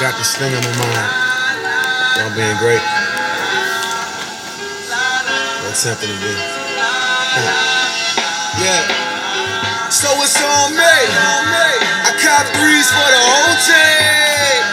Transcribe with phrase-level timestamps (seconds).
[0.00, 1.12] got this thing in my mind.
[2.16, 2.80] Y'all being great.
[5.68, 6.32] What's happening to be?
[8.64, 8.80] Yeah.
[9.92, 10.96] So it's on me.
[12.08, 14.64] I cop threes for the whole team.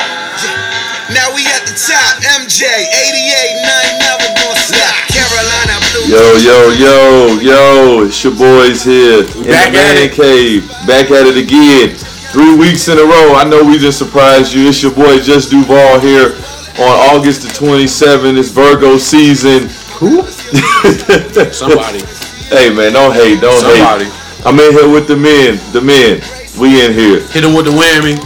[0.48, 1.12] Yeah.
[1.12, 2.24] Now we at the top.
[2.40, 4.96] MJ 88, 9 never gonna stop.
[5.12, 6.08] Carolina Blue.
[6.08, 6.96] Yo, yo, yo,
[7.44, 7.60] yo,
[8.08, 10.16] it's your boys here in back the at man it.
[10.16, 10.64] cave.
[10.88, 12.07] Back at it again.
[12.38, 13.34] Three weeks in a row.
[13.34, 14.70] I know we just surprised you.
[14.70, 16.38] It's your boy Just Duval here
[16.78, 18.38] on August the 27th.
[18.38, 19.66] It's Virgo season.
[19.98, 20.22] Who?
[21.50, 22.06] Somebody.
[22.54, 23.82] Hey man, don't hate, don't hate.
[23.82, 24.06] Somebody.
[24.06, 24.46] hate.
[24.46, 26.22] I'm in here with the men, the men.
[26.62, 27.26] We in here.
[27.34, 28.22] Hit him with the whammy.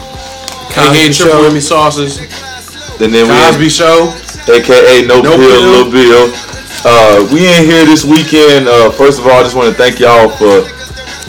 [0.76, 1.48] Cosby AKA triple Show.
[1.48, 2.20] whammy sauces.
[3.00, 4.12] And then we Cosby in, Show.
[4.52, 5.88] aka No, No Bill, Bill.
[5.88, 6.24] Little Bill.
[6.84, 8.68] Uh, we in here this weekend.
[8.68, 10.68] Uh, first of all, I just want to thank y'all for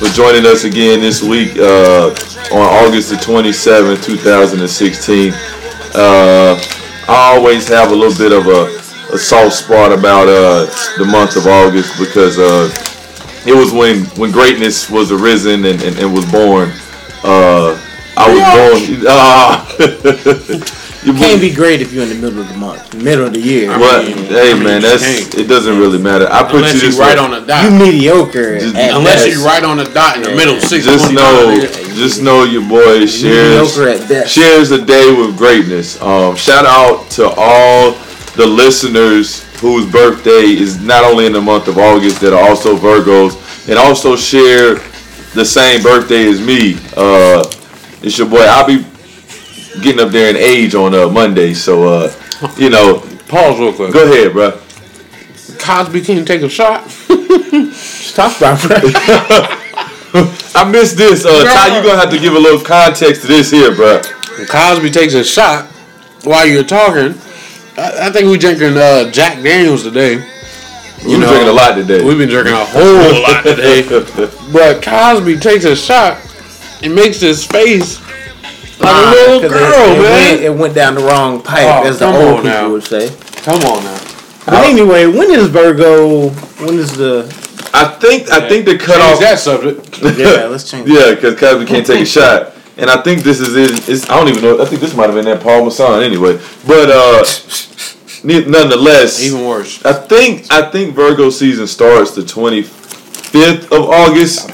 [0.02, 2.10] for joining us again this week uh,
[2.50, 5.32] on August the 27th, 2016.
[5.94, 6.58] Uh,
[7.08, 10.66] I always have a little bit of a, a soft spot about uh,
[10.98, 12.68] the month of August because uh,
[13.46, 16.72] it was when when greatness was arisen and, and, and was born.
[17.22, 17.78] Uh,
[18.16, 18.42] I was
[20.58, 20.72] born.
[21.04, 23.40] You Can't be great if you're in the middle of the month, middle of the
[23.40, 23.70] year.
[23.76, 24.04] What?
[24.06, 25.34] mean, hey I mean, man, that's can't.
[25.36, 25.48] it.
[25.48, 26.28] Doesn't really matter.
[26.30, 27.24] I put Unless you you this right way.
[27.24, 27.64] on a dot.
[27.64, 28.58] You mediocre.
[28.60, 29.36] Just- at Unless best.
[29.36, 30.60] you right on the dot in the middle.
[30.60, 31.56] Six Just know,
[31.96, 36.00] just know your boy shares mediocre shares a day with greatness.
[36.00, 37.92] Um, shout out to all
[38.36, 42.76] the listeners whose birthday is not only in the month of August that are also
[42.76, 44.76] Virgos and also share
[45.34, 46.78] the same birthday as me.
[46.96, 47.42] Uh,
[48.02, 48.42] it's your boy.
[48.46, 48.84] I'll be
[49.80, 52.14] getting up there in age on uh, Monday, so uh,
[52.56, 53.00] you know.
[53.28, 53.92] Pause real quick.
[53.92, 54.60] Go ahead, bro.
[55.58, 56.90] Cosby can take a shot.
[57.72, 58.52] Stop, bro.
[60.54, 61.24] I missed this.
[61.24, 64.02] Uh, Ty, you gonna have to give a little context to this here, bro.
[64.36, 65.66] When Cosby takes a shot
[66.24, 67.18] while you're talking.
[67.76, 70.24] I, I think we drinking uh, Jack Daniels today.
[71.02, 72.04] You been drinking a lot today.
[72.04, 73.82] We've been drinking a whole lot today.
[74.52, 76.18] But Cosby takes a shot
[76.82, 77.98] and makes his face
[78.82, 80.30] like a little 'Cause girl, it, it man.
[80.30, 82.70] Went, it went down the wrong pipe, Oh, as the old people now.
[82.70, 83.08] would say.
[83.42, 83.98] Come on now.
[84.46, 86.28] But anyway, when is Virgo?
[86.30, 87.24] When is the?
[87.74, 89.18] I think I think the cutoff.
[89.18, 89.20] Change cutoff.
[89.20, 89.88] that subject.
[90.18, 90.88] Yeah, let's change.
[90.88, 93.88] Yeah, because Cosby can't take a shot, and I think this is it.
[93.88, 94.60] It's, I don't even know.
[94.60, 96.38] I think this might have been that Paul Masson anyway.
[96.66, 97.24] But uh,
[98.24, 99.84] nonetheless, Even worse.
[99.84, 104.50] I think I think Virgo season starts the twenty fifth of August.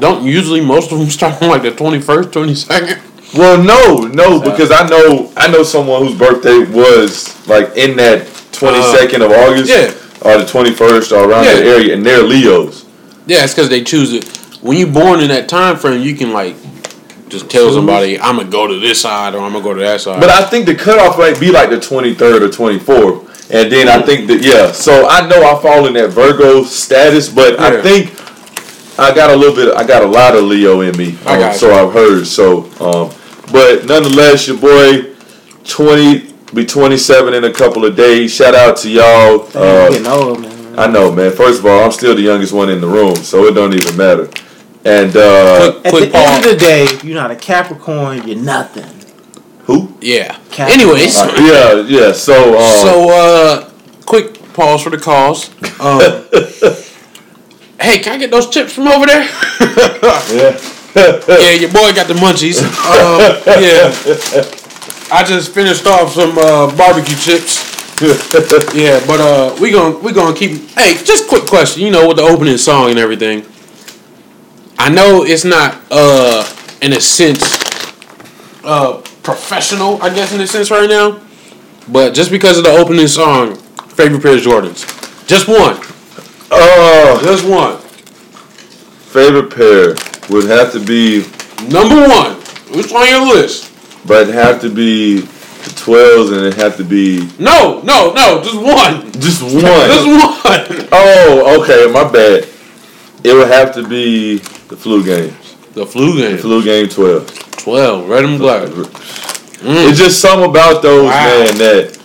[0.00, 2.98] Don't usually most of them start on like the 21st, 22nd?
[3.36, 8.26] Well, no, no, because I know I know someone whose birthday was like in that
[8.52, 9.92] twenty second of August, yeah.
[10.28, 11.54] or the twenty first, or around Yeah.
[11.54, 12.84] that area, and they're Leos.
[13.26, 14.24] Yeah, it's because they choose it.
[14.60, 16.56] When you're born in that time frame, you can like
[17.28, 19.74] just tell somebody, I'm going to go to this side or I'm going to go
[19.74, 20.20] to that side.
[20.20, 23.50] But I think the cutoff might be like the 23rd or 24th.
[23.50, 24.72] And then I think that, yeah.
[24.72, 28.10] So I know I fall in that Virgo status, but I think
[28.98, 31.18] I got a little bit, I got a lot of Leo in me.
[31.26, 31.74] I um, so you.
[31.74, 32.26] I've heard.
[32.26, 33.10] So, um,
[33.52, 35.14] but nonetheless, your boy,
[35.64, 38.32] 20, be 27 in a couple of days.
[38.34, 39.46] Shout out to y'all.
[39.48, 40.78] Damn, Uh, I'm getting old, man.
[40.78, 41.30] I know, man.
[41.32, 43.96] First of all, I'm still the youngest one in the room, so it don't even
[43.96, 44.28] matter.
[44.84, 48.26] And, uh, quick, At quick the end of the day, if you're not a Capricorn,
[48.28, 48.84] you're nothing.
[49.64, 49.94] who?
[50.00, 50.36] Yeah.
[50.50, 50.70] Capricorn.
[50.80, 51.74] Anyways, Uh, yeah,
[52.06, 52.12] yeah.
[52.12, 53.70] So, um, so uh,
[54.04, 55.48] quick pause for the cause.
[55.80, 56.00] Um,
[57.80, 59.22] hey, can I get those chips from over there?
[60.30, 60.58] yeah.
[61.28, 62.62] yeah, your boy got the munchies.
[62.62, 63.18] Um,
[63.60, 63.90] yeah,
[65.12, 67.74] I just finished off some uh, barbecue chips.
[68.74, 70.68] yeah, but uh, we gonna we gonna keep.
[70.70, 71.82] Hey, just quick question.
[71.82, 73.44] You know, with the opening song and everything.
[74.78, 76.46] I know it's not uh
[76.82, 77.42] in a sense
[78.64, 80.00] uh professional.
[80.02, 81.20] I guess in a sense right now,
[81.88, 83.56] but just because of the opening song,
[83.96, 84.86] favorite pair of Jordans.
[85.26, 85.78] Just one.
[86.50, 87.78] Oh, Just one.
[89.10, 89.94] favorite pair
[90.30, 91.24] would have to be,
[91.68, 92.32] Number one.
[92.74, 93.70] What's on your list?
[94.06, 98.42] but have to be the 12s and it'd have to be No, no, no.
[98.42, 99.10] Just one.
[99.20, 99.52] just one.
[99.62, 100.88] Just one.
[100.92, 102.46] Oh, okay, my bad.
[103.24, 104.38] It would have to be
[104.68, 105.56] the flu games.
[105.72, 106.36] The flu game.
[106.38, 107.56] Flu game 12.
[107.58, 108.08] 12.
[108.08, 108.68] Red and black.
[108.68, 109.88] Mm.
[109.88, 111.10] It's just something about those, Wow.
[111.24, 111.98] man, that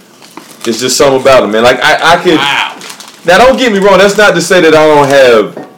[0.66, 1.64] it's just something about them, man.
[1.64, 2.36] Like, I, I could.
[2.38, 2.80] Wow.
[3.26, 3.98] Now, don't get me wrong.
[3.98, 5.69] That's not to say that I don't have,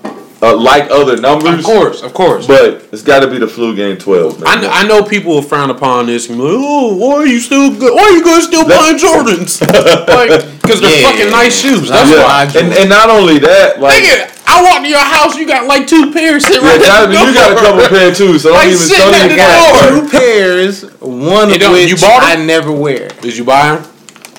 [0.41, 1.59] uh, like other numbers.
[1.59, 2.47] Of course, of course.
[2.47, 4.47] But it's got to be the flu game 12, man.
[4.47, 7.27] I, kn- I know people will frown upon this and be like, oh, why are
[7.27, 7.93] you still good?
[7.93, 9.61] Why are you guys still That- buying Jordans?
[10.07, 11.89] like, because they're Yeah, fucking yeah, nice shoes.
[11.89, 12.23] That's yeah.
[12.25, 12.43] why.
[12.59, 14.01] And, and not only that, like.
[14.03, 17.05] Nigga, I walked to your house, you got like two pairs sitting Yeah, right at
[17.05, 19.29] Cosby, the you got a couple pair too, so don't Like even sitting don't even
[19.29, 19.61] the count.
[19.61, 20.01] door.
[20.01, 22.41] Two pairs, one of don't- which you bought 'em?
[22.41, 23.09] I never wear.
[23.21, 23.85] Did you buy them?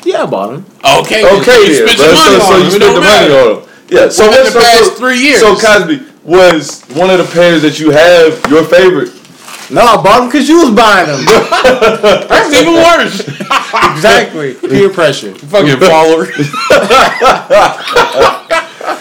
[0.05, 0.67] Yeah, I bought them.
[1.07, 1.23] Okay.
[1.23, 2.07] Okay, you then, spent bro.
[2.07, 3.69] your money So, so you spent don't the money on them.
[3.93, 4.09] Yeah.
[4.09, 5.41] So Within the so- past so- three years.
[5.41, 9.11] So Cosby was one of the pairs that you have your favorite.
[9.71, 11.25] No, I bought them because you was buying them.
[12.29, 13.21] That's even worse.
[13.95, 14.55] exactly.
[14.55, 15.35] Peer pressure.
[15.35, 16.27] Fucking follower.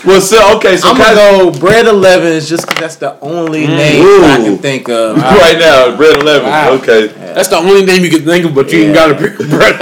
[0.06, 4.04] Well, so okay, so I'm gonna go bread elevens just because that's the only name
[4.04, 4.24] Ooh.
[4.24, 5.18] I can think of.
[5.18, 6.50] right now, bread eleven.
[6.50, 6.72] Wow.
[6.74, 7.08] Okay.
[7.08, 9.50] That's the only name you can think of, but you ain't got a pair of
[9.50, 9.76] bread.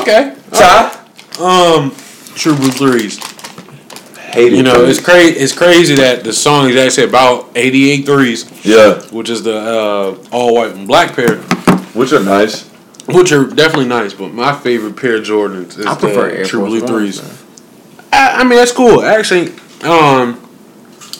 [0.00, 0.34] okay.
[0.52, 0.90] Ty.
[1.40, 1.92] Um,
[2.34, 3.18] True Blue Threes.
[4.32, 4.98] Hated You know, threes.
[4.98, 5.38] it's crazy.
[5.40, 10.16] It's crazy that the song is actually about 88 threes, Yeah, which is the uh,
[10.30, 11.38] all white and black pair,
[11.94, 12.68] which are nice.
[13.06, 14.14] which are definitely nice.
[14.14, 17.20] But my favorite pair of Jordans is I prefer the Air True Blue threes.
[18.12, 19.02] I, I mean, that's cool.
[19.02, 19.52] Actually,
[19.82, 20.36] um,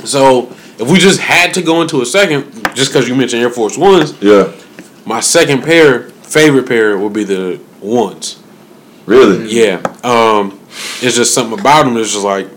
[0.05, 2.45] so if we just had to go into a second,
[2.77, 4.53] just because you mentioned Air Force Ones, Yeah,
[5.05, 8.41] my second pair, favorite pair, would be the ones.
[9.07, 9.51] really.
[9.53, 9.83] Yeah.
[10.05, 10.60] Um,
[11.03, 11.97] it's just something about them.
[11.97, 12.49] It's just like,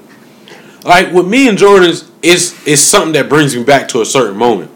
[0.83, 4.37] like with me and Jordans, it's it's something that brings me back to a certain
[4.37, 4.71] moment.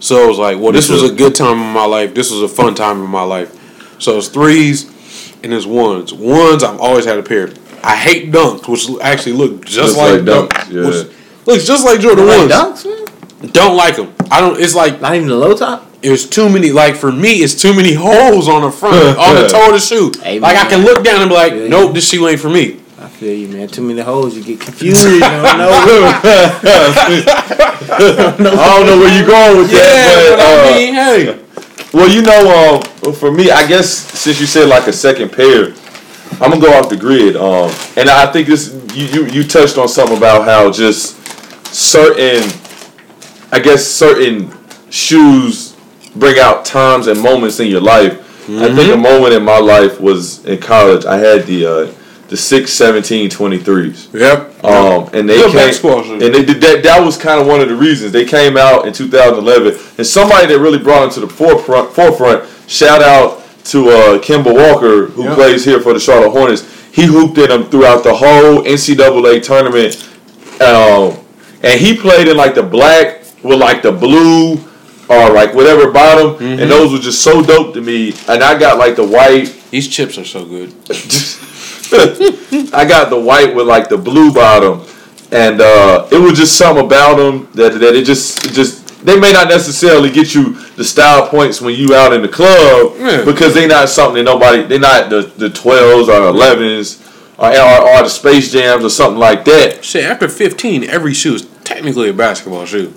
[0.00, 2.14] So it was like, well, this was a good time in my life.
[2.14, 3.52] This was a fun time in my life.
[4.00, 4.84] So it's threes
[5.42, 6.12] and it's ones.
[6.12, 7.48] Ones, I've always had a pair.
[7.82, 10.48] I hate dunks, which actually look just, Just like, like dunks.
[10.48, 10.86] Dunks, yeah.
[10.86, 12.52] which looks just like Jordan Like ones.
[12.52, 12.84] dunks,
[13.42, 13.50] man?
[13.52, 14.14] Don't like them.
[14.30, 14.60] I don't.
[14.60, 15.85] It's like Not even the low top.
[16.02, 16.70] There's too many.
[16.72, 19.78] Like for me, it's too many holes on the front, on the toe of the
[19.80, 20.12] shoe.
[20.22, 22.50] Hey, like I can look down and be like, Yeah, nope, this shoe ain't for
[22.50, 22.80] me.
[22.98, 23.68] I feel you, man.
[23.68, 25.02] Too many holes, you get confused.
[25.04, 25.20] You don't
[25.58, 25.68] know.
[27.88, 31.38] I don't know where you're going with that, but but, uh, I mean, hey,
[31.92, 35.74] Well, you know, um, for me, I guess since you said like a second pair,
[36.40, 37.36] I'm gonna go off the grid.
[37.36, 41.16] Um, and I think this you, you you touched on something about how just
[41.74, 42.42] certain,
[43.52, 44.52] I guess certain
[44.90, 45.65] shoes
[46.18, 48.22] bring out times and moments in your life.
[48.48, 51.04] I think a moment in my life was in college.
[51.04, 51.92] I had the uh,
[52.28, 54.08] the six seventeen twenty threes.
[54.12, 54.52] yep.
[54.64, 55.92] Um, and they Good came,
[56.22, 56.82] and they did that.
[56.84, 59.78] That was kind of one of the reasons they came out in 2011.
[59.98, 61.90] And somebody that really brought them to the forefront.
[61.92, 62.48] Forefront.
[62.68, 65.34] Shout out to uh, Kemba Walker, who Yeah.
[65.34, 66.62] plays here for the Charlotte Hornets.
[66.92, 70.08] He hooped in them throughout the whole NCAA tournament,
[70.60, 71.18] um,
[71.62, 74.56] and he played in like the black with like the blue
[75.08, 76.60] or like whatever bottom, Mm-hmm.
[76.62, 78.12] and those were just so dope to me.
[78.28, 80.72] And I got like the white These chips are so good.
[82.72, 84.82] I got the white with like the blue bottom,
[85.32, 89.18] and uh, it was just something about them that that it just it just they
[89.18, 93.24] may not necessarily get you the style points when you out in the club Yeah.
[93.24, 97.02] because they're not something that nobody they're not the the twelves or elevens
[97.38, 99.84] or, or, or the space jams or something like that.
[99.84, 102.94] Shit, after 15, every shoe is technically a basketball shoe.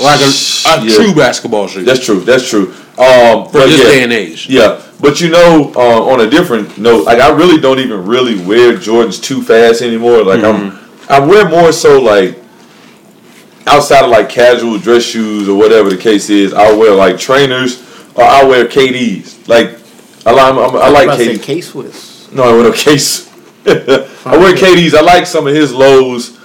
[0.00, 0.94] Like a, a Yeah.
[0.96, 1.84] true basketball shoe.
[1.84, 2.20] That's true.
[2.20, 2.74] That's true.
[2.98, 3.84] Um, for but this yeah.
[3.88, 4.48] day and age.
[4.48, 8.38] Yeah, but you know, uh, on a different note, like I really don't even really
[8.44, 10.22] wear Jordans too fast anymore.
[10.24, 10.78] Like I'm,
[11.08, 12.38] I wear more so like
[13.66, 16.52] outside of like casual dress shoes or whatever the case is.
[16.54, 17.82] I'll wear like trainers
[18.14, 19.46] or I'll wear KDs.
[19.48, 19.78] Like
[20.24, 21.42] I like, I'm, I like I say KDs.
[21.42, 22.32] K Swiss.
[22.32, 23.26] No, I wear no case.
[23.66, 24.94] I wear KDs.
[24.94, 26.35] I like some of his lows,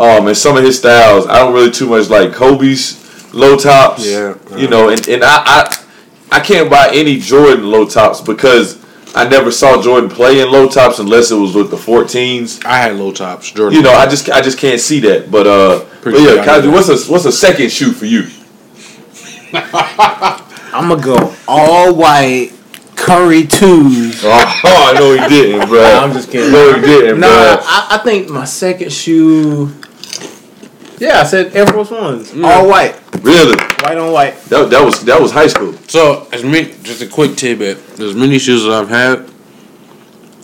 [0.00, 1.26] um, and some of his styles.
[1.26, 4.06] I don't really too much like Kobe's low tops.
[4.06, 5.84] Yeah, you know, and, and I, I
[6.32, 8.80] I can't buy any Jordan low tops because
[9.14, 12.64] I never saw Jordan play in low tops unless it was with the 14s.
[12.64, 13.50] I had low tops.
[13.50, 13.76] Jordan.
[13.76, 15.30] You know, I just I just can't see that.
[15.30, 18.28] But uh, but yeah, sure Kaji, what's a what's a second shoe for you?
[19.52, 22.52] I'm gonna go all white
[22.94, 24.22] Curry twos.
[24.24, 24.30] Oh,
[24.64, 25.82] I know he didn't, bro.
[25.82, 26.52] I'm just kidding.
[26.52, 27.64] No, he didn't, Nah, bro.
[27.64, 29.74] I, I think my second shoe.
[31.00, 32.44] Yeah, I said Air Force Ones, Mm.
[32.46, 33.56] all white, Really?
[33.82, 34.34] white on white.
[34.50, 35.74] That, that was that was high school.
[35.88, 37.78] So, as many, just a quick tidbit.
[37.98, 39.24] As many shoes as I've had,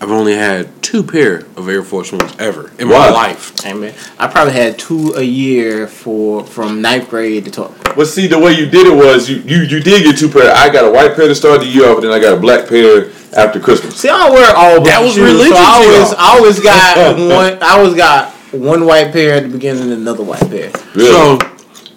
[0.01, 3.09] I've only had two pair of Air Force Ones ever in Why?
[3.09, 3.53] my life.
[3.63, 7.95] Hey man, I probably had two a year for from ninth grade to twelfth.
[7.97, 10.53] But see, the way you did it was you you, you did get two pair.
[10.55, 12.41] I got a white pair to start the year off, and then I got a
[12.41, 13.97] black pair after Christmas.
[13.97, 16.13] See, I don't wear all black was shoes, religion so I to always.
[16.15, 17.63] I always got one.
[17.63, 20.71] I always got one white pair at the beginning and another white pair.
[20.95, 21.11] Really?
[21.11, 21.39] So,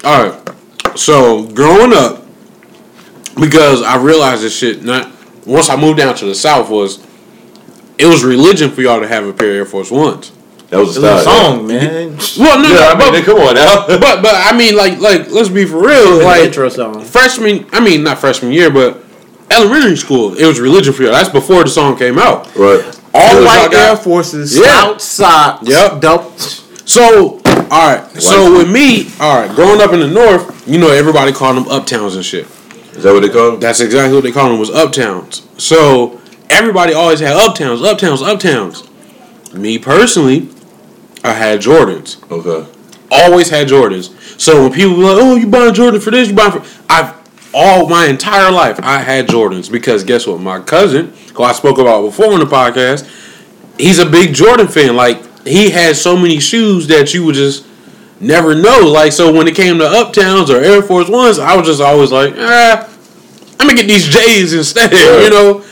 [0.04, 0.50] all right.
[0.98, 2.26] So, growing up,
[3.40, 5.12] because I realized this shit not
[5.46, 7.06] once I moved down to the South was
[7.98, 10.32] it was religion for y'all to have a pair of Air Force Ones.
[10.70, 11.56] that was a It was a style.
[11.58, 12.18] song, man.
[12.38, 13.88] Well, no, Yeah, no, I mean, but, then come on now.
[13.88, 17.02] but but I mean, like like let's be for real, Like like intro song.
[17.04, 17.66] freshman.
[17.72, 19.04] I mean, not freshman year, but
[19.52, 20.36] elementary school.
[20.38, 21.14] It was religion for y'all.
[21.14, 22.54] That's before the song came out.
[22.56, 22.99] right.
[23.14, 24.64] All All white Air Forces, Yeah.
[24.98, 25.68] slouch socks.
[25.68, 26.02] Yep.
[26.02, 26.40] Dope.
[26.86, 27.40] So,
[27.72, 28.04] all right.
[28.22, 31.66] So with me, all right, growing up in the north, you know, everybody called them
[31.66, 32.48] uptowns and shit.
[32.96, 33.60] Is that what they call them?
[33.60, 35.42] That's exactly what they called them was uptowns.
[35.60, 38.86] So everybody always had uptowns, uptowns, uptowns.
[39.54, 40.50] Me personally,
[41.24, 42.18] I had Jordans.
[42.32, 42.68] Okay.
[43.12, 44.10] Always had Jordans.
[44.40, 46.30] So when people were like, "Oh, you buying Jordan for this?
[46.30, 47.14] You buying for?" I've
[47.54, 50.40] all my entire life I had Jordans because guess what?
[50.40, 53.08] My cousin, who I spoke about before on the podcast,
[53.78, 54.96] he's a big Jordan fan.
[54.96, 57.66] Like he had so many shoes that you would just
[58.20, 58.82] never know.
[58.86, 62.12] Like so, when it came to Uptowns or Air Force Ones, I was just always
[62.12, 62.90] like, ah,
[63.60, 64.92] I'm gonna get these J's instead.
[65.24, 65.66] You know.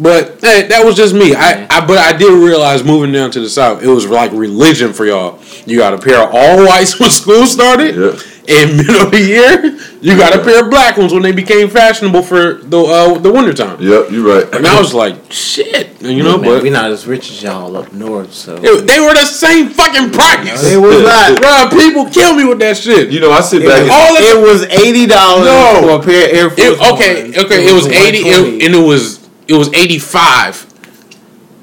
[0.00, 1.34] But hey, that was just me.
[1.34, 4.92] I, I but I did realize moving down to the south, it was like religion
[4.92, 5.40] for y'all.
[5.66, 7.96] You got a pair of all whites when school started.
[7.96, 8.20] Yeah.
[8.48, 11.68] In middle of the year, you got a pair of black ones when they became
[11.68, 13.76] fashionable for the uh, the wintertime.
[13.78, 14.54] Yep, you're right.
[14.54, 16.38] And I was like, shit, you know.
[16.38, 19.26] Man, but we not as rich as y'all up north, so it- they were the
[19.26, 20.64] same fucking price.
[20.64, 21.36] it was not.
[21.36, 23.10] Bruh, people kill me with that shit.
[23.10, 25.82] You know, I sit It back was, all of it was eighty dollars No.
[25.82, 26.60] for a pair of Air Force.
[26.80, 27.38] It- okay, Ones.
[27.44, 30.64] okay, it was eighty, it, and it was it was eighty five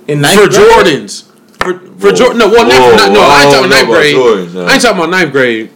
[0.08, 0.70] in ninth for grade?
[0.70, 1.24] Jordans.
[1.64, 4.16] For for Jordan, no, well, Whoa, not, no, I ain't talking don't ninth grade.
[4.16, 4.66] Jordans, no.
[4.68, 5.72] I ain't talking about ninth grade.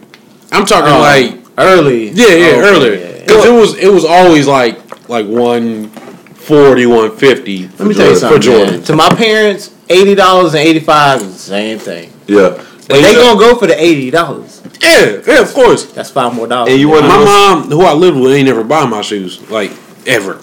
[0.52, 2.08] I'm talking Oh, like early.
[2.10, 2.94] yeah, yeah, Okay, earlier.
[2.94, 3.20] yeah.
[3.24, 4.76] Because it was it was always like
[5.08, 8.38] like 140, 150 Let me tell you something.
[8.40, 8.74] for Jordan.
[8.76, 8.82] man.
[8.84, 12.12] To my parents, eighty dollars and eighty five is the same thing.
[12.26, 12.62] yeah.
[12.88, 14.60] But And they know- gonna go for the eighty dollars.
[14.82, 15.84] Yeah, yeah, of course.
[15.84, 16.70] That's five more dollars.
[16.72, 19.40] And you wanna My know- mom, who I lived with, ain't never buy my shoes
[19.50, 19.70] like
[20.06, 20.40] ever.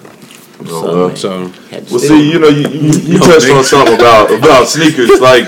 [0.61, 1.15] Oh, So, well.
[1.15, 1.51] So
[1.91, 3.57] Well, see, you know, you, you, you No, touched man.
[3.57, 5.19] on something about about sneakers.
[5.19, 5.45] Like,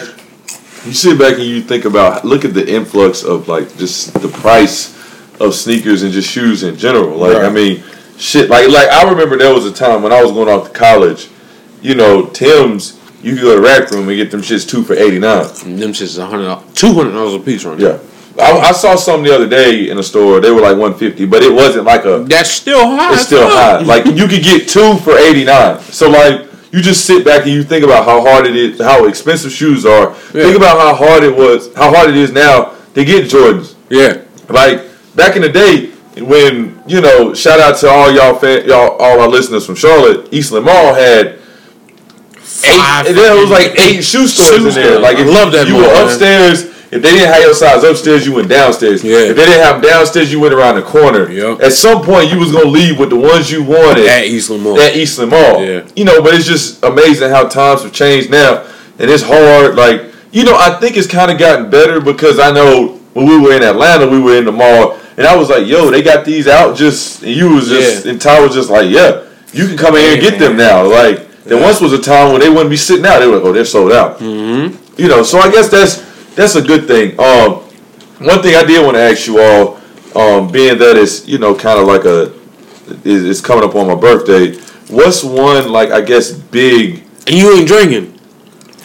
[0.86, 4.28] you sit back and you think about look at the influx of like just the
[4.28, 4.96] price
[5.40, 7.18] of sneakers and just shoes in general.
[7.18, 7.84] Like, I mean,
[8.18, 8.50] shit.
[8.50, 11.30] Like, like I remember there was a time when I was going off to college.
[11.82, 12.98] You know, Tim's.
[13.22, 15.44] You could go to Rack Room and get them shits two for eighty nine.
[15.44, 17.86] them shits is a hundred, two hundred dollars a piece right now.
[17.86, 18.00] Yeah.
[18.40, 20.40] I, I saw some the other day in a store.
[20.40, 22.20] They were like one fifty, but it wasn't like a.
[22.20, 23.14] That's still high.
[23.14, 23.80] It's still high.
[23.80, 25.82] Like you could get two for eighty nine.
[25.82, 29.06] So like you just sit back and you think about how hard it is, how
[29.08, 30.10] expensive shoes are.
[30.34, 30.44] Yeah.
[30.44, 33.76] Think about how hard it was, how hard it is now to get Jordans.
[33.90, 34.84] Yeah, Like
[35.16, 35.88] back in the day
[36.22, 40.32] when you know, shout out to all y'all fan, y'all all our listeners from Charlotte.
[40.34, 41.40] Eastland Mall had
[42.60, 43.14] Five eight.
[43.14, 45.00] There was like eight shoe stores shoe in there.
[45.00, 46.06] Like I if love that you mall, were man.
[46.92, 49.04] If they didn't have your size upstairs, you went downstairs.
[49.04, 49.18] Yeah.
[49.18, 51.30] If they didn't have downstairs, you went around the corner.
[51.32, 51.62] Yep.
[51.62, 54.80] At some point, you was gonna leave with the ones you wanted at Eastland Mall.
[54.80, 55.64] at Eastland Mall.
[55.64, 55.82] Yeah.
[55.96, 58.64] You know, but it's just amazing how times have changed now,
[58.98, 59.76] and it's hard.
[59.76, 63.38] Like, you know, I think it's kind of gotten better because I know when we
[63.40, 66.26] were in Atlanta, we were in the mall, and I was like, "Yo, they got
[66.26, 68.12] these out." Just and you was just Yeah.
[68.12, 69.22] and Ty was just like, "Yeah,
[69.54, 71.66] you can come in here and get them now." Like, there Yeah.
[71.66, 73.20] once was a time when they wouldn't be sitting out.
[73.20, 74.76] They were like, "Oh, they're sold out." Mm-hmm.
[74.98, 76.02] You know, so I guess that's
[76.40, 77.20] that's a good thing.
[77.20, 77.56] Um,
[78.26, 79.76] one thing I did want to ask you all,
[80.16, 82.34] um, being that it's you know kind of like a
[83.06, 84.56] it's coming up on my birthday.
[84.90, 87.04] What's one like I guess big?
[87.28, 88.16] and you ain't drinking.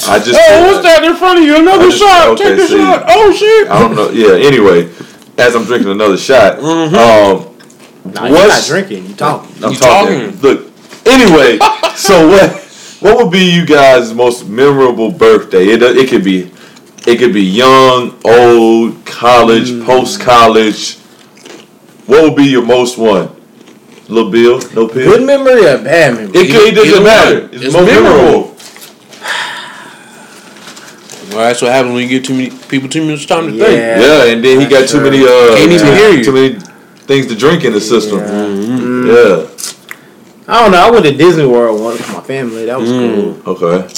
[0.06, 1.56] I just Oh, what's that in front of you?
[1.56, 2.28] Another just- shot.
[2.30, 2.76] okay, Take the see.
[2.76, 3.04] shot.
[3.08, 3.70] Oh shit.
[3.70, 4.10] I don't know.
[4.22, 4.34] Yeah.
[4.46, 4.90] Anyway,
[5.38, 6.94] as I'm drinking another shot, Mm-hmm.
[6.94, 9.06] um, Nah, you're not drinking.
[9.06, 9.64] You talking.
[9.64, 10.20] I'm You talking.
[10.32, 10.40] talking.
[10.42, 10.72] Look.
[11.06, 11.58] Anyway,
[11.96, 12.50] so what?
[13.00, 15.68] What would be you guys' most memorable birthday?
[15.68, 16.50] It it could be,
[17.06, 19.84] it could be young, old, college, Mm.
[19.84, 20.96] post college.
[22.06, 23.28] What would be your most one?
[24.08, 25.10] Little Bill, no pill.
[25.12, 26.26] Good memory or bad memory?
[26.40, 27.40] It, could- it doesn't Either matter.
[27.40, 27.48] one.
[27.54, 28.22] It's, It's most memorable.
[28.22, 28.50] memorable.
[31.30, 33.60] Well, that's what happens when you give too many people too much time to think.
[33.78, 33.98] Yeah.
[34.00, 35.24] Yeah, and then he got too many.
[35.24, 36.22] Uh, Can't even hear you.
[36.24, 36.54] Too many
[37.06, 38.18] things to drink in the system.
[38.18, 38.26] Yeah.
[38.28, 39.06] Mm-hmm.
[39.08, 39.46] Yeah.
[40.54, 40.78] I don't know.
[40.86, 42.66] I went to Disney World once with my family.
[42.66, 43.42] That was Mm.
[43.44, 43.56] cool.
[43.56, 43.88] Okay.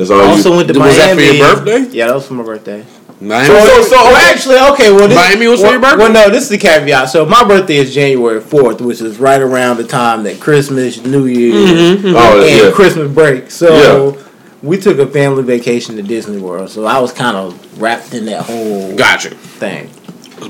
[0.00, 0.30] That's all I you.
[0.30, 1.28] also went to Was that Miami.
[1.28, 1.96] for your birthday?
[1.96, 2.86] Yeah, that was for my birthday.
[3.20, 3.46] Miami.
[3.48, 4.30] So, so, so Well, okay.
[4.32, 4.90] actually, okay.
[4.92, 5.98] Well, this, Miami was for well, your birthday?
[5.98, 7.10] Well, no, this is the caveat.
[7.10, 11.26] So my birthday is January fourth, which is right around the time that Christmas, New
[11.26, 12.14] Year, Mm-hmm.
[12.16, 12.72] Oh, and yeah.
[12.72, 13.50] Christmas break.
[13.50, 14.16] So
[14.62, 16.70] we took a family vacation to Disney World.
[16.70, 19.30] So I was kind of wrapped in that whole Gotcha.
[19.34, 19.90] thing.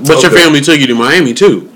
[0.07, 1.69] But your family took you to Miami too.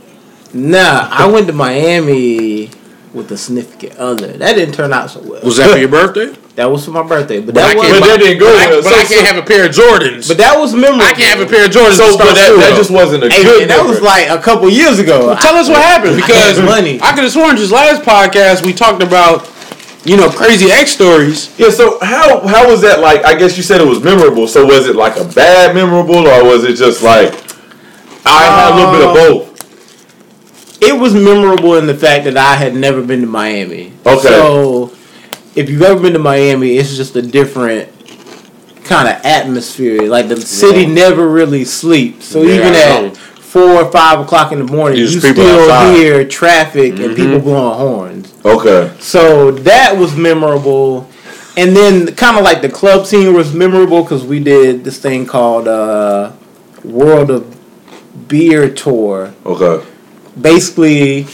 [0.52, 2.70] Nah, I went to Miami
[3.12, 4.28] with a significant other.
[4.28, 5.42] That didn't turn out so well.
[5.42, 6.32] Was that for your birthday?
[6.56, 8.00] That was for my birthday, but, But that was can't.
[8.00, 9.72] But that didn't go but I, but So- I can't so- have a pair of
[9.74, 10.28] Jordans.
[10.28, 11.02] but that was memorable.
[11.02, 11.98] I can't have a pair of Jordans.
[11.98, 13.58] So, but that, that just wasn't a Hey, good.
[13.66, 15.34] man, that was like a couple years ago.
[15.40, 17.00] Tell us what happened because had money.
[17.02, 19.50] I could have sworn just last podcast we talked about,
[20.04, 21.50] you know, crazy X stories.
[21.58, 21.70] Yeah.
[21.70, 23.24] So how how was that like?
[23.24, 24.46] I guess you said it was memorable.
[24.46, 27.34] So was it like a bad memorable, or was it just like
[28.24, 29.50] I had a little bit of um, both?
[30.82, 33.92] it was memorable in the fact that I had never been to Miami.
[34.06, 34.20] Okay.
[34.28, 34.93] So
[35.56, 37.88] if you've ever been to Miami, it's just a different
[38.84, 40.02] kind of atmosphere.
[40.08, 42.26] Like the city never really sleeps.
[42.26, 45.94] So Yeah, even at four or five o'clock in the morning, you still outside.
[45.96, 47.04] hear traffic Mm-hmm.
[47.04, 48.34] and people blowing horns.
[48.44, 48.92] Okay.
[49.00, 51.08] So that was memorable.
[51.56, 55.24] And then kind of like the club scene was memorable because we did this thing
[55.24, 56.32] called uh,
[56.82, 59.32] World of Beer Tour.
[59.46, 59.86] Okay.
[60.38, 61.26] Basically,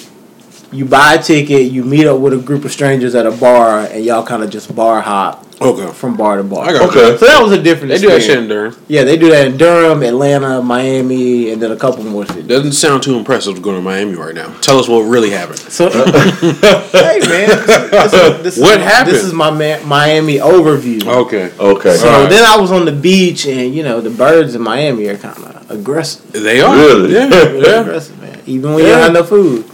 [0.73, 3.81] you buy a ticket, you meet up with a group of strangers at a bar,
[3.81, 5.93] and y'all kind of just bar hop Okay.
[5.93, 6.65] from bar to bar.
[6.69, 7.19] I got Okay.
[7.19, 7.89] So that was a different.
[7.91, 8.25] They do that experience.
[8.25, 8.77] shit in Durham.
[8.89, 12.47] Yeah, they do that in Durham, Atlanta, Miami, and then a couple more cities.
[12.47, 14.55] Doesn't sound too impressive to go to Miami right now.
[14.62, 15.59] Tell us what really happened.
[15.59, 19.17] So, hey man, this, is- this is- What happened?
[19.17, 21.05] This is my Miami overview.
[21.07, 21.53] Okay.
[21.59, 21.97] Okay.
[21.97, 22.31] So Alright.
[22.31, 25.37] then I was on the beach, and you know the birds in Miami are kind
[25.45, 26.31] of aggressive.
[26.33, 26.75] They are.
[26.77, 27.12] Really?
[27.12, 27.29] Yeah.
[27.29, 27.81] yeah.
[27.83, 28.41] Aggressive, man.
[28.47, 28.95] Even when you Yeah.
[28.97, 29.65] don't have no food.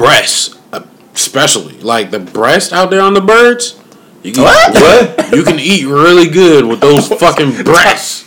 [0.00, 0.82] The breasts, uh,
[1.14, 3.78] especially like the breast out there on the birds.
[4.22, 5.32] You can, What?
[5.36, 8.24] You can eat really good with those fucking breasts.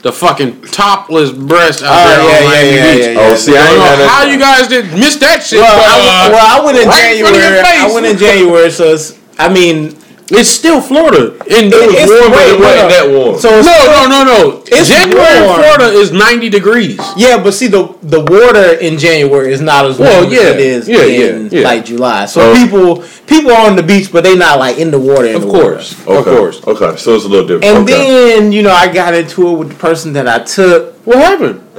[0.00, 3.04] The fucking topless breast out Oh, there yeah, on yeah, Miami yeah, Beach.
[3.04, 3.18] yeah, yeah.
[3.20, 5.60] Oh, see, I I don't know how you guys did miss that shit.
[5.60, 7.78] Well, but, I, uh, well, I went in right in front of your January.
[7.84, 9.18] I went in January, so it's.
[9.38, 9.96] I mean,
[10.32, 11.32] It's still Florida.
[11.50, 13.38] And It- it, it's warm, but wait, it wasn't no, that warm.
[13.40, 14.62] So it's no, no, no, no.
[14.66, 15.58] It's January in warm.
[15.60, 17.00] Florida is ninety degrees.
[17.16, 20.50] Yeah, but see the the water in January is not as warm Well, as yeah,
[20.54, 21.64] it is yeah, in yeah, yeah.
[21.66, 22.26] like July.
[22.26, 25.26] So people people are on the beach, but they not like in the water.
[25.26, 26.18] In Of the course, water.
[26.20, 26.66] of course.
[26.66, 26.96] Okay.
[26.96, 27.64] So it's a little different.
[27.64, 28.36] And okay.
[28.38, 30.94] then you know I got into it with the person that I took.
[31.06, 31.60] What happened?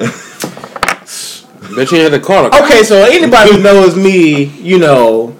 [1.75, 2.53] Bet you had to call it.
[2.53, 5.33] Okay, so anybody who knows me, you know,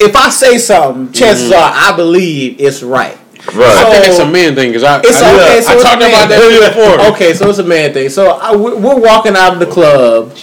[0.00, 1.54] if I say something, chances Mm-hmm.
[1.88, 3.16] are I believe it's right.
[3.54, 3.76] right.
[3.86, 5.60] I think it's So- a man thing because I, It's I, okay.
[5.62, 6.96] So I it's talked a about man that thing.
[6.98, 7.12] before.
[7.14, 8.08] Okay, so it's a man thing.
[8.10, 10.34] So I, we're we're walking out of the club,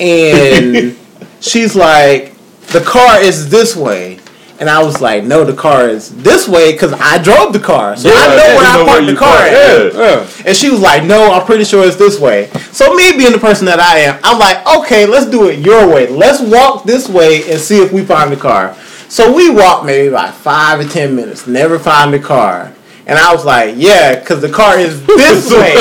[0.00, 0.96] and
[1.40, 2.34] she's like,
[2.68, 4.18] "The car is this way,"
[4.60, 7.96] and I was like, "No, the car is this way because I drove the car,
[7.96, 10.00] so I know yeah, where I know parked where the car park, at." yeah.
[10.00, 10.42] Yeah.
[10.46, 13.38] And she was like, "No, I'm pretty sure it's this way." So me being the
[13.38, 16.08] person that I am, I'm like, "Okay, let's do it your way.
[16.08, 18.76] Let's walk this way and see if we find the car."
[19.12, 22.72] So we walked maybe like five or ten minutes, never find the car.
[23.04, 25.74] And I was like, "Yeah, because the car is this way."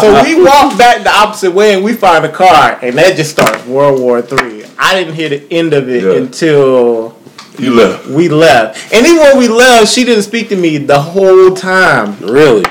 [0.00, 3.32] so we walked back the opposite way, and we find the car, and that just
[3.32, 4.64] starts World War Three.
[4.78, 6.12] I didn't hear the end of it Yeah.
[6.12, 7.18] until
[7.58, 8.06] You left.
[8.06, 8.92] we left.
[8.94, 12.20] And even when we left, she didn't speak to me the whole time.
[12.20, 12.66] Really?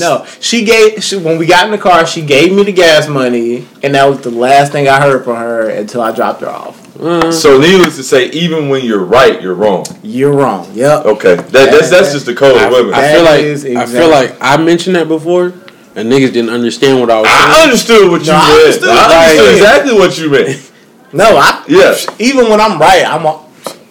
[0.00, 2.06] No, she gave she, when we got in the car.
[2.06, 5.36] She gave me the gas money, and that was the last thing I heard from
[5.36, 6.77] her until I dropped her off.
[6.98, 7.30] Mm-hmm.
[7.30, 9.86] So needless to say, even when you're right, you're wrong.
[10.02, 10.68] You're wrong.
[10.74, 11.04] Yep.
[11.06, 11.36] Okay.
[11.36, 12.92] That, that's that's just the code of women.
[12.92, 15.46] I I, feel like is I feel like I mentioned that before,
[15.94, 17.50] and niggas didn't understand what I was saying.
[17.50, 18.60] I understood what you No, I meant.
[18.64, 19.54] understood I understood said.
[19.56, 20.72] exactly what you meant.
[21.10, 21.64] No, I.
[21.68, 21.96] Yeah.
[22.18, 23.42] Even when I'm right, I'm a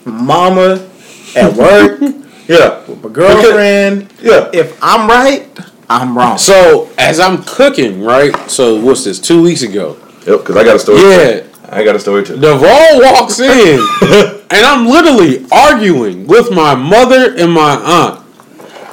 [0.07, 0.87] mama
[1.35, 1.99] at work,
[2.47, 2.85] Yeah.
[2.87, 4.13] With my girlfriend.
[4.21, 4.49] Yeah.
[4.53, 5.47] If I'm right,
[5.89, 6.37] I'm wrong.
[6.37, 8.35] So as I'm cooking, right?
[8.49, 9.19] So what's this?
[9.19, 9.97] Two weeks ago.
[10.27, 10.39] Yep.
[10.41, 10.99] Because I got a story.
[11.01, 11.46] Yeah.
[11.69, 12.39] I got a story too.
[12.39, 13.79] Duvall walks in,
[14.49, 18.25] and I'm literally arguing with my mother and my aunt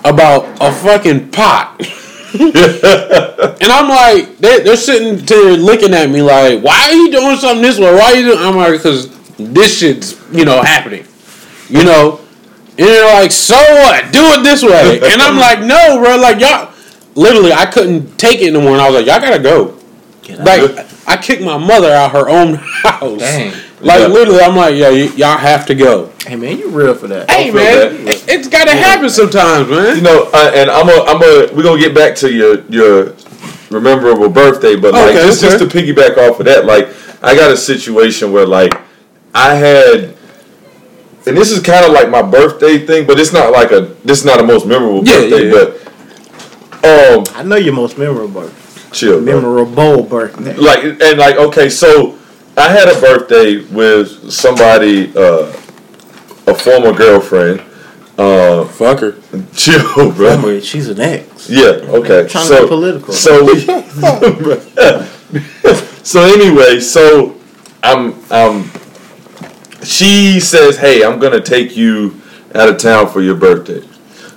[0.05, 1.81] about a fucking pot.
[2.35, 7.37] and I'm like, they're, they're sitting there looking at me like, why are you doing
[7.37, 7.95] something this way?
[7.95, 8.39] Why are you doing?
[8.39, 11.07] I'm like, because this shit's, you know, happening.
[11.69, 12.21] You know?
[12.77, 14.13] And they're like, so what?
[14.13, 15.01] Do it this way.
[15.13, 16.17] And I'm like, no, bro.
[16.17, 16.75] Like, y'all,
[17.15, 18.73] literally, I couldn't take it anymore.
[18.73, 19.74] And I was like, y'all gotta go.
[20.29, 23.19] Like, I kicked my mother out her own house.
[23.21, 23.53] Dang.
[23.81, 24.07] Like, Yeah.
[24.07, 26.11] literally, I'm like, yeah, y- y'all have to go.
[26.27, 27.31] hey man, you real for that?
[27.31, 28.15] Hey, man, that.
[28.15, 29.97] it, it's gotta happen sometimes, man.
[29.97, 33.15] You know, uh, and I'm a, I'm a, we're gonna get back to your your
[33.71, 36.89] rememberable birthday, but like Okay, just just to piggyback off of that, like
[37.23, 38.73] I got a situation where like
[39.35, 40.15] I had,
[41.27, 44.21] and this is kind of like my birthday thing, but it's not like a this
[44.21, 45.65] is not a most memorable Yeah, birthday, yeah,
[46.83, 48.51] but um, I know your most memorable,
[48.95, 49.41] chill, bro.
[49.41, 50.55] memorable birthday.
[50.55, 52.19] like and like okay, so
[52.57, 55.53] I had a birthday with somebody, uh,
[56.47, 57.63] a former girlfriend.
[58.17, 59.17] Uh, Fuck her.
[59.55, 60.37] chill, bro.
[60.37, 61.51] Remember, she's an ex.
[61.51, 61.65] Yeah.
[61.67, 62.29] Okay.
[62.29, 63.13] Trying to so be political.
[63.13, 63.61] So we.
[66.05, 67.35] so anyway, so
[67.83, 68.71] I'm um.
[69.83, 72.21] She says, "Hey, I'm gonna take you
[72.55, 73.83] out of town for your birthday."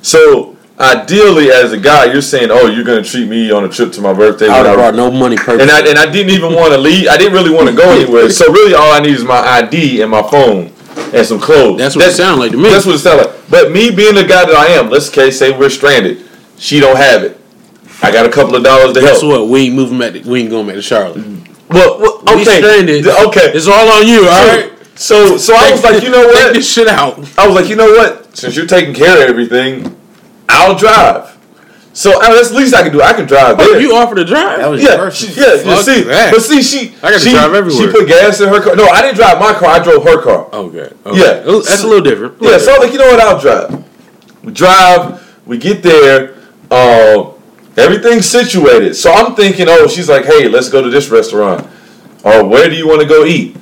[0.01, 3.91] So ideally, as a guy, you're saying, "Oh, you're gonna treat me on a trip
[3.93, 5.61] to my birthday." I would have when brought no money purpose.
[5.61, 7.07] and I and I didn't even want to leave.
[7.07, 8.29] I didn't really want to go anywhere.
[8.29, 10.71] So really, all I need is my ID and my phone
[11.13, 11.77] and some clothes.
[11.79, 12.69] That's what it sound like to me.
[12.69, 13.49] That's what it sounded like.
[13.49, 16.25] But me being the guy that I am, let's okay, say we're stranded.
[16.57, 17.39] She don't have it.
[18.01, 19.31] I got a couple of dollars to Guess help.
[19.31, 19.47] what?
[19.49, 20.13] We ain't moving back.
[20.13, 21.17] To, we ain't going back to Charlotte.
[21.17, 21.47] Mm.
[21.69, 23.07] Well, well, We okay, stranded.
[23.07, 24.71] Okay, It's all on you, all right?
[24.95, 26.53] So so I was like, you know Take what?
[26.53, 27.17] this shit out.
[27.37, 28.35] I was like, you know what?
[28.37, 29.96] Since you're taking care of everything,
[30.49, 31.37] I'll drive.
[31.97, 33.01] So I mean, that's the least I can do.
[33.01, 33.75] I can drive there.
[33.75, 34.59] Oh, you offered to drive?
[34.59, 35.37] That was yeah, your she, first.
[35.65, 35.75] yeah.
[35.75, 36.31] You see, that.
[36.31, 37.87] but see, she I got to she, drive everywhere.
[37.87, 38.75] She put gas in her car.
[38.75, 39.69] No, I didn't drive my car.
[39.69, 40.45] I drove her car.
[40.53, 40.93] Okay.
[41.05, 41.19] okay.
[41.19, 41.41] Yeah.
[41.45, 42.39] Oh, That's a little different.
[42.39, 43.19] Yeah, so I was like, you know what?
[43.19, 43.83] I'll drive.
[44.43, 45.41] We drive.
[45.47, 46.37] We get there.
[46.69, 47.31] Uh,
[47.77, 48.93] everything's situated.
[48.93, 51.67] So I'm thinking, oh, she's like, hey, let's go to this restaurant.
[52.23, 53.55] Or where do you want to go eat?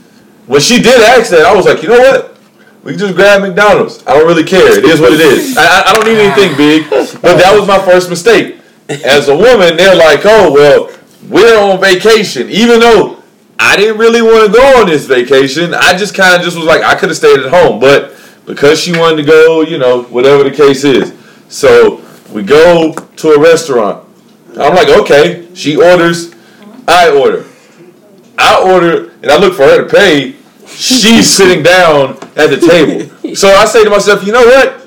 [0.45, 2.35] When she did ask that, I was like, you know what?
[2.86, 4.02] We can just grab McDonald's.
[4.08, 4.78] I don't really care.
[4.78, 5.58] It is what it is.
[5.58, 6.89] I, I- I don't need anything big.
[6.89, 8.58] But that was my first mistake.
[8.88, 10.95] As a woman, they're like, oh, well,
[11.28, 12.48] we're on vacation.
[12.50, 13.21] Even though
[13.58, 16.65] I didn't really want to go on this vacation, I just kind of just was
[16.67, 17.80] like, I could have stayed at home.
[17.80, 21.12] But because she wanted to go, you know, whatever the case is.
[21.50, 24.08] So we go to a restaurant.
[24.60, 25.48] I'm like, okay.
[25.56, 26.36] She orders,
[26.88, 27.45] I order.
[28.38, 30.36] I order, and I look for her to pay.
[30.67, 33.36] She's sitting down at the table.
[33.36, 34.82] So I say to myself, you know what?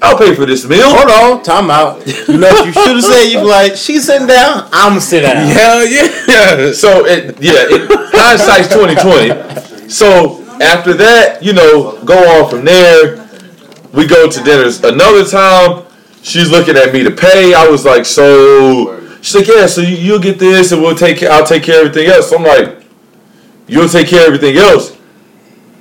[0.00, 0.88] I'll pay for this meal.
[0.90, 2.04] Hold on, time out.
[2.06, 3.24] You know you should have said?
[3.26, 5.46] You be like, she's sitting down, I'm sit down.
[5.46, 6.24] Hell yeah.
[6.26, 6.72] Yeah.
[6.72, 9.88] So it, yeah, it, hindsight's twenty twenty.
[9.88, 13.28] So after that, you know, go on from there.
[13.92, 14.82] We go to dinners.
[14.82, 15.84] Another time,
[16.22, 17.54] she's looking at me to pay.
[17.54, 21.18] I was like, so she's like, yeah, so you, you'll get this, and we'll take.
[21.18, 22.30] care- I'll take care of everything else.
[22.30, 22.82] So I'm like,
[23.68, 24.96] you'll take care of everything else.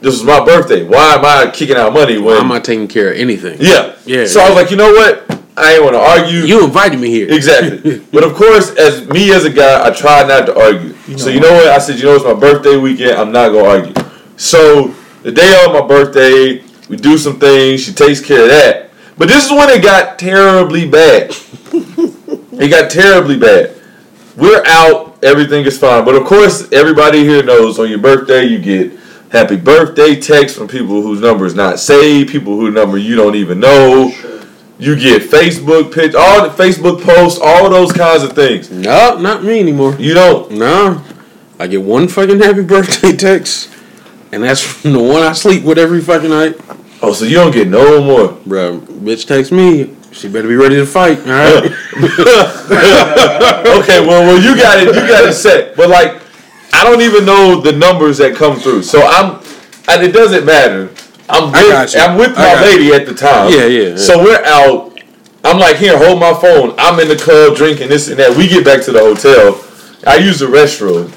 [0.01, 0.83] This was my birthday.
[0.83, 2.35] Why am I kicking out money when?
[2.35, 3.57] I'm not taking care of anything.
[3.59, 5.29] yeah, Yeah, So I was like, you know what?
[5.55, 6.39] I ain't want to argue.
[6.39, 7.31] You invited me here.
[7.31, 7.99] Exactly.
[8.11, 11.17] but of course, as me as a guy, I try not to argue.
[11.17, 11.67] so you know what?
[11.67, 13.11] I said, you know, it's my birthday weekend.
[13.11, 13.93] I'm not gonna argue.
[14.37, 14.87] So
[15.21, 17.83] the day of my birthday, we do some things.
[17.83, 18.89] She takes care of that.
[19.19, 21.35] But this is when it got terribly bad.
[21.73, 23.75] it got terribly bad.
[24.35, 25.23] We're out.
[25.23, 26.05] Everything is fine.
[26.05, 28.93] But of course, everybody here knows on your birthday you get
[29.31, 33.35] happy birthday texts from people whose number is not saved, people whose number you don't
[33.35, 34.13] even know.
[34.77, 38.69] You get Facebook pic, all the Facebook posts, all those kinds of things.
[38.69, 39.95] No, not me anymore.
[39.95, 40.51] You don't.
[40.51, 41.03] No.
[41.59, 43.69] I get one fucking happy birthday text,
[44.31, 46.59] and that's from the one I sleep with every fucking night.
[47.03, 48.29] Oh, so you don't get no more.
[48.29, 49.95] Bruh, bitch text me.
[50.11, 51.19] She better be ready to fight.
[51.19, 51.63] All right.
[53.79, 54.87] okay, well, well, you got it.
[54.87, 55.75] You got it set.
[55.75, 56.20] But like,
[56.81, 58.81] I don't even know the numbers that come through.
[58.81, 59.35] So I'm,
[59.87, 60.89] and it doesn't matter.
[61.29, 61.99] I'm with, I got you.
[61.99, 63.51] I'm with I my got lady at the time.
[63.51, 63.97] Yeah, yeah, yeah.
[63.97, 64.99] So we're out.
[65.43, 66.73] I'm like, here, hold my phone.
[66.79, 68.35] I'm in the club drinking this and that.
[68.35, 69.63] We get back to the hotel.
[70.07, 71.13] I use the restroom.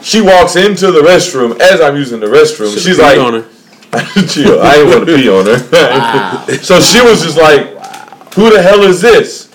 [0.00, 2.70] She walks into the restroom as I'm using the restroom.
[2.70, 3.48] Should've She's like, on her.
[4.28, 4.60] chill.
[4.60, 6.54] I didn't want to pee on her.
[6.62, 7.66] so she was just like,
[8.34, 9.47] who the hell is this?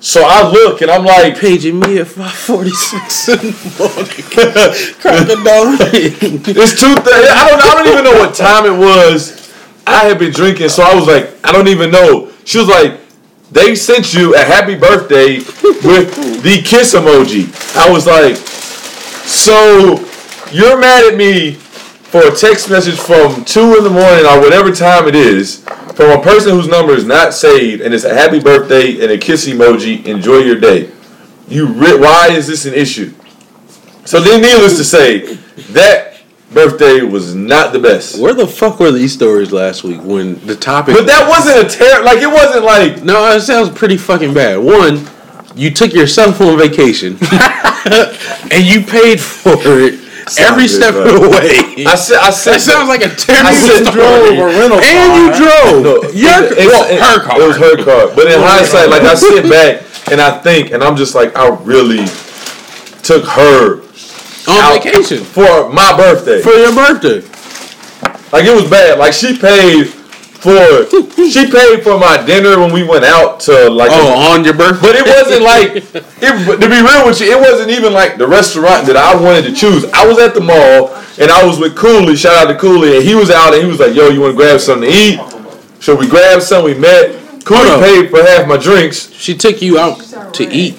[0.00, 4.94] So I look and I'm like, paging me at 546 in the morning.
[5.00, 5.76] Crack a dawn.
[5.80, 7.28] It's two thirty.
[7.28, 7.62] I don't.
[7.62, 9.52] I don't even know what time it was.
[9.86, 12.30] I had been drinking, so I was like, I don't even know.
[12.44, 13.00] She was like,
[13.50, 17.48] they sent you a happy birthday with the kiss emoji.
[17.76, 20.04] I was like, so
[20.52, 24.70] you're mad at me for a text message from two in the morning or whatever
[24.72, 25.64] time it is
[25.98, 29.18] from a person whose number is not saved and it's a happy birthday and a
[29.18, 30.06] kiss emoji.
[30.06, 30.92] Enjoy your day.
[31.48, 31.66] You.
[31.66, 33.12] Re- why is this an issue?
[34.04, 35.34] So then, needless to say,
[35.72, 36.20] that
[36.52, 38.20] birthday was not the best.
[38.20, 40.94] Where the fuck were these stories last week when the topic?
[40.94, 42.04] But that wasn't a terror.
[42.04, 44.58] Like it wasn't like no, it sounds pretty fucking bad.
[44.58, 45.04] One,
[45.56, 47.18] you took yourself on vacation
[48.52, 51.08] and you paid for it every good, step bro.
[51.08, 51.86] of the way.
[51.88, 52.18] I said.
[52.20, 54.36] I said that sounds like a terrible I said story.
[54.36, 55.80] drove a rental and you drove.
[55.80, 57.40] No, Your, it- it's- well, it- her car.
[57.40, 58.12] It was her car.
[58.14, 61.48] But in hindsight, like I sit back and I think, and I'm just like, I
[61.64, 62.04] really
[63.02, 63.80] took her
[64.48, 66.40] on vacation for my birthday.
[66.42, 67.20] for your birthday.
[68.32, 68.98] Like it was bad.
[68.98, 69.86] Like she paid
[70.38, 70.86] for
[71.28, 73.90] she paid for my dinner when we went out to like.
[73.92, 74.86] Oh, on your birthday.
[74.86, 75.70] But it wasn't like
[76.22, 79.42] it, to be real with you, it wasn't even like the restaurant that I wanted
[79.46, 79.84] to choose.
[79.92, 82.14] I was at the mall and I was with Cooley.
[82.16, 84.32] Shout out to Cooley, and he was out and he was like, "Yo, you want
[84.32, 85.20] to grab something to eat?"
[85.80, 86.74] So we grabbed something.
[86.74, 87.44] We met.
[87.44, 89.10] Cooley paid for half my drinks.
[89.12, 89.98] She took you out
[90.34, 90.78] to eat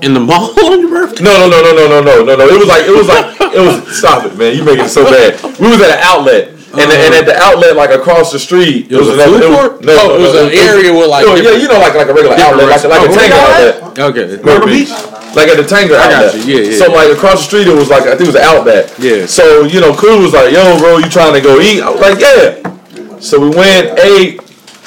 [0.00, 1.24] in the mall on your birthday.
[1.24, 2.48] No, no, no, no, no, no, no, no, no.
[2.48, 3.98] It was like it was like it was.
[3.98, 4.56] Stop it, man!
[4.56, 5.42] You making it so bad.
[5.58, 6.59] We was at an outlet.
[6.72, 9.82] And, and at the outlet, like across the street, It was a food court?
[9.88, 12.36] Oh, it was an area with, like, No, yeah, you know, like like a regular
[12.36, 13.16] outlet, like, like a restaurants.
[13.16, 13.98] Tanger Oh, outlet.
[13.98, 14.42] Okay.
[14.44, 14.90] Myrtle Beach.
[15.34, 16.46] Like at the Tanger I got outlet.
[16.46, 16.54] you.
[16.58, 18.42] Yeah, yeah, So like across the street, it was like I think it was an
[18.42, 18.94] outlet.
[18.98, 19.26] Yeah.
[19.26, 22.00] So you know, Cool was like, "Yo, bro, you trying to go eat?" I was
[22.00, 24.38] like, "Yeah." So we went, ate,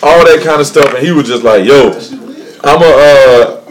[0.02, 1.92] all that kind of stuff, and he was just like, "Yo,
[2.64, 3.62] I'm a, uh,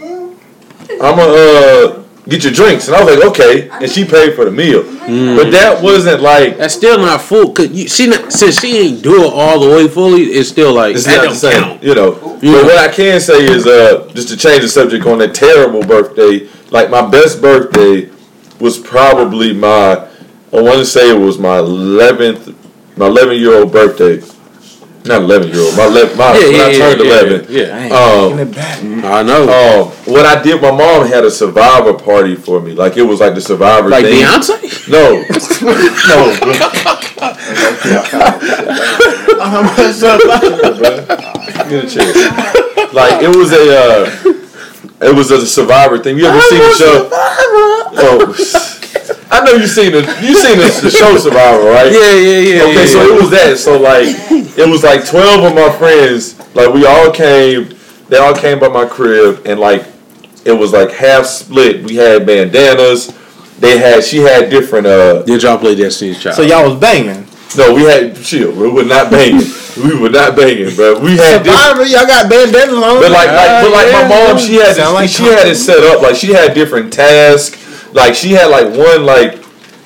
[1.01, 4.45] I'm a, uh, get your drinks, and I was like, okay, and she paid for
[4.45, 5.35] the meal, Mm.
[5.35, 7.51] but that wasn't like That's still not full.
[7.51, 10.73] Cause you, she not, since she ain't do it all the way fully, it's still
[10.73, 11.83] like it's that not the same, count.
[11.83, 12.37] you know.
[12.41, 12.53] Yeah.
[12.53, 15.81] But what I can say is, uh, just to change the subject on that terrible
[15.81, 18.09] birthday, like my best birthday
[18.59, 20.07] was probably my,
[20.53, 22.55] I want to say it was my eleventh,
[22.97, 24.21] my eleven year old birthday.
[25.05, 25.75] Not eleven year old.
[25.75, 27.45] My, le- my Yeah, when yeah, I yeah, turned yeah, eleven.
[27.49, 28.79] Yeah, Dang, Um, taking it back.
[29.05, 29.43] I know.
[29.43, 32.73] Um, what I did, my mom had a survivor party for me.
[32.73, 34.23] Like it was like the survivor like thing.
[34.23, 34.87] Beyonce.
[34.89, 35.23] No,
[36.07, 36.33] no,
[41.69, 42.13] Get a chair.
[42.93, 46.17] Like it was a, uh, it was a survivor thing.
[46.17, 47.09] You ever seen the show?
[47.95, 48.33] Oh,
[49.33, 51.91] I know you seen the you seen the, the show Survivor, right?
[51.91, 52.63] Yeah, yeah, yeah.
[52.69, 53.13] Okay, yeah, so yeah.
[53.15, 53.57] it was that.
[53.57, 54.05] So like,
[54.57, 56.37] it was like twelve of my friends.
[56.55, 57.73] Like we all came.
[58.09, 59.87] They all came by my crib, and like,
[60.45, 61.83] it was like half split.
[61.83, 63.07] We had bandanas.
[63.57, 64.03] They had.
[64.03, 64.85] She had different.
[64.85, 66.35] Uh, Did y'all play Destiny's Child?
[66.35, 67.25] So y'all was banging.
[67.57, 68.15] no, we had.
[68.17, 68.53] Chill.
[68.53, 69.49] We were not banging.
[69.83, 71.57] we were not banging, but We had different.
[71.57, 73.01] Survivor, y'all got bandanas on.
[73.01, 75.81] But like, like, but like my mom, she had Sound like she had it set
[75.81, 76.03] up.
[76.03, 77.63] Like she had different tasks.
[77.93, 79.41] Like she had like one like.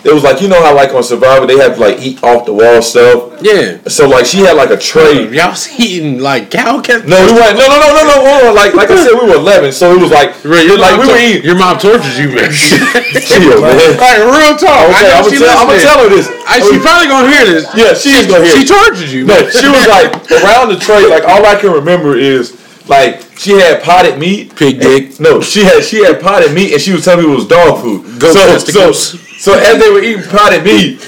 [0.05, 2.45] It was like you know how like on Survivor they have to like eat off
[2.45, 3.41] the wall stuff.
[3.41, 3.81] yeah.
[3.91, 5.27] So like she had like a tray.
[5.35, 7.03] Y'all was eating like cow cat.
[7.03, 7.57] No, we weren't.
[7.59, 8.15] No, no, no, no, no.
[8.23, 8.55] hold on.
[8.55, 11.07] Like, like I said, we were eleven, so it was like, Right, your like we
[11.11, 11.43] were eating.
[11.43, 12.47] Your mom tortures you, man.
[12.53, 13.99] Chill, man.
[13.99, 14.87] like real talk.
[14.95, 16.29] Okay, I I'm she gonna tell, I'm gonna tell her this.
[16.47, 17.67] I, she probably gonna hear this.
[17.75, 18.53] Yeah, she is gonna hear.
[18.55, 18.71] She it.
[18.71, 19.25] tortured you.
[19.27, 21.03] No, she was like around the tray.
[21.09, 22.55] Like all I can remember is
[22.89, 24.55] like she had potted meat.
[24.55, 25.19] Pig dick.
[25.19, 27.81] No, she had she had potted meat, and she was telling me it was dog
[27.81, 28.19] food.
[28.19, 30.99] Goat so, so, so as they were eating potted meat,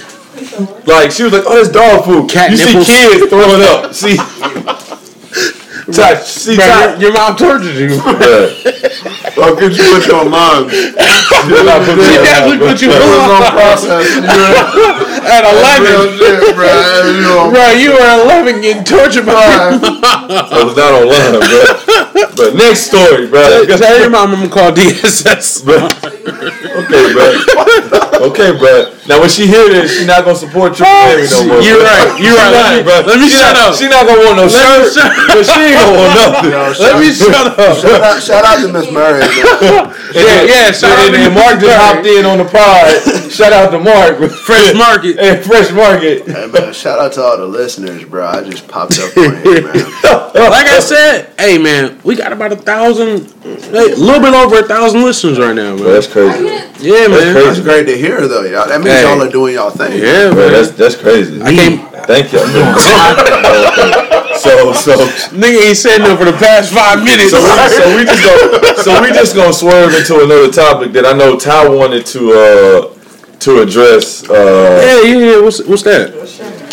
[0.85, 2.87] like she was like, "Oh, that's dog food." Cat you nipples.
[2.87, 3.93] see kids throwing up.
[3.93, 4.17] See,
[5.91, 7.97] Ty, see, Ty, your, your mom tortured you.
[9.41, 10.67] I'll get you put you on mine.
[10.69, 14.05] Did not put me She definitely put you on on process.
[15.29, 16.17] At real 11.
[16.17, 16.67] shit, bro.
[17.05, 22.29] You know, Bro, you were 11 getting tortured by I was not online, bro.
[22.35, 23.65] But next story, bro.
[23.65, 25.65] Tell your mom I'm gonna call DSS.
[25.65, 25.89] Bro.
[26.79, 27.27] Okay, bro.
[28.29, 28.93] Okay, bro.
[29.07, 31.61] Now when she hear this, she not gonna support your oh, family no more.
[31.63, 32.13] You're right.
[32.19, 32.51] You're right.
[32.51, 32.95] Let me- bro.
[33.07, 33.75] let me shut up.
[33.75, 34.93] She not gonna want no shirt,
[35.33, 36.83] but she ain't gonna want nothing.
[36.83, 37.77] Let me shut up.
[37.77, 39.23] shout out, shout out to Miss Murray.
[40.09, 41.77] Yeah, yeah, shout out and, to and Mark just Murray.
[41.77, 43.31] hopped in on the pod.
[43.31, 44.17] Shout out to Mark.
[44.31, 45.19] Fresh Market.
[45.19, 46.25] And Fresh Market.
[46.25, 48.25] Hey, man, shout out to all the listeners, bro.
[48.25, 49.75] I just popped up on here, man.
[50.39, 54.63] Like I said, hey man, we got about a thousand, a little bit over a
[54.67, 55.93] thousand listeners right now, Bro, man.
[55.93, 56.43] that's crazy.
[56.79, 57.33] Yeah, man.
[57.33, 57.45] crazy.
[57.47, 58.67] That's great to hear, though, y'all.
[58.67, 59.03] That means Hey.
[59.03, 60.01] y'all are doing y'all thing.
[60.01, 60.51] Yeah, Bro, man.
[60.53, 61.41] that's that's crazy.
[61.41, 61.88] I can't.
[62.09, 62.39] Thank you.
[64.39, 64.93] so so
[65.35, 67.31] Nigga ain't said no for the past five minutes.
[67.31, 68.73] So we, so we just go.
[68.81, 72.95] So we just gonna swerve into another topic that I know Ty wanted to uh
[73.39, 74.27] to address.
[74.29, 75.41] Uh, yeah, yeah, yeah.
[75.41, 76.11] What's what's that?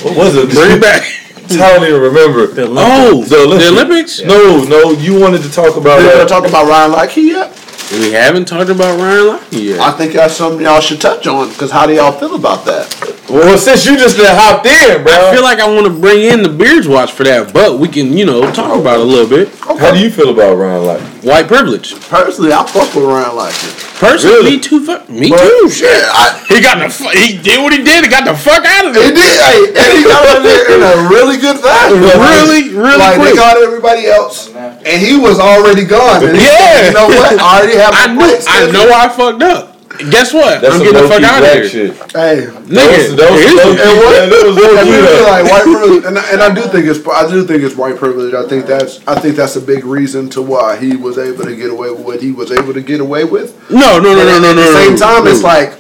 [0.03, 0.51] what was it?
[0.51, 1.03] Bring it back.
[1.49, 2.49] Ty don't even remember.
[2.79, 3.65] Oh, The Olympics.
[3.65, 4.21] the Olympics.
[4.25, 4.91] No, no.
[4.93, 5.99] You wanted to talk about.
[6.01, 7.53] Did Uh, y'all talk about Ryan Lochte yet?
[7.93, 9.81] We haven't talked about Ryan Lochte yet.
[9.81, 11.51] I think that's something y'all should touch on.
[11.51, 12.89] Because how do y'all feel about that?
[13.29, 15.13] Well, since you just been hopped in, bro.
[15.13, 17.89] I feel like I want to bring in the Beards Watch for that, but we
[17.89, 19.51] can, you know, talk about it a little bit.
[19.59, 21.25] How do you feel about Ryan Lochte?
[21.27, 21.99] White privilege.
[22.09, 23.83] Personally, I fuck with Ryan Lochte.
[23.99, 24.51] Personally, Really?
[24.57, 24.85] me too.
[24.87, 25.69] Fuck, me But, too.
[25.71, 26.89] shit, I, He got the.
[26.89, 28.05] Fu- he did what he did.
[28.05, 29.09] He got the fuck out of there.
[29.09, 29.25] He there.
[29.27, 31.99] did, hey, and he got out there in a really good fashion.
[32.05, 33.31] Really, really like quick.
[33.35, 36.23] they got everybody else, and he was already gone.
[36.23, 36.53] And he Yeah.
[36.53, 37.41] said, you know what?
[37.41, 37.91] I already have.
[37.95, 38.19] I my knew.
[38.21, 39.76] plans I scheduled." know I fucked up.
[40.11, 40.61] Guess what?
[40.61, 41.69] That's I'm getting the fuck out of here.
[41.69, 41.95] shit.
[42.13, 44.15] Hey, Nigga, That was- here's that was- the- and what?
[44.15, 46.63] Yeah, that was low I key mean, like white privilege, and, I- and I do
[46.63, 48.35] think it's I do think it's white privilege.
[48.35, 51.55] I think that's I think that's a big reason to why he was able to
[51.57, 53.55] get away with what he was able to get away with.
[53.71, 54.63] no, no, no, no, no, no.
[54.63, 55.31] At the same no, time, no.
[55.31, 55.73] it's like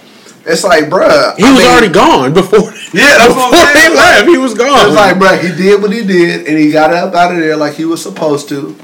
[0.47, 1.37] it's like, bruh.
[1.37, 2.71] he I was mean, already gone before.
[2.95, 3.91] Yeah, that's what I'm before saying.
[3.91, 4.29] they left.
[4.29, 4.87] He was gone.
[4.87, 7.57] It's like, bruh, he did what he did, and he got up out of there
[7.57, 8.77] like he was supposed to.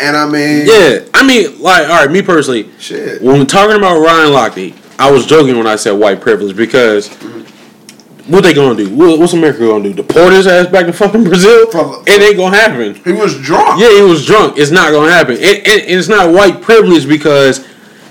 [0.00, 3.20] And I mean, yeah, I mean, like, all right, me personally, shit.
[3.20, 7.08] when we're talking about Ryan Lochte, I was joking when I said white privilege because
[7.08, 8.32] mm-hmm.
[8.32, 8.94] what they gonna do?
[8.94, 9.94] What, what's America gonna do?
[9.94, 11.70] Deport his ass back to fucking Brazil?
[11.70, 12.94] From- it ain't gonna happen.
[12.94, 13.80] He was drunk.
[13.80, 14.56] Yeah, he was drunk.
[14.56, 15.34] It's not gonna happen.
[15.34, 17.66] It, it, it's not white privilege because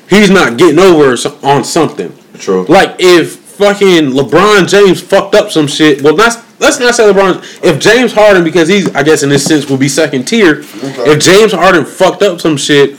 [0.10, 2.14] he's not getting over on something.
[2.34, 2.66] True.
[2.66, 6.02] Like if fucking LeBron James fucked up some shit.
[6.02, 7.64] Well, not let's not say LeBron.
[7.64, 10.62] If James Harden, because he's I guess in this sense will be second tier.
[10.62, 12.98] If James Harden fucked up some shit,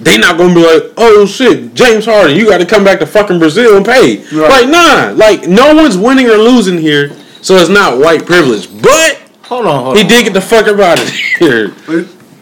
[0.00, 3.06] they not gonna be like, oh shit, James Harden, you got to come back to
[3.06, 4.18] fucking Brazil and pay.
[4.34, 4.48] Right.
[4.48, 7.10] Like nah, like no one's winning or losing here,
[7.42, 8.68] so it's not white privilege.
[8.82, 10.08] But Hold on, hold he on.
[10.08, 11.70] did get the fuck up out of here.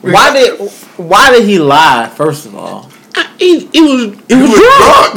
[0.02, 2.08] Why did why did he lie?
[2.14, 2.90] First of all,
[3.38, 5.12] He, he was he was drunk.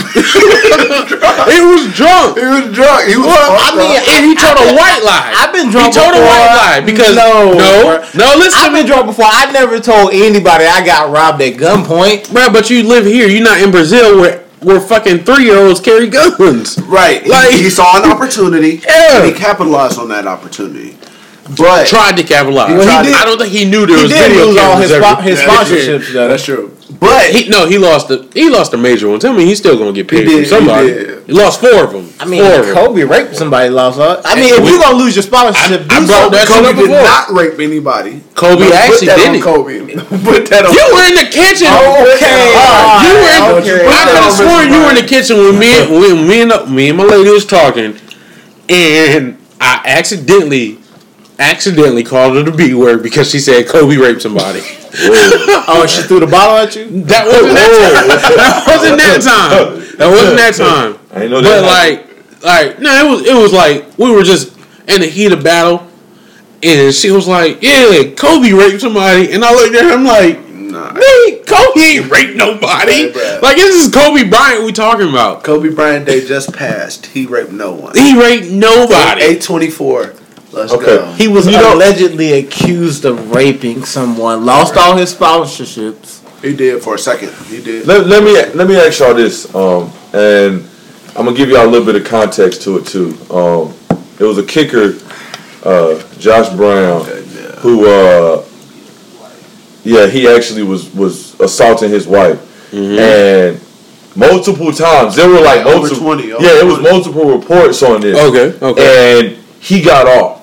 [1.51, 2.37] He was drunk.
[2.37, 3.01] He was drunk.
[3.07, 3.27] He was.
[3.27, 3.95] Well, I mean.
[4.11, 5.33] And he told a white lie.
[5.35, 8.27] I've been drunk He told a white lie because No, no, no.
[8.37, 9.25] Listen, I've been drunk before.
[9.27, 12.31] I never told anybody I got robbed at gunpoint.
[12.31, 12.49] bro.
[12.51, 13.27] But you live here.
[13.27, 16.77] You're not in Brazil where where fucking three year olds carry guns.
[16.81, 17.25] Right.
[17.25, 18.81] Like- he, saw an opportunity.
[18.87, 19.23] Yeah.
[19.23, 20.97] And he capitalized on that opportunity.
[21.57, 22.71] But Tried to capitalize.
[22.77, 24.77] Well, he did- I don't think he knew there He was did video lose all
[24.77, 26.13] his every- spo- his Yeah, sponsorships.
[26.13, 26.27] though.
[26.27, 26.75] that's true.
[26.99, 29.19] But He, no, he lost the he lost a major one.
[29.19, 30.87] Tell me he's still gonna get paid He from did, he somebody.
[31.27, 32.09] He, lost four of them.
[32.19, 32.73] I mean, four.
[32.73, 33.97] Kobe raped somebody lost.
[33.99, 34.19] Huh?
[34.25, 36.75] I mean, if we- you're gonna lose your sponsorship, I- I brought that Kobe did
[36.89, 37.01] before.
[37.03, 38.19] not rape anybody.
[38.35, 39.41] Kobe Put actually that did on it.
[39.43, 39.79] Kobe.
[40.25, 40.73] Put that on.
[40.73, 41.67] You were in the kitchen.
[41.69, 43.31] Oh, okay, Alright, You were.
[43.31, 43.87] In, alright, okay.
[43.87, 46.27] I could have Put that on sworn you were in the kitchen when me, when
[46.27, 47.95] me and me and my lady was talking,
[48.67, 50.78] and I accidentally,
[51.39, 54.59] accidentally called her the B word because she said Kobe raped somebody.
[55.71, 57.03] Oh, she threw the bottle at you.
[57.03, 58.07] That wasn't that time.
[58.47, 59.97] That wasn't that time.
[59.97, 60.99] That wasn't that time.
[61.13, 62.03] I know But that.
[62.41, 64.55] like, like no, it was it was like we were just
[64.87, 65.87] in the heat of battle,
[66.63, 70.93] and she was like, "Yeah, Kobe raped somebody," and I looked at him like, Nah.
[70.93, 73.11] "Me, Kobe ain't raped nobody.
[73.11, 73.39] Right.
[73.41, 75.43] Like this is Kobe Bryant we talking about.
[75.43, 77.07] Kobe Bryant Day just passed.
[77.07, 77.95] He raped no one.
[77.95, 79.21] He raped nobody.
[79.21, 80.13] Eight twenty four.
[80.51, 80.85] Let's Okay.
[80.85, 81.05] go.
[81.17, 84.45] He was You know- allegedly accused of raping someone.
[84.45, 86.17] Lost all his sponsorships.
[86.41, 87.31] He did for a second.
[87.49, 87.85] He did.
[87.85, 90.63] Let, let me let me ask y'all this, um, and
[91.15, 93.17] I'm gonna give y'all a little bit of context to it too.
[93.29, 93.73] Um,
[94.19, 94.95] it was a kicker,
[95.63, 97.05] uh, Josh Brown,
[97.59, 98.41] who, uh,
[99.83, 102.39] yeah, he actually was was assaulting his wife,
[102.73, 103.59] and
[104.15, 106.89] multiple times there were like Over multiple, 20, over yeah, it was 20.
[106.91, 108.17] multiple reports on this.
[108.17, 109.19] Okay, okay.
[109.27, 110.38] and he got off.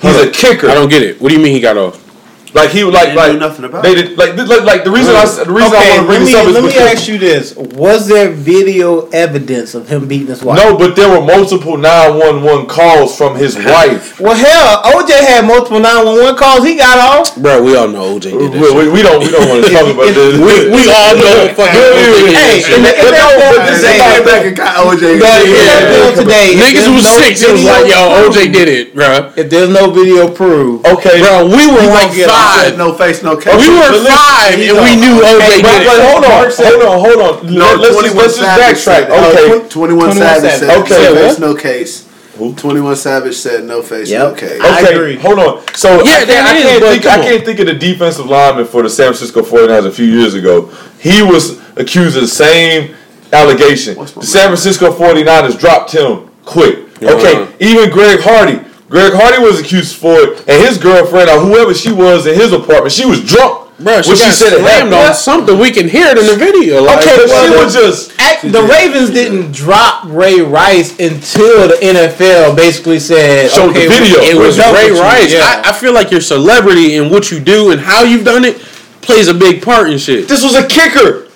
[0.00, 0.68] He's a kicker.
[0.68, 1.20] I don't get it.
[1.20, 2.07] What do you mean he got off?
[2.54, 5.36] Like he like like nothing about they did like like, like the reason I s-
[5.44, 6.88] the reason I Okay, want to bring let me, this up is let me because
[6.94, 10.56] ask you this: Was there video evidence of him beating his wife?
[10.56, 14.18] no, but there were multiple nine one one calls from his wife.
[14.20, 16.64] Well, hell, OJ had multiple 911 calls.
[16.64, 17.36] He got off.
[17.36, 18.64] Bro, we all know OJ We, did that.
[18.64, 18.74] shit.
[18.76, 20.34] we, we don't we don't want to talk about this.
[20.40, 22.76] We, we all know fucking OJ did that Hey, shit.
[22.76, 25.02] in the- in But no, that but film this is today- back and got OJ.
[25.14, 26.16] in that yeah.
[26.16, 27.42] today, Niggas was no six.
[27.44, 29.32] It was like, yo, OJ did it, bro.
[29.36, 32.78] If there's no video proof, Okay, Bro, we were like gonna get five.
[32.78, 33.54] No face, no case.
[33.58, 36.06] We were five, and we knew OJ But, did but it.
[36.06, 37.54] hold on, hold on, hold on.
[37.54, 38.82] No, Let, us just, 21 let's just Savage backtrack.
[38.82, 40.58] said- Okay, tw- 21 21 Savage Savage.
[40.60, 42.04] said Okay, no face, no case.
[42.38, 42.54] Who?
[42.54, 44.60] 21 Savage said no face, no case.
[44.62, 45.60] Okay, hold on.
[45.74, 48.64] So Yeah, I can't, I can't but think I can't think of the defensive lineman
[48.66, 50.70] for the San Francisco 49ers a few years ago.
[51.00, 52.94] He was accused of the same
[53.32, 53.96] allegation.
[53.96, 56.78] The San Francisco 49ers dropped him quick.
[57.02, 58.60] Okay, even Greg Hardy.
[58.88, 62.52] Greg Hardy was accused for it, and his girlfriend or whoever she was in his
[62.52, 63.66] apartment, she was drunk.
[63.78, 64.94] Bro, she when got said it slammed happened.
[64.94, 65.58] on something.
[65.58, 66.82] We can hear it in the video.
[66.82, 71.68] Like, Okay, but she well, was just Act, the Ravens didn't drop Ray Rice until
[71.68, 74.18] the NFL basically said, Showed the video.
[74.18, 75.02] it was done Ray with you.
[75.04, 75.32] Rice.
[75.32, 75.62] Yeah.
[75.64, 78.58] I, I feel like your celebrity and what you do and how you've done it
[79.00, 80.26] plays a big part in shit.
[80.26, 81.28] this was a kicker.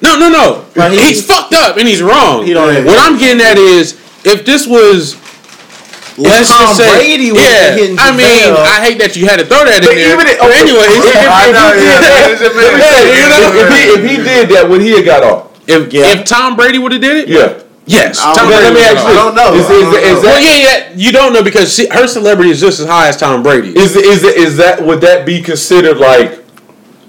[0.00, 0.64] No, no, no.
[0.74, 2.46] But he- he's fucked up and he's wrong.
[2.46, 5.16] He don't what I'm getting at is if this was.
[6.18, 7.76] Let's Tom just say, Brady was yeah.
[7.76, 10.12] hitting I mean, Gisele- I hate that you had to throw that in But there.
[10.16, 10.60] even it- but okay.
[10.64, 11.12] anyways, if,
[11.44, 12.88] I know, If he yeah, did that- let me minute.
[12.88, 13.60] say, You know?
[13.60, 15.42] if he if he did that, would he have got off?
[15.66, 16.12] if, Yeah.
[16.12, 17.60] if Tom Brady would have did it, Yeah.
[17.84, 18.18] yes.
[18.20, 19.12] I Tom don't Let me ask you.
[19.12, 19.52] I don't know.
[19.54, 20.14] Is, I is, don't is know.
[20.14, 20.92] that Well, yeah, yeah.
[20.96, 23.76] You don't know because she, her celebrity is just as high as Tom Brady.
[23.78, 26.42] Is is is that would that be considered like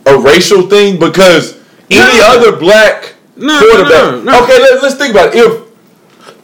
[0.06, 1.00] a racial thing?
[1.00, 1.56] Because
[1.90, 3.92] any other black No, no, quarterback.
[3.92, 4.44] no, no.
[4.44, 5.40] Okay, let, let's think about it.
[5.46, 5.62] If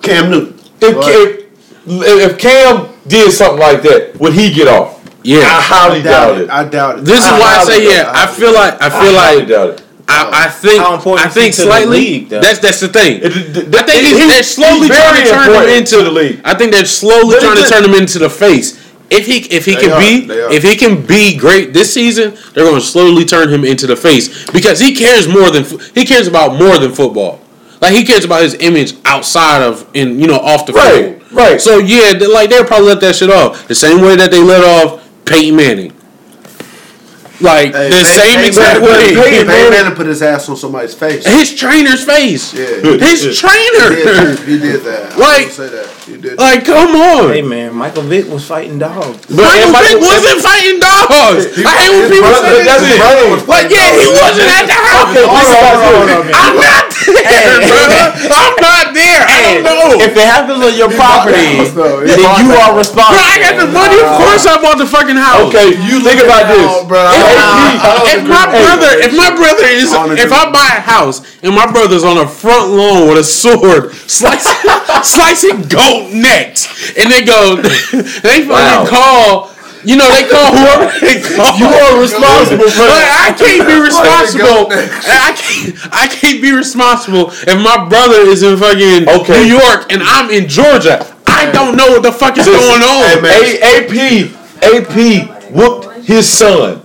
[0.01, 0.59] Cam Newton.
[0.81, 1.42] if, if
[1.85, 4.99] if Cam did something like that, would he get off?
[5.23, 5.39] yeah.
[5.39, 6.43] I highly I doubt doubt it.
[6.43, 6.49] it.
[6.49, 7.05] I doubt it.
[7.05, 8.11] this is why I say yeah.
[8.13, 9.79] I feel like I I feel highly like doubt it.
[10.05, 11.97] I, I think I think slightly.
[11.97, 13.21] league, that's that's the thing.
[13.23, 13.25] It-
[13.57, 16.41] it- I think he's, he's- they're slowly he's trying to turn him into the league.
[16.43, 18.79] I think they're slowly trying to turn him into the face.
[19.09, 22.35] If he if he They can are, be if he can be great this season,
[22.53, 25.63] they're going to slowly turn him into the face because he cares more than
[25.95, 27.39] he cares about more than football.
[27.79, 31.22] Like he cares about his image outside of in you know off the Right, field.
[31.33, 31.59] Right.
[31.61, 34.41] So yeah, they- like they'll probably let that shit off the same way that they
[34.41, 35.93] let off Peyton Manning.
[37.41, 39.23] Like Hey, the Peyton- same Peyton exact Manning- way.
[39.31, 41.25] Peyton Manning- Manning put his ass on somebody's face.
[41.25, 42.53] His trainer's face.
[42.53, 42.65] Yeah.
[42.97, 43.89] His He trainer.
[43.89, 45.13] did, he did that.
[45.13, 45.51] I Like-
[46.07, 46.21] will say that.
[46.21, 46.37] He did.
[46.37, 47.31] Like, come on.
[47.31, 49.17] Hey man, Michael Vick was fighting dogs.
[49.29, 51.47] Michael Vick wasn't fighting dogs.
[51.63, 52.99] I hate when people brother- say that's that his shit.
[52.99, 55.09] brother was Like, yeah, he wasn't at the house.
[55.13, 58.03] Okay, hold on, hold on, I'm not there, brother.
[58.33, 59.21] I'm not there.
[59.27, 59.99] I don't know.
[60.03, 62.03] If it happens on your property, house, though.
[62.03, 62.83] Then you are house.
[62.87, 63.19] responsible.
[63.19, 63.99] Bro, I got the money.
[63.99, 65.47] Of course, I bought the fucking house.
[65.51, 66.67] Okay, you think about this.
[66.87, 66.99] Bro.
[68.11, 72.03] If my brother, if my brother is, if I buy a house and my brother's
[72.03, 74.55] on a front lawn with a sword, slicing,
[75.03, 76.67] slicing goat necks,
[76.97, 78.85] and they go, they fucking Wow.
[78.87, 79.49] call.
[79.85, 81.57] You know, they call whoever they call.
[81.59, 83.03] You are responsible for But.
[83.03, 84.71] I can't be responsible.
[84.71, 85.75] I can't.
[85.91, 89.43] I can't be responsible if my brother is in fucking Okay.
[89.43, 91.05] New York and I'm in Georgia.
[91.27, 93.25] I don't know what the fuck is Listen, going on.
[93.25, 94.31] A- AP,
[94.63, 96.82] AP whooped his son.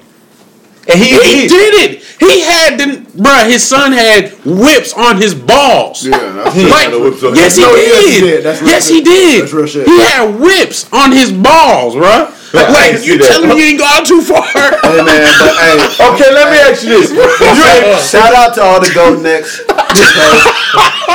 [0.88, 2.02] And he, He did it.
[2.18, 2.84] He had the
[3.22, 3.46] bruh.
[3.48, 6.04] His son had whips on his balls.
[6.06, 7.86] Yeah, that's He Like, had no whips on yes, he No, did.
[7.88, 8.44] yes, he did.
[8.44, 9.42] That's yes, he did.
[9.42, 9.86] That's real shit.
[9.86, 12.32] He had whips on his balls, bruh.
[12.54, 14.42] I Like you telling me you ain't gone too far?
[14.44, 15.76] Hey man, but hey,
[16.14, 18.10] Okay, let me ask you this.
[18.10, 19.60] shout out to all the goat necks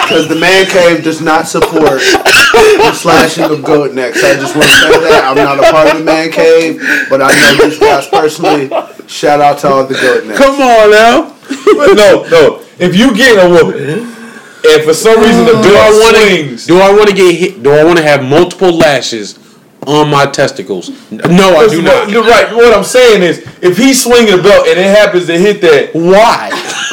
[0.04, 4.24] because the man cave does not support the slashing of goat necks.
[4.24, 7.22] I just want to say that I'm not a part of the man cave, but
[7.22, 8.70] I know these guys personally.
[9.08, 10.38] Shout out to all the goat necks.
[10.40, 11.36] Come on now.
[11.94, 12.64] no, no.
[12.80, 14.14] If you get a woman,
[14.66, 16.74] and for some reason the oh, Do I belt want swings, to?
[16.74, 17.64] Do I want to get hit?
[17.64, 19.38] Do I want to have multiple lashes
[19.88, 20.90] on my testicles?
[21.12, 22.10] No, I do not.
[22.10, 22.54] You're right.
[22.54, 25.92] What I'm saying is, if he's swinging the belt and it happens to hit that,
[25.94, 26.50] Why?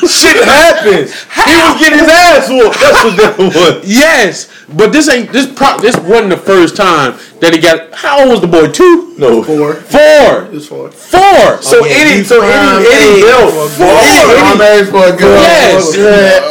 [0.09, 1.13] shit happens.
[1.31, 2.81] He was getting his ass whooped.
[2.81, 3.85] That's what that was.
[3.87, 5.47] Yes, but this ain't this.
[5.53, 7.93] Pro, this wasn't the first time that he got.
[7.95, 8.71] How old was the boy?
[8.71, 9.43] Two, No.
[9.43, 9.75] Four.
[9.75, 10.91] four, It's four.
[10.91, 11.61] four.
[11.63, 14.89] So oh, yeah, any, so prime any, any belt, for a any, any, I'm age
[14.89, 15.37] for a good.
[15.37, 15.97] Yes.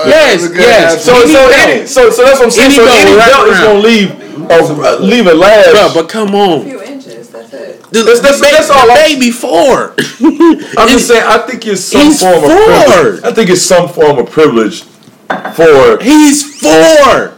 [0.05, 1.05] Yes, That's yes.
[1.05, 2.71] so so any, so so that's what I'm saying.
[2.71, 5.65] Any So belt any wrap belt is gonna leave Oh, a, leave it lash.
[5.67, 6.49] Bruh, but come on.
[6.49, 6.63] A on.
[6.65, 7.81] few inches, that's it.
[7.91, 9.91] The, That's- the that's- ba- that's all the I'm- baby four.
[9.97, 11.23] I'm It's- just saying.
[11.25, 12.49] I think it's some He's form of four.
[12.65, 13.23] privilege.
[13.23, 14.83] I think it's some form of privilege
[15.53, 15.99] for.
[16.01, 17.33] He's four.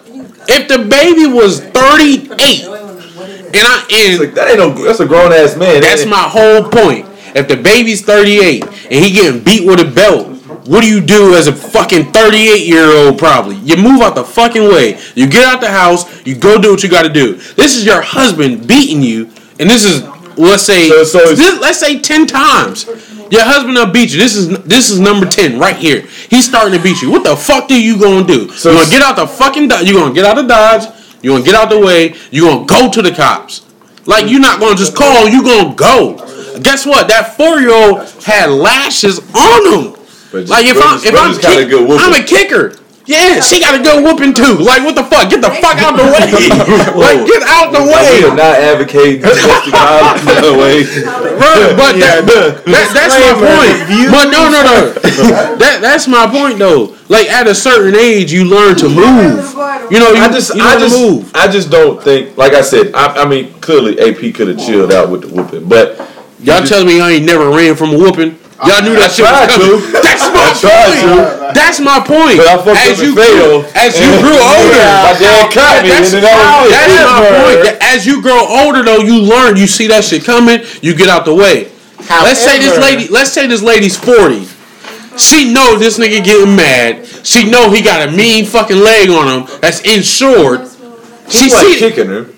[0.47, 4.69] If the baby was thirty-eight, and I It's and like that ain't no.
[4.85, 5.81] That's a grown ass man.
[5.81, 7.05] That's my whole point.
[7.33, 10.27] If the baby's 38 and he getting beat with a belt,
[10.65, 13.55] what do you do as a fucking 38 year old probably?
[13.57, 14.99] You move out the fucking way.
[15.15, 17.35] You get out the house, you go do what you gotta do.
[17.35, 20.03] This is your husband beating you, and this is
[20.37, 22.85] let's say So- so this, let's say 10 times.
[23.29, 24.19] Your husband will beat you.
[24.19, 26.03] This is this is number 10 right here.
[26.29, 27.09] He's starting to beat you.
[27.09, 28.49] What the fuck do you gonna do?
[28.51, 30.83] So you gonna get out the fucking do- you gonna get out of Dodge,
[31.21, 33.61] you gonna get out the way, you gonna go to the cops.
[34.05, 36.17] Like you're not gonna just call, you gonna go.
[36.61, 37.07] Guess what?
[37.07, 39.93] That four year old had lashes on him.
[40.31, 41.99] But Like if I'm Brothers- if I'm a kick, good.
[41.99, 42.73] I'm a kicker.
[43.07, 44.61] Yeah, she got a good whooping too.
[44.61, 45.27] Like what the fuck?
[45.29, 46.21] Get the fuck out the way.
[46.95, 48.35] like get out the We are way.
[48.37, 50.85] not advocating domestic violence by the way.
[50.85, 53.75] Bro, but that, that, that's my point.
[54.13, 54.93] But no, no, no.
[55.57, 56.95] That that's my point though.
[57.09, 59.49] Like at a certain age, you learn to move.
[59.91, 61.31] You know, you, I just, you I learn to just, move.
[61.35, 62.37] I just don't think.
[62.37, 65.67] Like I said, I, I mean, clearly AP could have chilled out with the whooping,
[65.67, 65.97] but
[66.39, 68.37] Y'all telling me I ain't never ran from a whooping?
[68.61, 69.73] Y'all knew that shit was tried coming.
[69.73, 69.89] to.
[70.05, 71.57] That's my tried point.
[71.57, 72.37] That's my point.
[72.37, 73.65] But I fucked as up you and failed.
[73.65, 76.93] grew, as you grew older, my dad caught me, and that's, then that was that's
[77.01, 77.59] my point.
[77.81, 79.57] As you grow older, though, you learn.
[79.57, 80.61] You see that shit coming.
[80.85, 81.73] You get out the way.
[82.21, 83.09] let's say this lady.
[83.09, 84.45] Let's say this lady's forty.
[85.17, 87.05] She know this nigga getting mad.
[87.25, 90.69] She know he got a mean fucking leg on him that's insured.
[91.33, 92.29] She He's like see kicking her.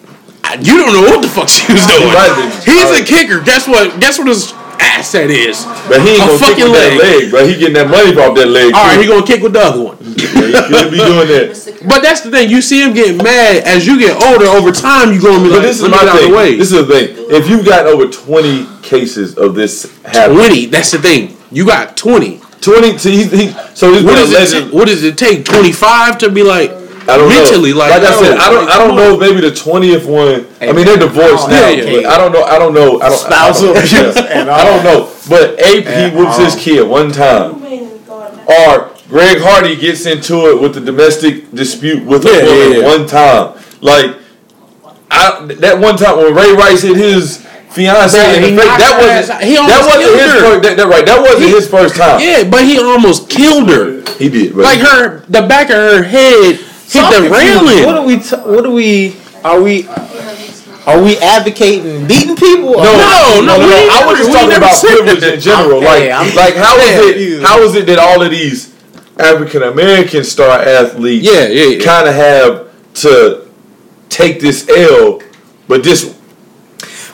[0.60, 2.16] you don't know what the fuck she was doing.
[2.16, 2.74] might have been.
[2.74, 3.44] He's a kicker.
[3.44, 4.00] Guess what?
[4.00, 4.54] Guess what his
[4.84, 5.66] asset is?
[5.88, 7.22] But he ain't A gonna kick fucking with that leg.
[7.24, 7.48] leg, bro.
[7.48, 8.74] He getting that money off that leg.
[8.74, 9.98] All right, he gonna kick with the other one.
[10.00, 11.60] Yeah, he could be doing that.
[11.84, 12.50] But that's the thing.
[12.50, 14.46] You see him getting mad as you get older.
[14.46, 16.32] Over time, you gonna be But like, this is my thing.
[16.32, 17.08] the way." This is the thing.
[17.30, 20.66] If you've got over twenty cases of this happening, Twenty.
[20.68, 21.36] That's the thing.
[21.52, 22.40] You got twenty.
[22.62, 22.98] twenty.
[22.98, 24.58] So, he, he, so this What does it?
[24.62, 25.44] alleged- what does it take?
[25.44, 26.72] Twenty five to be like
[27.08, 27.80] I don't mentally know.
[27.80, 27.92] like.
[27.92, 28.70] like I said, I don't.
[28.70, 29.18] I don't know.
[29.18, 30.48] Maybe the twentieth one.
[30.62, 31.70] I mean, they're divorced now.
[31.70, 32.44] yeah, but I don't know.
[32.44, 33.02] I don't know.
[33.02, 33.18] I don't.
[33.20, 35.12] Spousal I don't, abuse I don't know.
[35.30, 37.64] But AP And whoops his kid one time,
[38.48, 42.88] or Greg Hardy gets into it with the domestic dispute with a woman yeah, yeah.
[42.98, 43.60] one time.
[43.82, 44.16] Like,
[45.12, 49.44] I that one time when Ray Rice hit his fiance in the face, that wasn't
[49.44, 50.40] he that almost wasn't his her.
[50.40, 50.64] first.
[50.64, 51.06] That, that right.
[51.06, 52.20] That wasn't He- his first time.
[52.22, 54.02] Yeah, but he almost killed her.
[54.18, 54.56] He did.
[54.56, 56.60] Like her, the back of her head
[56.94, 57.86] hit the railing.
[57.86, 58.20] What are we?
[58.20, 59.16] T- what are we?
[59.44, 59.88] Are we?
[60.86, 62.72] Are we advocating beating people?
[62.74, 65.82] No, No, no, ain't I was just talking about privilege in general.
[65.82, 67.42] Like, like how is it?
[67.44, 68.74] How is it that all of these
[69.18, 71.84] African American star athletes, yeah, yeah.
[71.84, 73.48] kind of have to
[74.10, 75.22] take this L,
[75.68, 76.18] but this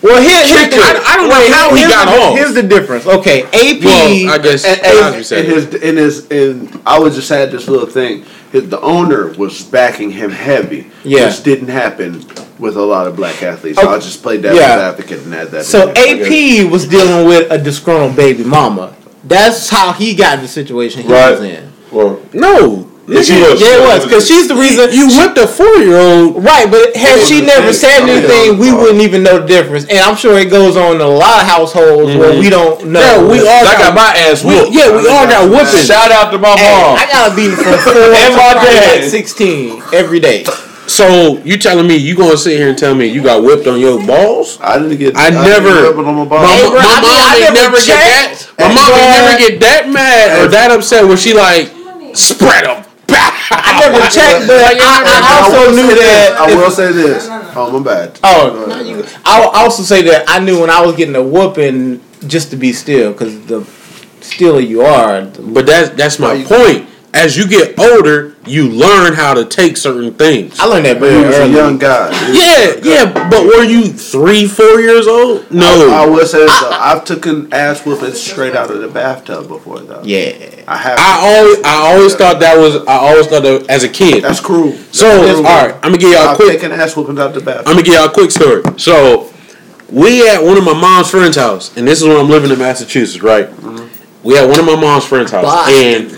[0.02, 0.82] Well, here, here's Kicker.
[0.82, 2.38] I- I don't know wait, how he got the, off.
[2.38, 3.06] Here's the difference.
[3.06, 3.84] Okay, AP.
[3.84, 7.30] Well, I guess And, Cosby and, said and his in his and I was just
[7.30, 8.24] had this little thing.
[8.52, 11.26] His, the owner was backing him heavy, Yeah.
[11.28, 12.24] which didn't happen
[12.58, 13.78] with a lot of black athletes.
[13.80, 14.06] So oh, I Okay.
[14.06, 14.90] just played that Yeah.
[14.90, 15.66] advocate and add that.
[15.66, 15.98] so in.
[15.98, 18.94] AP was dealing with a disgruntled baby mama.
[19.26, 21.32] That's how he got in the situation he Right.
[21.32, 21.72] was in.
[21.92, 22.89] well, No.
[23.10, 23.58] Yeah, she was.
[23.60, 24.94] Yeah, it was because she's the reason.
[24.94, 26.44] You whipped a four year old.
[26.44, 29.86] Right, but had she never said anything, we wouldn't even know the difference.
[29.90, 32.40] And I'm sure it goes on in a lot of households where mm-hmm.
[32.40, 33.02] we don't know.
[33.02, 34.72] Yeah, we all I got, got my ass we, whooped.
[34.74, 35.84] yeah, we all got whooping.
[35.84, 36.98] Shout out to my Hey, mom.
[37.02, 39.02] I got a beating from four And to my dad.
[39.02, 40.46] like sixteen every day.
[40.88, 43.80] So you telling me you gonna sit here and tell me you got whipped on
[43.80, 44.58] your balls?
[44.60, 45.16] I didn't get.
[45.16, 46.42] I didn't never- get whipped on my ball.
[46.42, 48.34] My, Hey, my bro, I mean, mom I ain't never never get that.
[48.34, 48.60] checked.
[48.60, 48.98] My Hey, mom bro.
[48.98, 51.70] ain't never get that mad or that upset where she like
[52.16, 52.79] spread them.
[53.52, 56.30] I never checked, but I, I also will knew say that.
[56.32, 56.40] this.
[56.40, 57.28] I will say this.
[57.56, 58.20] Oh, my bad.
[58.24, 61.24] Oh, no, you, I will also say that I knew when I was getting a
[61.24, 63.64] whooping just to be still, because the
[64.22, 66.88] stiller you are, the But that's that's my you- point.
[67.20, 70.58] As you get older, you learn how to take certain things.
[70.58, 72.10] I learned that But he very was a young guy.
[72.32, 75.46] Yeah, yeah, but were you three, four years old?
[75.52, 76.12] I, No.
[76.12, 76.60] will say this.
[76.62, 76.70] though.
[76.72, 80.02] I've taken ass whooping straight out of the bathtub before, though.
[80.06, 80.32] Yeah.
[80.66, 80.98] I have.
[81.00, 84.24] I always I always thought that was I always thought that as a kid.
[84.24, 84.72] That's cruel.
[84.92, 85.44] So That's all cruel.
[85.44, 87.68] right, I'm gonna give y'all a I've quick taken ass whoopings out the bathroom.
[87.68, 88.62] I'm gonna give y'all a quick story.
[88.78, 89.34] So,
[89.92, 92.60] we at one of my mom's friends' house, and this is when I'm living in
[92.60, 93.48] Massachusetts, right?
[93.50, 93.88] Mm-hmm.
[94.24, 95.76] We at one of my mom's friends' house, Boston.
[95.76, 96.12] and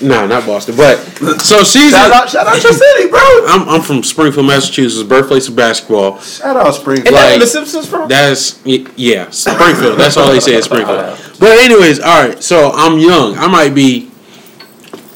[0.00, 0.96] no, not Boston, but
[1.42, 1.90] so she's.
[1.92, 3.20] Shout in- out, shout out your city, bro.
[3.46, 6.18] I'm I'm from Springfield, Massachusetts, birthplace of basketball.
[6.20, 7.14] Shout out Springfield.
[7.14, 8.08] That's Like- where the Simpsons from?
[8.08, 9.98] That's y- yeah, Springfield.
[9.98, 11.18] That's all they say is Springfield.
[11.38, 12.42] But anyways, all right.
[12.42, 13.36] So I'm young.
[13.38, 14.10] I might be,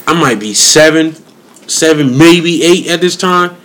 [0.07, 1.15] I might be seven,
[1.69, 3.57] seven, maybe eight at this time.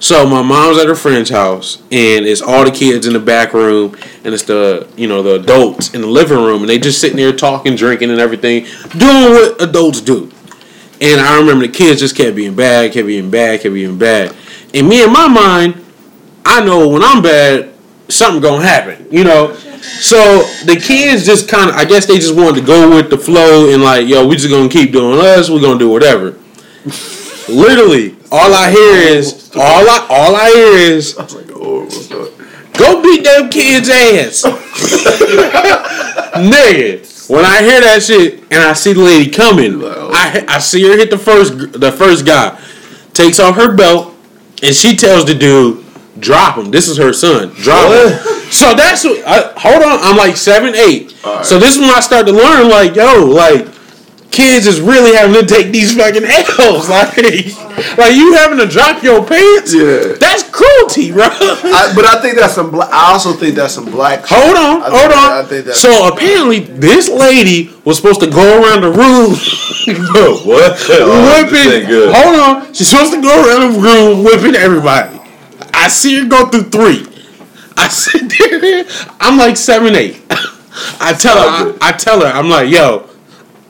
[0.00, 3.52] So my mom's at her friend's house, and it's all the kids in the back
[3.54, 7.00] room, and it's the you know the adults in the living room, and they just
[7.00, 8.64] sitting there talking, drinking, and everything,
[8.98, 10.28] doing what adults do.
[11.02, 14.36] And I remember the kids just kept being bad, kept being bad, kept being bad.
[14.72, 15.84] And me in my mind,
[16.46, 17.74] I know when I'm bad,
[18.08, 19.52] something gonna happen, you know.
[19.82, 23.18] So the kids just kind of, I guess they just wanted to go with the
[23.18, 25.50] flow and like, yo, we just gonna keep doing us.
[25.50, 26.38] we're gonna do whatever.
[27.48, 31.14] Literally, all I hear is all I all I hear is
[32.74, 34.44] go beat them kids' ass,
[36.36, 37.11] nigga.
[37.32, 40.98] When I hear that shit and I see the lady coming, I I see her
[40.98, 42.60] hit the first the first guy,
[43.14, 44.14] takes off her belt,
[44.62, 45.82] and she tells the dude,
[46.18, 46.70] drop him.
[46.70, 47.48] This is her son.
[47.54, 48.18] Drop him.
[48.52, 49.24] So that's what.
[49.26, 51.12] I, hold on, I'm like seven, eight.
[51.42, 53.66] So this is when I start to learn, like, yo, like.
[54.32, 57.16] Kids is really having to take these fucking L's, like,
[57.98, 59.74] like you having to drop your pants.
[59.74, 60.14] Yeah.
[60.18, 61.24] that's cruelty, bro.
[61.28, 62.70] I, but I think that's some.
[62.70, 64.26] Bla- I also think that's some black.
[64.26, 64.38] shit.
[64.38, 65.32] Hold on, hold on.
[65.32, 69.36] I think that's so apparently, this lady was supposed to go around the room
[70.46, 70.80] what?
[70.88, 71.84] Oh, whipping.
[72.14, 75.20] Hold on, she's supposed to go around the room whipping everybody.
[75.74, 77.06] I see her go through three.
[77.76, 78.84] I sit there.
[79.20, 80.22] I'm like seven, eight.
[81.00, 81.76] I tell her.
[81.82, 82.26] I, I tell her.
[82.32, 83.10] I'm like, yo.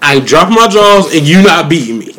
[0.05, 2.13] I drop my jaws and you not beating me.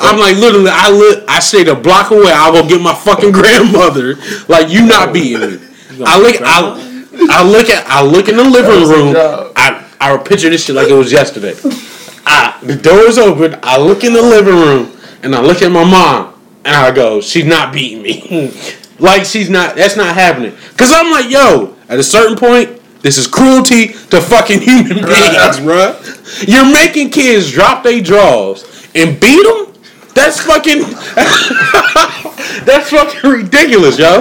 [0.00, 2.32] I'm like literally, I li- I stayed a block away.
[2.32, 4.16] I'll go get my fucking grandmother.
[4.48, 5.58] Like you not beating me.
[6.06, 9.14] I look, I, I look at, I look in the living room.
[9.56, 11.54] I, I picture this shit like it was yesterday.
[12.24, 13.58] I, the door is open.
[13.62, 17.20] I look in the living room and I look at my mom and I go,
[17.20, 18.54] she's not beating me.
[18.98, 19.76] like she's not.
[19.76, 20.52] That's not happening.
[20.76, 25.58] Cause I'm like, yo, at a certain point, this is cruelty to fucking human beings,
[25.60, 26.48] bruh.
[26.48, 29.74] You're making kids drop their jaws and beat them.
[30.14, 30.80] That's fucking.
[32.64, 34.18] that's fucking ridiculous, yo.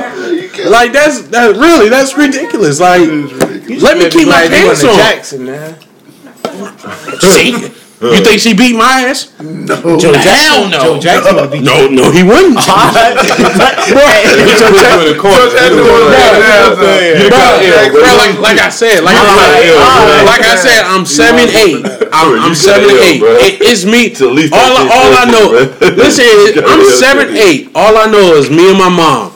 [0.69, 2.79] Like that's that really that's ridiculous.
[2.79, 4.95] Like, let me keep my pants on.
[4.95, 5.79] Jackson, man.
[7.19, 9.33] See, you think she beat my ass?
[9.41, 9.97] no.
[9.97, 10.79] Joe Hell Jackson, no.
[10.83, 11.59] Joe Jackson would be.
[11.61, 12.57] No, no, he wouldn't.
[15.97, 18.17] You got L, Bro, bro.
[18.17, 21.85] like, like I said, like, You I, like, like I said, I'm seven eight.
[22.13, 23.21] I'm, I'm seven eight.
[23.23, 24.09] It, it's me.
[24.15, 25.51] To at least all I, all I know.
[25.95, 27.71] Listen, I'm seven eight.
[27.75, 29.33] All I know is me and my mom.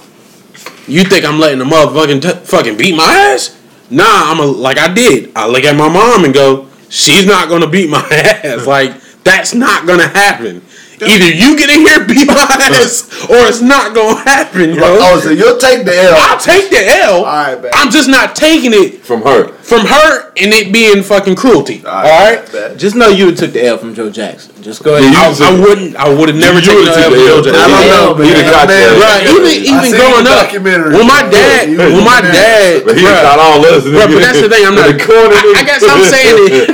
[0.87, 3.03] You think I'm letting the motherfucking t- fucking beat my
[3.33, 3.57] ass?
[3.89, 5.31] Nah, I'm a like I did.
[5.35, 8.67] I look at my mom and go, she's not gonna beat my ass.
[8.67, 10.61] Like that's not gonna happen.
[11.01, 14.81] Either you get in here beat my ass, or it's not gonna happen, yo.
[14.83, 16.13] Oh, so you'll take the L.
[16.15, 17.25] I'll take the L.
[17.25, 17.71] Alright, man.
[17.73, 19.51] I'm just not taking it From her.
[19.63, 21.85] From her and it being fucking cruelty.
[21.85, 22.41] All right.
[22.51, 22.77] Bet.
[22.77, 24.51] Just know you took the L from Joe Jackson.
[24.61, 25.13] Just go ahead.
[25.13, 25.95] Yeah, I, I wouldn't.
[25.95, 27.55] I would have never You taken would've no took the L L, from Joe but
[27.55, 27.81] I Jackson.
[27.81, 28.41] don't know, but He man.
[28.41, 29.01] done got Man, that.
[29.01, 30.93] Right, even even seen growing up, documentary.
[30.97, 33.81] when my dad, you when my dad, But he bruh, done caught all us.
[33.85, 36.69] Bruh, but that's the thing, I'm not- In the I- I guess I'm saying it-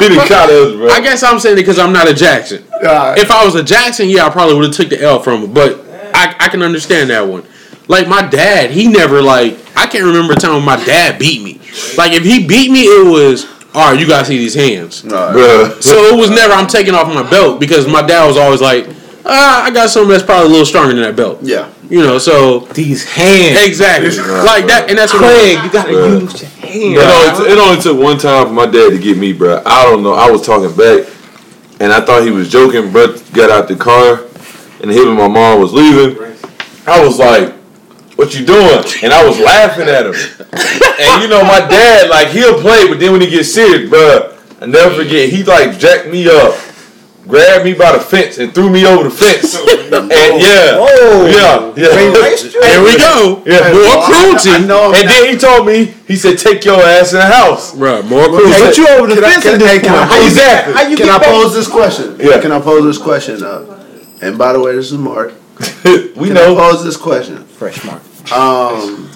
[0.00, 0.88] he done caught us, bro.
[0.88, 2.64] I guess I'm saying it because I'm not a Jackson.
[2.80, 3.18] Alright.
[3.18, 5.52] If I was a Jackson, yeah, I probably would have took the L from him.
[5.52, 5.80] But
[6.14, 7.44] I, I can understand that one.
[7.90, 11.42] Like my dad, he never like I can't remember a time when my dad beat
[11.42, 11.60] me.
[11.98, 13.98] Like if he beat me, it was all right.
[13.98, 15.02] You gotta see these hands.
[15.02, 15.82] Bruh.
[15.82, 18.86] So it was never I'm taking off my belt because my dad was always like,
[19.24, 21.40] ah, I got something that's probably a little stronger than that belt.
[21.42, 21.68] Yeah.
[21.88, 23.66] You know, so These hands.
[23.66, 24.10] exactly
[24.46, 26.20] like that, and that's what Craig, you gotta Bruh.
[26.20, 26.94] use your hands.
[26.94, 29.60] It only, t- it only took one time for my dad to get me, bro.
[29.66, 30.12] I don't know.
[30.14, 31.08] I was talking back,
[31.80, 32.92] and I thought he was joking.
[32.92, 34.22] Bro got out the car,
[34.80, 36.16] and him and my mom was leaving.
[36.86, 37.54] I was like,
[38.20, 40.14] "What you doing?" And I was laughing at him.
[41.00, 44.36] And you know, my dad, like he'll play, but then when he gets serious, bro,
[44.60, 45.30] I never forget.
[45.30, 46.52] He like jacked me up,
[47.26, 49.56] grabbed me by the fence, and threw me over the fence.
[49.96, 50.12] and
[50.44, 51.24] yeah, Oh.
[51.24, 51.96] yeah, yeah.
[52.68, 53.42] Here we go.
[53.46, 53.72] Yeah.
[53.72, 54.50] More cruelty.
[54.50, 54.92] I know.
[54.92, 58.26] And then he told me, he said, "Take your ass in the house." Bruh, more
[58.28, 58.60] cruelty.
[58.60, 60.26] Put you over the Can I- fence can- and hey, then can I- how you
[60.26, 60.74] Exactly.
[60.74, 61.28] How you Can get I back?
[61.32, 62.16] pose this question?
[62.20, 62.40] Yeah.
[62.42, 63.42] Can I pose this question?
[63.42, 63.64] Uh,
[64.20, 65.32] and by the way, this is Mark.
[65.84, 66.52] we Can know.
[66.56, 67.44] I pose this question?
[67.44, 68.02] Fresh mark.
[68.32, 69.10] Um,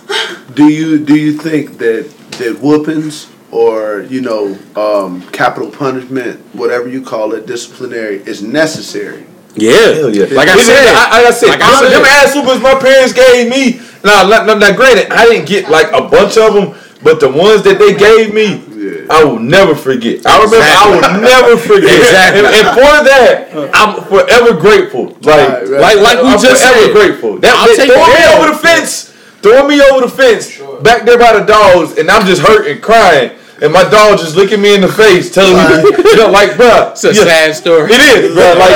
[0.54, 6.88] do you do you think that that whoopings or you know um, capital punishment, whatever
[6.88, 9.26] you call it, disciplinary, is necessary?
[9.56, 9.92] Yeah.
[9.94, 10.24] Hell yeah.
[10.34, 11.98] Like I It is- said, I, like I said, like I them, said.
[11.98, 13.80] them ass whoopers my parents gave me.
[14.04, 17.28] Now, now, now, now, granted, I didn't get like a bunch of them, but the
[17.30, 19.06] ones that they gave me, Yeah.
[19.10, 20.26] I will never forget.
[20.26, 21.96] I remember, I will never forget.
[21.98, 22.44] Exactly.
[22.44, 25.16] And, and for that, I'm forever grateful.
[25.22, 25.80] Like, Right, right.
[25.80, 26.92] Like- like we I'm just forever said.
[26.92, 27.38] grateful.
[27.38, 28.36] That, I'll that take throwing me L.
[28.42, 29.10] over the fence,
[29.40, 32.82] throwing me over the fence, back there by the dogs, and I'm just hurt and
[32.82, 33.32] crying.
[33.62, 36.90] And my dog just looking me in the face, telling me, you know, like, bruh,
[36.90, 37.86] It's a yeah, sad story.
[37.88, 38.52] it is, bro.
[38.58, 38.74] Like,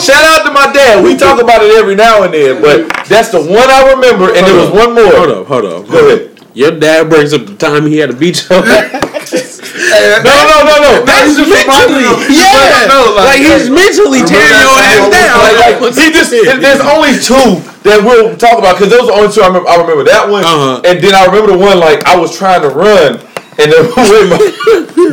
[0.00, 1.04] shout out to my dad.
[1.04, 4.42] We talk about it every now and then, but that's the one I remember, and
[4.46, 5.12] there was one more.
[5.14, 5.86] Hold up, hold up.
[5.88, 6.35] Go ahead.
[6.56, 9.60] Your dad brings up the time he had to beat your ass.
[9.76, 10.92] No, no, no, no.
[11.04, 12.88] That's just mentally, yeah.
[12.88, 15.36] No, like, he's mentally tearing your ass down.
[15.36, 19.16] Like, like, he just there's only two that we'll talk about because those are the
[19.20, 19.68] only two I remember.
[19.68, 20.80] I remember that one, Uh-huh.
[20.84, 23.20] and then I remember the one like I was trying to run,
[23.60, 24.40] and the way my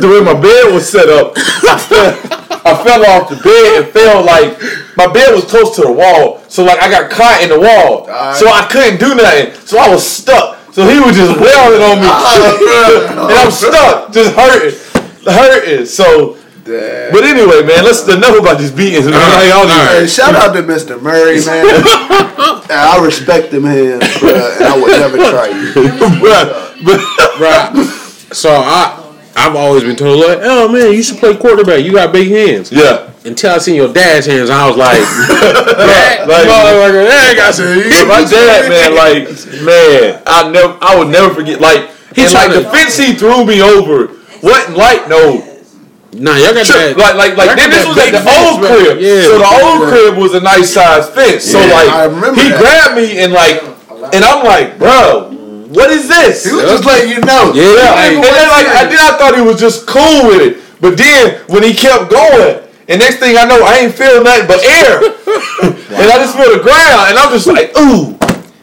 [0.00, 2.10] the way my bed was set up, I fell,
[2.64, 4.56] I fell off the bed and fell like
[4.96, 8.06] my bed was close to the wall, so like I got caught in the wall,
[8.34, 10.58] so I couldn't do nothing, so I was stuck.
[10.74, 14.74] So he was just wailing on me, and I'm stuck, just hurting,
[15.24, 15.86] hurting.
[15.86, 16.36] So.
[16.64, 19.04] But anyway, man, let's enough about these beatings.
[19.04, 19.12] Man.
[19.14, 21.00] Like, all these- Hey, shout out to Mr.
[21.00, 21.66] Murray, man.
[22.70, 25.72] I respect him, bruh, and I would never try you.
[26.24, 27.74] Bruh, but- Right.
[28.32, 29.03] So I,
[29.36, 31.84] I've always been told like, oh man, you should play quarterback.
[31.84, 32.70] You got big hands.
[32.72, 33.10] yeah.
[33.24, 37.72] Until I seen your dad's hands, I was like, that Like- motherfucker, that got some.
[38.06, 39.24] My dad, man, like,
[39.64, 41.58] man, I never, I would never forget.
[41.60, 44.12] Like, He like the to- fence he threw me over
[44.42, 45.40] wasn't like no
[46.14, 46.94] Nah, y'all got trip.
[46.94, 46.96] that.
[46.96, 47.56] Like, like, like.
[47.58, 48.86] Then this was at the fence, old right?
[48.86, 49.00] crib.
[49.02, 49.22] Yeah.
[49.26, 51.42] So the old crib was a nice size fence.
[51.42, 52.60] So like, I remember he that.
[52.62, 53.58] grabbed me and like,
[54.14, 55.33] and I'm like, bro,
[55.74, 56.44] what is this?
[56.44, 57.52] He was just letting you know.
[57.54, 60.52] Yeah, Like- and then like I then I thought he was just cool with it,
[60.80, 64.46] but then when he kept going, and next thing I know, I ain't feel nothing
[64.46, 64.98] but air,
[66.00, 68.16] and I just feel the ground, and I'm just like, ooh,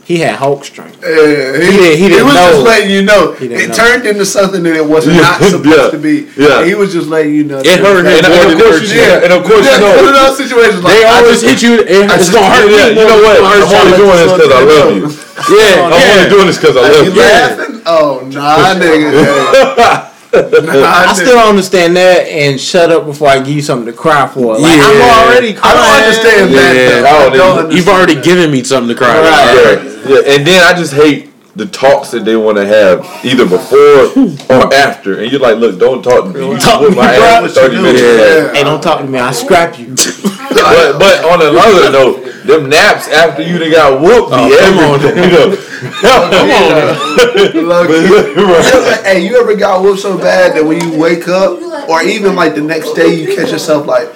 [0.05, 0.99] He had Hulk strength.
[1.01, 2.51] Yeah, he, He didn't- he didn't He was know.
[2.51, 3.31] just letting you know.
[3.35, 3.73] didn't It know.
[3.79, 6.27] turned into something that it was Yeah, not supposed yeah, to be.
[6.35, 6.65] yeah.
[6.67, 7.59] He was just letting you know.
[7.63, 9.63] It hurt him and, more and than of course it hurt yeah, and of course
[9.63, 10.27] you Yeah, one of know.
[10.27, 11.73] those situations like They I always just- hit you.
[11.79, 12.99] It, it's just- gonna hurt Yeah, me.
[12.99, 13.35] you know what?
[13.39, 15.07] It's I'm gonna only hurt doing this because I love you.
[15.49, 17.19] Yeah, I'm only doing this because I love You you.
[17.19, 17.81] laughing?
[17.85, 20.07] Oh nah, nigga.
[20.33, 23.91] Nah, I still don't understand that and shut up before I give you something to
[23.91, 24.57] cry for.
[24.57, 24.85] Like Yeah.
[24.87, 25.75] I'm already crying.
[25.77, 26.73] I don't understand that.
[26.73, 27.05] Yeah, though.
[27.05, 27.75] I I don't don't either.
[27.75, 29.25] You've already given me something to cry about.
[29.27, 29.83] Right.
[29.83, 33.45] Yeah, yeah, and then I just hate the talks that they want to have either
[33.45, 34.07] before
[34.49, 36.47] or after, and you're like, look, don't talk to me.
[36.49, 37.99] You talk to whip my me, ass thirty minutes.
[38.01, 38.53] Yeah.
[38.53, 39.19] Hey, don't talk to me.
[39.19, 39.87] I'll scrap you.
[40.63, 45.17] But, but on another note, them naps after you done got whooped be oh, everything.
[45.21, 45.55] You know.
[46.01, 47.67] Come on.
[47.67, 51.59] Low You ever- Hey, you ever got whooped so bad that when you wake up,
[51.89, 54.07] or even like the next day, you catch yourself like,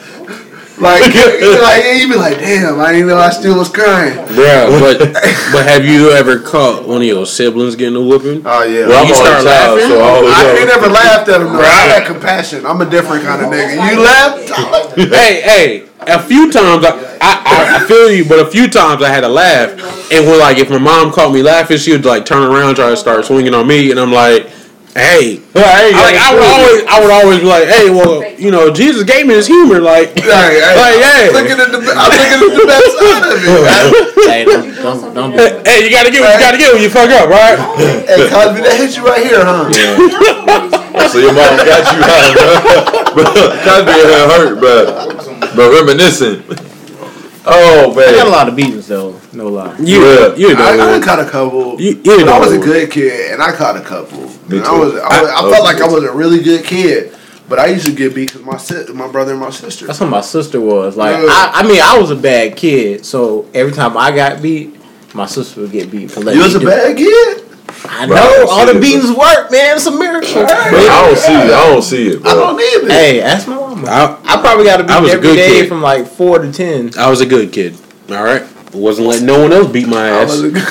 [0.77, 4.15] like, like you be like, damn, I didn't know I still was crying.
[4.35, 8.43] Yeah, but but have you ever caught one of your siblings getting a whooping?
[8.45, 8.87] Oh yeah.
[8.87, 9.89] Well, I'm You start a child, laughing?
[9.89, 11.53] so I I ain't never laughed at him.
[11.53, 11.59] Though.
[11.59, 12.65] I had compassion.
[12.65, 13.91] I'm a different kind of nigga.
[13.91, 14.95] You laughed?
[14.95, 19.01] hey, hey, a few times I, I, I, I feel you, but a few times
[19.01, 19.71] I had to laugh.
[20.11, 22.89] And when like if my mom caught me laughing, she would like turn around, try
[22.89, 24.47] to start swinging on me, and I'm like,
[24.95, 28.47] Hey, Hey, I, like, I would always, I would always be like, hey, well, you
[28.49, 31.27] know, Jesus gave me his humor, like, Hey, hey, like, yeah.
[31.27, 33.51] I'm looking at the, I'm looking at the best side of it.
[33.59, 33.91] man.
[34.31, 37.09] hey, don't, don't, don't hey, you gotta get what you gotta get when you fuck
[37.11, 37.59] up, right?
[38.07, 39.67] Hey, Cosby, that hit you right here, huh?
[41.11, 42.31] So your mom got you high,
[43.11, 43.27] bro.
[43.67, 46.39] Cosby had hurt, but but reminiscing.
[47.47, 48.09] Oh man.
[48.09, 49.19] I got a lot of beatings though.
[49.33, 49.75] No lie.
[49.79, 50.35] You, Yeah.
[50.35, 51.79] you know, I, I caught a couple.
[51.79, 54.21] You- you but I was a good kid, and I caught a couple.
[54.49, 56.41] Me And I was, I, was, I, I- I felt like I was a really
[56.41, 57.15] good kid,
[57.47, 59.85] but I used to get beat because my si- my brother and my sister.
[59.85, 60.97] That's what my sister was.
[60.97, 61.27] Like, Yeah.
[61.29, 64.75] I, I mean, I was a bad kid, so every time I got beat,
[65.13, 66.71] my sister would get beat for letting You was me a do it.
[66.71, 67.34] bad kid.
[67.89, 69.75] I Bro, know don't all see the it, beatings work, man.
[69.77, 70.43] It's a miracle.
[70.43, 71.51] but I don't see it.
[71.51, 72.91] I don't see it, I don't need it.
[72.91, 73.87] Hey, ask my mama.
[73.87, 75.69] I, I probably got to I beat was a every good day kid.
[75.69, 76.91] from like four to ten.
[76.97, 77.75] I was a good kid.
[78.09, 80.29] All right, wasn't letting no one else beat my ass.
[80.29, 80.63] was a good-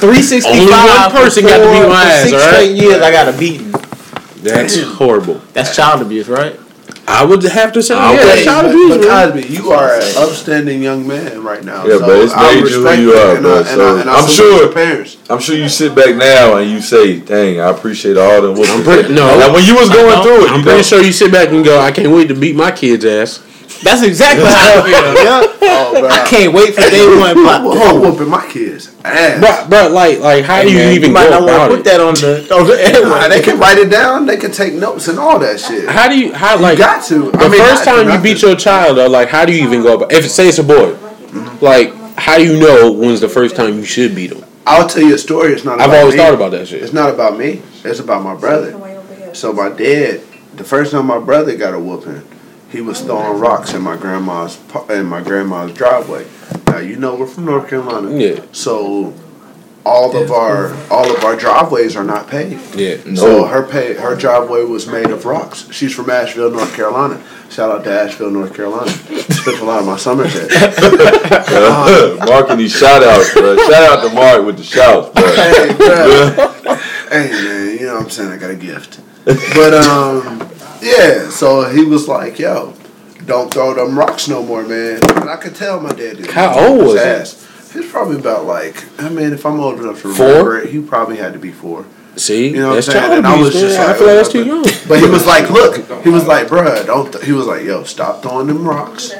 [0.00, 2.48] Three sixty Only one person got to beat my ass, Six all right?
[2.54, 3.70] straight years, I got a beating.
[4.42, 5.40] That's horrible.
[5.52, 6.58] That's child abuse, right?
[7.06, 9.32] I would have to say, I yeah, would- that's child abuse, but man.
[9.32, 11.84] Cosby, you are an upstanding young man right now.
[11.84, 13.54] Yeah, so but it's I made you who respect you it, are, and bro.
[13.54, 15.16] I, and So I, and I I'm sure- your parents.
[15.28, 18.82] I'm sure you sit back now and you say, "Dang, I appreciate all the." I'm
[18.84, 21.32] pretty, no, Now when you was going through it, I'm pretty know, sure you sit
[21.32, 23.40] back and go, I can't wait to beat my kid's ass.
[23.82, 25.24] That's exactly how I feel.
[25.24, 25.42] Yeah.
[25.74, 26.08] Oh.
[26.08, 27.34] I can't wait for day one.
[27.34, 29.40] But, I'm whooping my kids ass.
[29.40, 31.70] But, but like, like, how do you man, even you might not want about to
[31.70, 31.84] put it?
[31.84, 34.26] that on the on the Nah, they can write it down.
[34.26, 35.88] They can take notes and all that shit.
[35.88, 37.30] How do you, how like, you got to.
[37.30, 39.82] the I mean, first time you beat your child, though, like, how do you even
[39.82, 40.12] go about?
[40.12, 41.64] If say it's a boy, mm-hmm.
[41.64, 44.44] like, how do you know when's the first time you should beat him?
[44.66, 45.52] I'll tell you a story.
[45.52, 45.80] It's not.
[45.80, 46.20] I've always me.
[46.20, 46.82] thought about that shit.
[46.82, 47.62] It's not about me.
[47.84, 48.72] It's about my brother.
[49.34, 50.20] So my dad,
[50.54, 52.22] the first time my brother got a whooping,
[52.72, 54.58] he was throwing rocks in my grandma's
[54.88, 56.26] in my grandma's driveway.
[56.66, 58.10] Now you know we're from North Carolina.
[58.18, 58.44] Yeah.
[58.52, 59.14] So
[59.84, 62.74] all of our all of our driveways are not paved.
[62.74, 62.96] Yeah.
[63.14, 65.70] So her pay, her driveway was made of rocks.
[65.70, 67.22] She's from Asheville, North Carolina.
[67.50, 68.90] Shout out to Asheville, North Carolina.
[68.90, 70.48] Spent a lot of my summers there.
[72.26, 73.56] Mark and these shout outs, bro.
[73.56, 75.26] Shout out to Mark with the shouts, bro.
[75.34, 76.74] hey, bro.
[77.10, 78.30] hey, man, you know what I'm saying?
[78.30, 79.00] I got a gift.
[79.24, 80.48] But, um,
[80.82, 82.74] yeah, so he was like, yo,
[83.24, 85.00] don't throw them rocks no more, man.
[85.16, 86.30] And I could tell my dad did.
[86.30, 87.48] How old was he?
[87.78, 87.82] he?
[87.82, 90.26] He's probably about like, I mean, if I'm old enough to Four?
[90.26, 91.86] remember it, he probably had to be four.
[92.16, 92.98] See, You know what I'm saying?
[93.00, 93.86] child And I was abuse, just man.
[93.86, 94.62] I like, feel like that's oh, too young.
[94.88, 97.24] But he was like, look, he was like, bruh, don't, th-.
[97.24, 99.14] he was like, yo, stop throwing them rocks.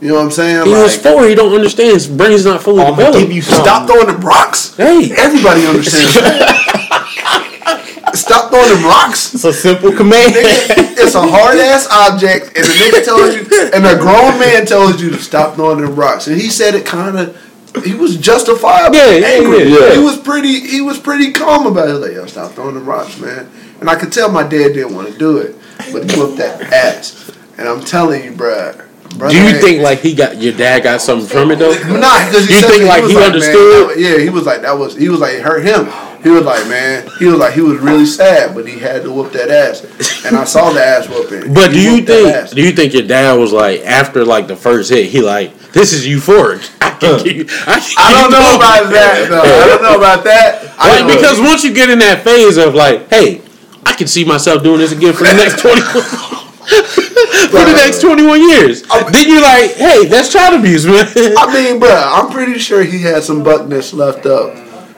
[0.00, 0.66] You know what I'm saying?
[0.66, 1.28] He like, was four.
[1.28, 1.92] He don't understand.
[1.92, 3.18] His brain's not fully developed.
[3.18, 3.62] give you some.
[3.62, 4.74] Stop throwing them rocks.
[4.76, 6.58] Hey, Everybody understands that.
[8.32, 9.34] Stop throwing them rocks.
[9.34, 10.32] It's a simple command.
[10.32, 13.42] Nigga, it's a hard ass object, and the nigga tells you,
[13.74, 16.86] and a grown man tells you to stop throwing them rocks, and he said it
[16.86, 17.36] kind of.
[17.84, 18.96] He was justifiable.
[18.96, 19.64] Yeah, yeah, angry.
[19.64, 19.94] yeah, yeah.
[19.96, 20.60] He was pretty.
[20.60, 21.98] He was pretty calm about it.
[21.98, 23.50] Like, yo, stop throwing them rocks, man.
[23.80, 25.54] And I could tell my dad didn't want to do it,
[25.92, 27.30] but he whooped that ass.
[27.58, 28.88] And I'm telling you, bruh.
[29.10, 31.72] bruh do you think like he got your dad got something from it though?
[31.72, 33.98] Nah, because You think, like, he understood?
[34.00, 35.92] yeah, he was like that was he was like it hurt him.
[36.22, 39.10] He was like, man, he was like he was really sad, but he had to
[39.12, 39.82] whoop that ass,
[40.24, 41.52] and I saw the ass whooping.
[41.52, 44.90] But do you think do you think your dad was like after like the first
[44.90, 45.06] hit?
[45.06, 46.70] He like this is euphoric.
[46.80, 49.26] I can keep, I, can I don't know going." about that.
[49.28, 49.42] though.
[49.42, 50.74] I don't know about that.
[50.78, 53.42] I Like know- because once you get in that phase of like, hey,
[53.84, 55.82] I can see myself doing this again for the next twenty.
[56.62, 61.52] For the next twenty one years, then you're like, "Hey, that's child abuse, man." I
[61.52, 64.54] mean, bro, I'm pretty sure he had some buckness left up.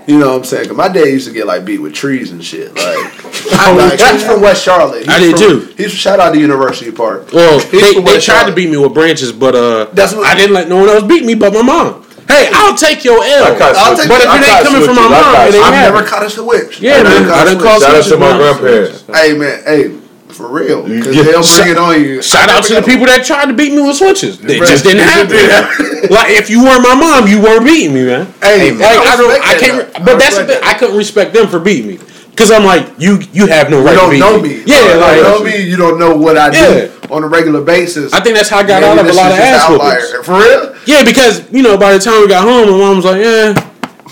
[0.07, 0.69] You know what I'm saying?
[0.69, 2.75] 'Cause my dad used to get like beat with trees and shit.
[2.75, 2.85] Like,
[3.53, 5.01] I, like he's from West Charlotte.
[5.05, 5.75] He's I did from, too.
[5.83, 7.33] He's shout out to University Park.
[7.33, 10.13] Well, He's they, from they West tried to beat me with branches, but uh, That's
[10.15, 12.03] what- I didn't let no one else beat me but my mom.
[12.29, 13.45] Hey, I'll take your L.
[13.55, 15.73] I caught I'll take But if it ain't coming from my mom, it ain't I've
[15.73, 15.93] switches.
[15.93, 16.81] never caught a switch.
[16.81, 17.13] Yeah, I've man.
[17.23, 17.65] never caught I a done switch.
[17.69, 19.05] called Shout out to my when I was- grandparents.
[19.13, 19.89] Hey man, hey,
[20.35, 21.23] for real, because Yeah.
[21.23, 22.21] they'll bring it on you.
[22.23, 24.39] Shout out to the people that tried to beat me with switches.
[24.41, 24.69] It Right.
[24.69, 25.37] just didn't happen.
[26.11, 28.27] like if you weren't my mom, you weren't beating me, man.
[28.43, 29.93] Hey, Like I don't, I can't.
[29.95, 30.05] though.
[30.05, 30.61] But I that's the thing.
[30.63, 31.99] I couldn't respect them for beating me
[32.31, 34.49] because I'm like, you, you have no right to don't beat know me.
[34.57, 34.63] me.
[34.67, 35.57] Yeah, you like don't know me.
[35.63, 38.13] You don't know what I do on a regular basis.
[38.13, 40.01] I think that's how I got Maybe out of a lot of just ass outlier.
[40.01, 40.27] whoopings.
[40.27, 40.75] For real?
[40.87, 43.55] Yeah, because you know, by the time we got home, my mom was like, "Yeah,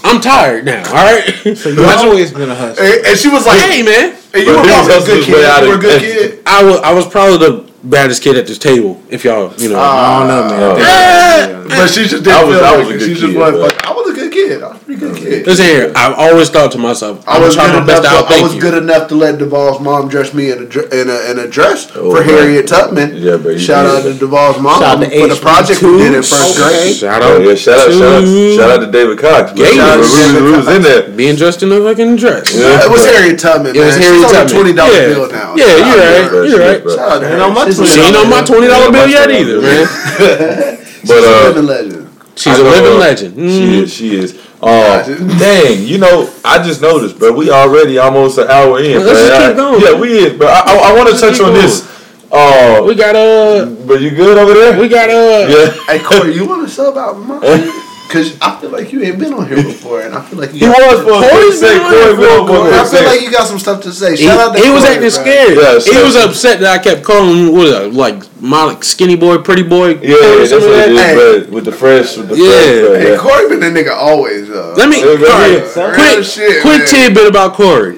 [0.04, 0.82] I'm tired now.
[0.88, 1.24] All right."
[1.56, 2.84] So You've always been a hustler.
[2.84, 5.44] And, and she was like, hey, man, hey, you were probably a good kid.
[5.44, 6.42] out You were a good kid.
[6.46, 9.00] I was, I was probably the baddest kid at this table.
[9.10, 10.22] If y'all, you know, Ah.
[10.22, 10.62] I don't know, man.
[10.62, 10.76] Oh.
[10.78, 11.64] Yeah.
[11.76, 12.98] But she just didn't I was- feel I like was a it.
[12.98, 14.48] good She just wasn't but- like, I was a good kid.
[14.58, 14.62] kid.
[14.62, 15.46] I was a pretty good kid.
[15.46, 18.28] Listen here, I've always thought to myself, I I'm was good my best to enough.
[18.28, 20.66] To, I was good enough to let Duvall's mom dress me in a
[21.00, 22.28] in a, in a dress Oh, for man.
[22.28, 23.16] Harriet Tubman.
[23.16, 24.12] Yeah, but you shout did.
[24.12, 26.96] out to Duvall's mom Shout out to for the project we did in first grade.
[26.96, 29.52] Shout out, yeah, shout out, to shout out, shout out to David Cox.
[29.52, 29.62] bro.
[29.64, 29.76] Gator.
[29.76, 31.02] Shout out to David Ruby Ruby's in there.
[31.16, 32.54] being dressed in a fucking dress.
[32.54, 32.84] Yeah.
[32.84, 33.76] It was Harriet Tubman.
[33.76, 33.96] It was.
[33.96, 34.54] Harriet She's on a Tubman.
[34.54, 35.08] twenty dollar Yeah.
[35.14, 35.54] bill now.
[35.56, 36.30] Yeah, you're out to right.
[36.32, 36.44] her.
[36.46, 36.80] You're right.
[36.82, 37.34] Shout out to her.
[37.34, 39.60] Ain't on my She's a 20 She ain't on my twenty dollar bill yet either,
[39.60, 39.86] man.
[39.86, 42.01] But She's a uh, living legend.
[42.36, 43.34] She's I a know, living legend.
[43.36, 43.82] She Mhm.
[43.82, 43.92] is.
[43.92, 44.34] She is.
[44.62, 45.02] Uh,
[45.38, 47.32] dang, you know, I just noticed, bro.
[47.32, 49.04] We already almost an hour in.
[49.04, 49.28] Let's man.
[49.28, 49.80] just keep I- going.
[49.82, 51.82] Yeah, we is, but I, I, I want to touch keep on this.
[52.30, 54.78] Uh, We got uh, but you good over there?
[54.80, 55.66] we got uh, yeah.
[55.86, 57.38] Hey Corey, you want to sub out my?
[58.12, 60.58] Cause I feel like you ain't been on here before, and I feel like you
[60.60, 63.20] He was supposed to Corey's say been on Corey here been Corey, I feel like
[63.22, 64.10] you got some stuff to say.
[64.16, 65.56] he, Shout out to he was acting scared.
[65.56, 69.38] Yeah, he was upset that I kept calling him what, like my like, skinny boy,
[69.38, 69.94] pretty boy.
[69.94, 71.40] Yeah, that's what something it like Hey.
[71.48, 72.50] with the fresh, with the Yeah.
[72.50, 73.16] fresh, bro, Hey, yeah.
[73.18, 74.50] Corey been a nigga always.
[74.50, 76.86] Uh, Let me Yeah, all right, quick, shit, quick man.
[76.86, 77.96] tidbit about Corey.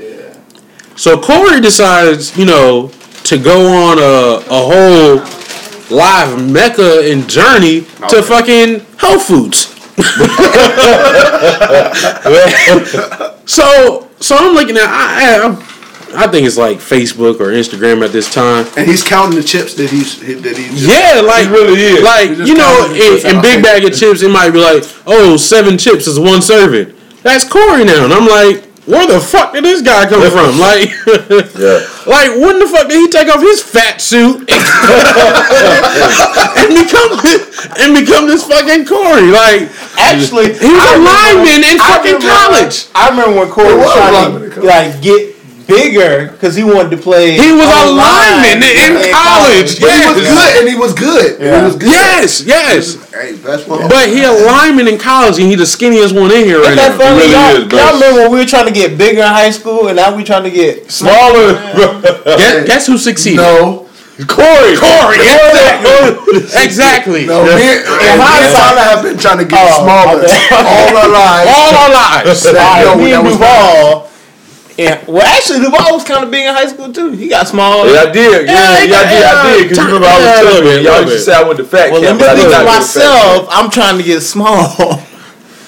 [0.94, 2.92] So Corey decides, you know,
[3.24, 5.22] to go on a a whole
[5.90, 9.73] live mecca and journey to fucking Whole Foods.
[13.46, 15.74] So so I'm looking at I, I
[16.16, 18.66] I think it's like Facebook or Instagram at this time.
[18.76, 20.86] and he's counting the chips that he's that he's.
[20.86, 22.02] Yeah, like He really is.
[22.04, 24.60] Like you know, counted the chips in, in big bag of chips, it might be
[24.60, 26.94] like, oh, seven chips is one serving.
[27.22, 30.58] That's Corey now, and I'm like, where the fuck did this guy come from?
[30.60, 30.90] Like,
[31.56, 31.80] Yeah.
[32.06, 34.60] like when the fuck did he take off his fat suit and,
[36.60, 37.10] and become
[37.80, 39.30] and become this fucking Corey?
[39.30, 42.86] Like, Actually, he was I a remember- lineman in I fucking remember- college.
[42.94, 45.33] I remember when Corey was was trying to like get
[45.66, 47.32] bigger because he wanted to play.
[47.32, 49.80] He was a lineman in college.
[49.80, 51.40] But he was good, and he was good.
[51.40, 51.58] Yeah.
[51.60, 51.90] He was good.
[51.90, 53.10] Yes, yes.
[53.12, 53.88] Hey, that's one.
[53.88, 56.76] But he a lineman in college, and he the skinniest one in here right Isn't
[56.76, 56.98] that now.
[56.98, 57.16] funny?
[57.20, 57.78] really y'all, is, bro.
[57.78, 60.24] y'all remember when we were trying to get bigger in high school, and now we
[60.24, 62.00] trying to get Smaller, bro.
[62.36, 63.38] Guess, guess who succeeded?
[63.38, 63.88] no,
[64.28, 64.76] Corey.
[64.78, 65.18] Corey.
[65.18, 66.38] Exactly.
[66.62, 67.26] exactly.
[67.26, 67.42] no.
[67.44, 70.22] Me, and hindsight- Tyler have been trying to get Oh, smaller
[70.54, 71.50] all our lives.
[71.50, 72.46] All our lives.
[72.46, 74.03] All right, No, me and Duval.
[74.76, 77.12] Yeah, well, actually, Duval was kind of big in high school too.
[77.12, 77.86] He got small.
[77.86, 78.46] Yeah, I did.
[78.46, 79.22] Yeah, Yeah, yeah, I did.
[79.22, 79.62] I did.
[79.62, 81.42] Because yeah, remember, I was yeah, telling little you, y'all little used to say I
[81.44, 83.02] went to fat Well, camp, me but I speak did for not go to fat
[83.04, 83.38] camp.
[83.38, 83.48] myself.
[83.50, 85.02] I'm trying to get small.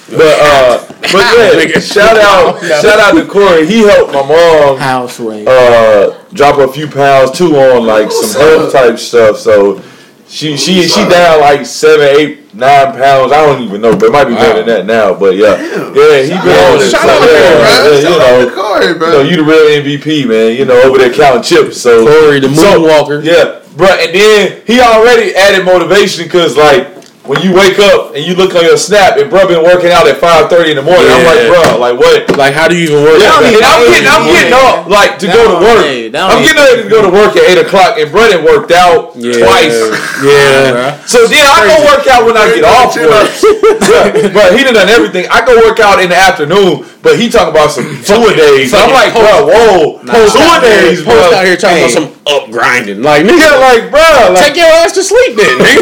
[0.09, 1.13] But uh, but
[1.75, 3.65] yeah, shout out, shout out to Corey.
[3.67, 5.47] He helped my mom House range.
[5.47, 9.37] uh drop a few pounds too on like some health type stuff.
[9.37, 9.79] So
[10.27, 13.31] she she she down like seven, eight, nine pounds.
[13.31, 15.13] I don't even know, but it might be more than that now.
[15.13, 16.89] But yeah, yeah, he been on it.
[16.91, 18.49] Shout So, out to yeah, Corey, yeah, you Shout know.
[18.49, 19.07] to Corey, bro.
[19.07, 20.55] You know, you the real MVP, man.
[20.57, 21.79] You know, over there counting chips.
[21.81, 23.23] So Corey, the so- moonwalker.
[23.23, 23.87] yeah, bro.
[23.87, 26.95] And then he already added motivation because like
[27.27, 30.07] when you wake up and you look on your snap and bro been working out
[30.07, 31.07] at five thirty in the morning.
[31.11, 32.37] I'm like, bro, like what?
[32.37, 33.43] Like, how do you even work Yeah, out?
[33.43, 35.85] and I'm getting, I'm getting up like to That go to work.
[35.85, 38.71] hey, that I'm getting ready to go to work at eight o'clock, and Brennan worked
[38.73, 39.45] out Yeah.
[39.45, 39.77] twice.
[40.25, 40.97] Yeah.
[41.07, 43.29] So then I go work out when I get off work.
[43.87, 45.25] Yeah, but he done done everything.
[45.31, 48.73] I go work out in the afternoon, but he talking about some two a days.
[48.75, 51.13] I'm like, bro, whoa, two a days, bro.
[51.15, 51.87] Post out here talking Hey.
[51.87, 53.01] about some up grinding.
[53.01, 54.03] Like, nigga, Yeah, like, bro,
[54.35, 55.79] like, take your ass to sleep then, nigga.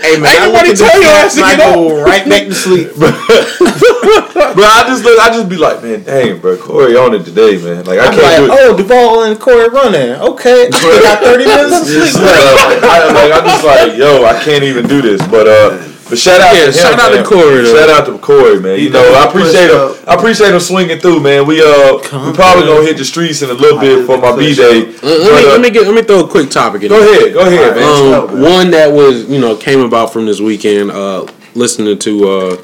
[0.06, 2.06] hey man, Ain't I nobody look at tell your ass to get up.
[2.06, 2.94] right back to sleep.
[2.94, 7.84] bro, I just I just be like, man, dang, bro, Corey on it today, man.
[7.84, 8.64] Like, I I'm can't do like, it.
[8.70, 10.12] oh, Duval and Corey running.
[10.12, 12.24] Okay, we got 30 minutes of It's sleep.
[12.24, 15.20] like, I, like, I'm just like, yo, I can't even do this.
[15.28, 17.24] But uh, but shout out Yeah, to him, shout out to man.
[17.26, 17.76] Corey, though.
[17.76, 18.78] Shout out to Corey, man.
[18.80, 19.94] You know, I appreciate him.
[20.08, 21.46] I appreciate him swinging through, man.
[21.46, 24.54] We uh, we probably gonna hit the streets in a little bit for my b
[24.54, 24.86] day.
[24.86, 26.88] Let, let me, let me get let me throw a quick topic in.
[26.88, 27.20] Go there.
[27.20, 28.14] ahead, go ahead, man.
[28.30, 30.90] Um, one that was you know came about from this weekend.
[30.90, 32.62] Uh, listening to uh,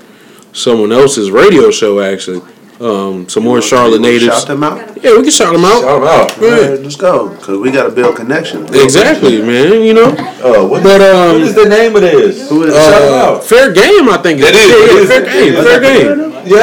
[0.53, 2.41] someone else's radio show actually.
[2.85, 4.27] Um, some more Charlotte natives.
[4.27, 4.77] Shout them out.
[5.03, 5.81] Yeah, we can shout them out.
[5.81, 6.37] Shout them out.
[6.37, 8.67] All right, let's go, cause we gotta build connection.
[8.75, 9.81] Exactly, man.
[9.83, 10.11] You know,
[10.45, 12.47] Uh, what, but what is um, the name of this?
[12.51, 13.45] Who is- Shout him uh, out.
[13.45, 14.09] fair game.
[14.11, 15.09] I think That is, Yeah, it yeah, is.
[15.09, 15.55] fair game.
[15.55, 16.21] Is Fair game.
[16.45, 16.61] Yeah.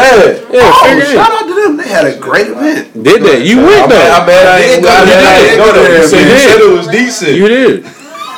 [0.53, 1.15] Yeah, Oh, fair game.
[1.17, 1.77] shout out to them.
[1.77, 2.93] They had a great event.
[3.01, 3.41] Did that?
[3.41, 4.31] You went I'm mad, I'm though.
[4.31, 5.17] mad I ain't You I did.
[5.17, 5.89] I didn't go there.
[5.89, 6.49] You You said, you did.
[6.51, 7.33] said it was decent.
[7.33, 7.85] You did.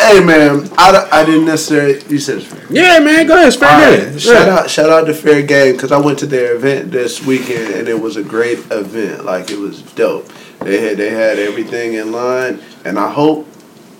[0.03, 2.01] Hey man, I, I didn't necessarily.
[2.09, 2.61] You said it's fair.
[2.69, 3.25] Yeah, man.
[3.25, 3.47] Go ahead.
[3.47, 4.11] It's fair All game.
[4.13, 4.53] right, shout Yeah.
[4.55, 7.87] out, shout out to Fair Game because I went to their event this weekend and
[7.87, 9.23] it was a great event.
[9.25, 10.27] Like it was dope.
[10.59, 13.47] They had they had everything in line, and I hope,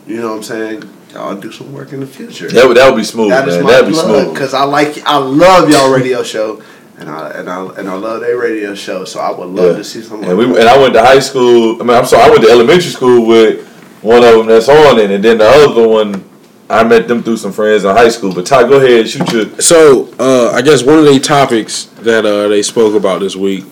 [0.06, 0.84] you know what I'm saying,
[1.14, 2.50] y'all do some work in the future.
[2.50, 3.64] That would that would be smooth, That is man.
[3.64, 6.62] my That'd be blood because I like I love y'all radio show,
[6.98, 9.06] and I and I and I love their radio show.
[9.06, 9.78] So I would love Yeah.
[9.78, 10.24] to see some.
[10.24, 11.82] And we and I went to high school.
[11.82, 13.70] I mean, I'm sorry, I went to elementary school with
[14.04, 16.30] one of them that's on it, and then the other one
[16.70, 18.34] I met them through some friends in high school.
[18.34, 19.62] But Ty, go ahead, shoot your.
[19.62, 23.66] So uh, I guess one of the topics that uh, they spoke about this week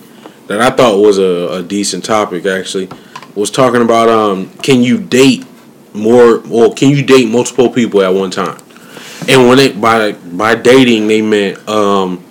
[0.48, 2.90] that I thought was a, a decent topic actually
[3.36, 5.46] was talking about um, can you date
[5.94, 8.62] more or can you date multiple people at one time?
[9.28, 12.24] And when it by by dating they meant um,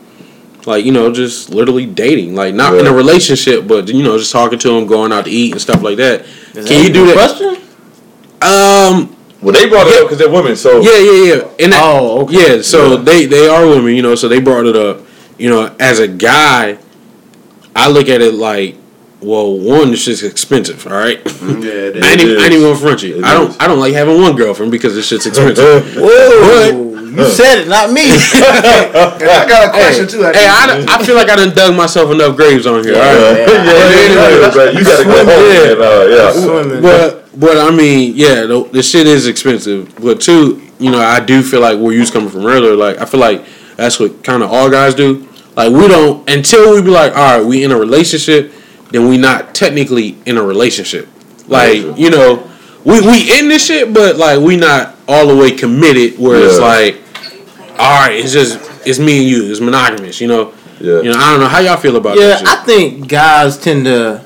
[0.67, 4.33] like you know just literally dating, like not in a relationship, but you know just
[4.33, 6.25] talking to them, going out to eat and stuff like that.
[6.53, 7.15] can you do that?
[7.15, 7.70] Question?
[8.43, 11.49] Um, Well, they brought it up because they're women, so yeah, yeah, yeah.
[11.61, 12.57] And that, Oh, okay.
[12.57, 12.63] yeah.
[12.63, 13.03] So Yeah.
[13.03, 14.15] they they are women, you know.
[14.15, 15.03] So they brought it up.
[15.39, 16.77] You know, as a guy,
[17.75, 18.77] I look at it like,
[19.23, 20.87] well, one, it's just expensive.
[20.87, 21.19] All right.
[21.25, 22.05] Yeah, it is.
[22.07, 23.19] I ain't, even, I ain't even gonna front you.
[23.19, 23.51] It I don't.
[23.51, 23.57] is.
[23.61, 25.97] I don't like having one girlfriend because this shit's expensive.
[25.97, 28.03] Whoa, you said it, not me.
[28.11, 30.23] I got a question too.
[30.23, 32.95] hey, I, I feel like I done dug myself enough graves on here.
[32.95, 33.39] all right?
[33.39, 34.65] yeah, yeah, yeah, yeah, bro.
[34.71, 35.73] You gotta go home, Yeah.
[35.73, 36.81] and, uh, yeah.
[36.81, 39.95] But but I mean, yeah, the, the shit is expensive.
[40.01, 42.75] But two, you know, I do feel like where you was coming from earlier.
[42.77, 43.45] Like I feel like
[43.77, 45.27] that's what kind of all guys do.
[45.57, 48.53] Like we don't until we be like, all right, we in a relationship,
[48.91, 51.09] then we not technically in a relationship.
[51.49, 52.49] Like you know,
[52.85, 56.19] we we in this shit, but like we not all the way committed.
[56.19, 56.97] Where it's like,
[57.79, 59.51] all right, it's just it's me and you.
[59.51, 60.21] It's monogamous.
[60.21, 60.55] You know.
[60.81, 61.03] Yeah.
[61.03, 62.49] You know, I don't know how y'all feel about yeah, that shit.
[62.49, 64.25] I think guys tend to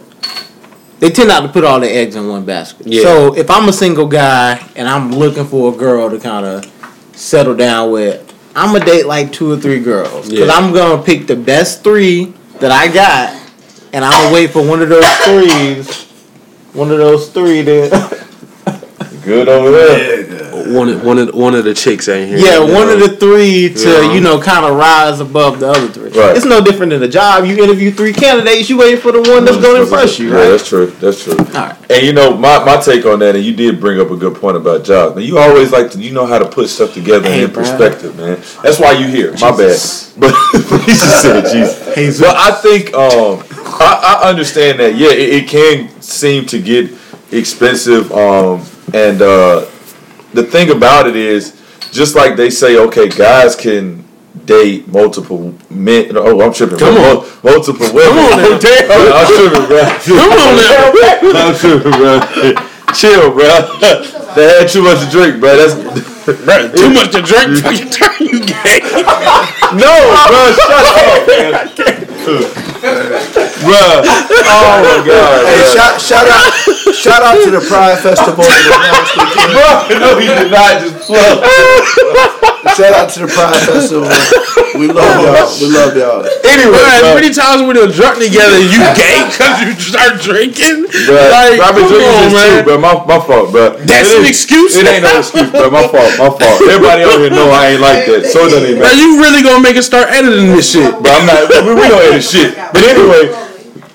[1.01, 2.87] they tend not to put all their eggs in one basket.
[2.87, 3.03] Yeah.
[3.03, 6.65] So if I'm a single guy and I'm looking for a girl to kind of
[7.17, 10.55] settle down with, I'm gonna date like two or three girls because Yeah.
[10.55, 13.35] I'm gonna pick the best three that I got,
[13.93, 16.05] and I'm gonna wait for one of those threes,
[16.73, 18.11] one of those three to.
[19.25, 20.45] Good over there.
[20.75, 22.39] one of one of one of the chicks ain't here.
[22.39, 22.95] Yeah, one know?
[22.95, 24.13] of the three to Yeah.
[24.15, 26.11] you know kind of rise above the other three.
[26.11, 26.37] Right.
[26.37, 27.45] It's no different than a job.
[27.45, 30.49] You interview three candidates, you wait for the one that's going to impress you, Yeah,
[30.51, 30.87] that's true.
[31.01, 31.35] That's true.
[31.35, 31.77] Alright.
[31.91, 34.37] And you know, my, my take on that, and you did bring up a good
[34.37, 35.17] point about jobs.
[35.17, 37.63] Man, you always like to, you know how to put stuff together Hey, in bro.
[37.63, 38.37] perspective, man.
[38.63, 39.33] That's why you here.
[39.41, 39.79] My bad.
[40.17, 40.31] But
[40.83, 42.21] he just said Jesus.
[42.21, 43.43] But I think um,
[43.81, 44.95] I, I understand that.
[44.95, 46.93] Yeah, it, it can seem to get
[47.33, 48.13] expensive.
[48.13, 48.61] Um,
[48.93, 49.67] and uh,
[50.33, 51.61] the thing about it is,
[51.93, 54.05] just like they say, okay, guys can
[54.45, 56.17] date multiple men.
[56.17, 56.79] Oh, I'm tripping.
[56.79, 57.27] Come on.
[57.43, 58.03] multiple women.
[58.03, 58.59] Come on now.
[58.59, 58.91] Damn.
[59.15, 59.83] I'm tripping, bro.
[60.03, 60.93] Come on now.
[61.39, 62.21] I'm tripping, bro.
[62.95, 63.79] Chill, bro.
[64.35, 65.57] They had too much to drink, bro.
[65.57, 65.75] That's
[66.25, 67.63] Bruh, too much to drink.
[67.63, 68.81] Fucking turn you gay.
[69.75, 69.93] no,
[70.29, 70.53] bro.
[70.57, 71.29] Shut up,
[72.65, 72.71] man.
[72.85, 74.05] Bro.
[74.05, 75.73] Oh my god, Hey, bro.
[75.73, 76.53] shout, shout out,
[76.93, 78.45] shout out to the Pride Festival.
[78.45, 81.41] Bro, no, he did not just plug.
[82.77, 84.09] shout out to the Pride Festival.
[84.77, 85.49] We love y'all.
[85.63, 86.27] We love y'all.
[86.45, 90.87] Anyway, Bruh, as many times we done drunk together, you gay because you start drinking.
[91.09, 92.65] Bro, Like, I've been drinking on, since two, man.
[92.65, 92.79] bro.
[92.79, 93.79] My, my fault, bro.
[93.87, 95.71] That's It an ain't- excuse It ain't no excuse, bro.
[95.71, 96.59] My fault, my fault.
[96.69, 98.99] Everybody over here know I ain't like that, so it doesn't even Bro, matter.
[98.99, 100.91] you really gonna make us start editing this shit?
[101.03, 101.47] But I'm not.
[101.65, 102.59] We, we don't edit shit.
[102.75, 103.33] But anyway,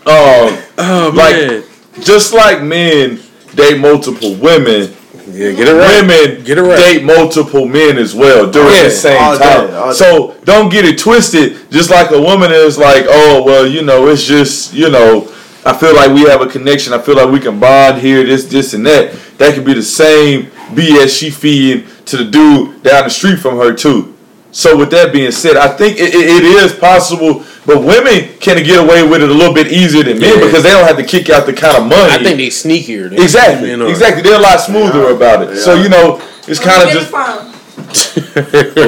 [0.08, 1.64] um, Oh like man.
[2.02, 3.20] just like men
[3.56, 4.94] date multiple women,
[5.32, 6.02] Yeah, get it right.
[6.02, 6.78] women Get it right.
[6.78, 9.74] date multiple men as well during Yeah, the same all day, time.
[9.76, 9.94] all day.
[9.94, 11.70] so don't get it twisted.
[11.70, 15.28] Just like a woman is like, oh well, you know, it's just you know,
[15.66, 16.94] I feel like we have a connection.
[16.94, 19.14] I feel like we can bond here, this, this, and that.
[19.38, 23.58] That could be the same BS she feeding to the dude down the street from
[23.58, 24.16] her too.
[24.52, 28.64] So with that being said, I think it, it, it is possible, but women can
[28.64, 30.46] get away with it a little bit easier than men Yeah.
[30.46, 32.12] because they don't have to kick out the kind of money.
[32.12, 33.10] I think they sneakier.
[33.12, 33.70] Than Exactly.
[33.70, 33.90] men are.
[33.90, 34.24] Exactly.
[34.24, 35.58] They're a lot smoother about it.
[35.58, 37.54] So you know, it's kind of just from?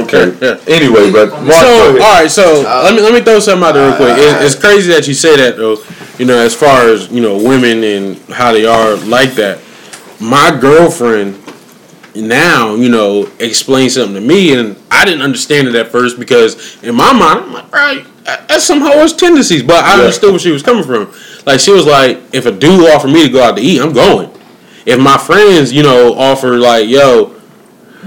[0.03, 0.57] okay.
[0.67, 2.21] Anyway, but Mark, So go all ahead.
[2.23, 4.17] right, so uh, let me let me throw something out there real quick.
[4.17, 5.77] Uh, it, it's crazy that you say that though.
[6.17, 9.59] You know, as far as you know, women and how they are like that.
[10.19, 11.37] My girlfriend
[12.15, 16.81] now, you know, explained something to me, and I didn't understand it at first because
[16.83, 18.05] in my mind, I'm like, right,
[18.51, 19.63] that's some hoes tendencies.
[19.63, 20.01] But I Yeah.
[20.01, 21.07] understood where she was coming from.
[21.45, 23.93] Like she was like, if a dude offered me to go out to eat, I'm
[23.93, 24.29] going.
[24.85, 27.33] If my friends, you know, offer like, yo,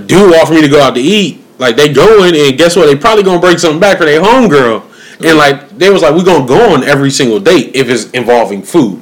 [0.06, 2.86] do offer me to go out to eat, like they going and guess what?
[2.86, 4.82] They probably gonna break something back for their homegirl.
[5.24, 8.62] And like they was like, we gonna go on every single date if it's involving
[8.62, 9.00] food.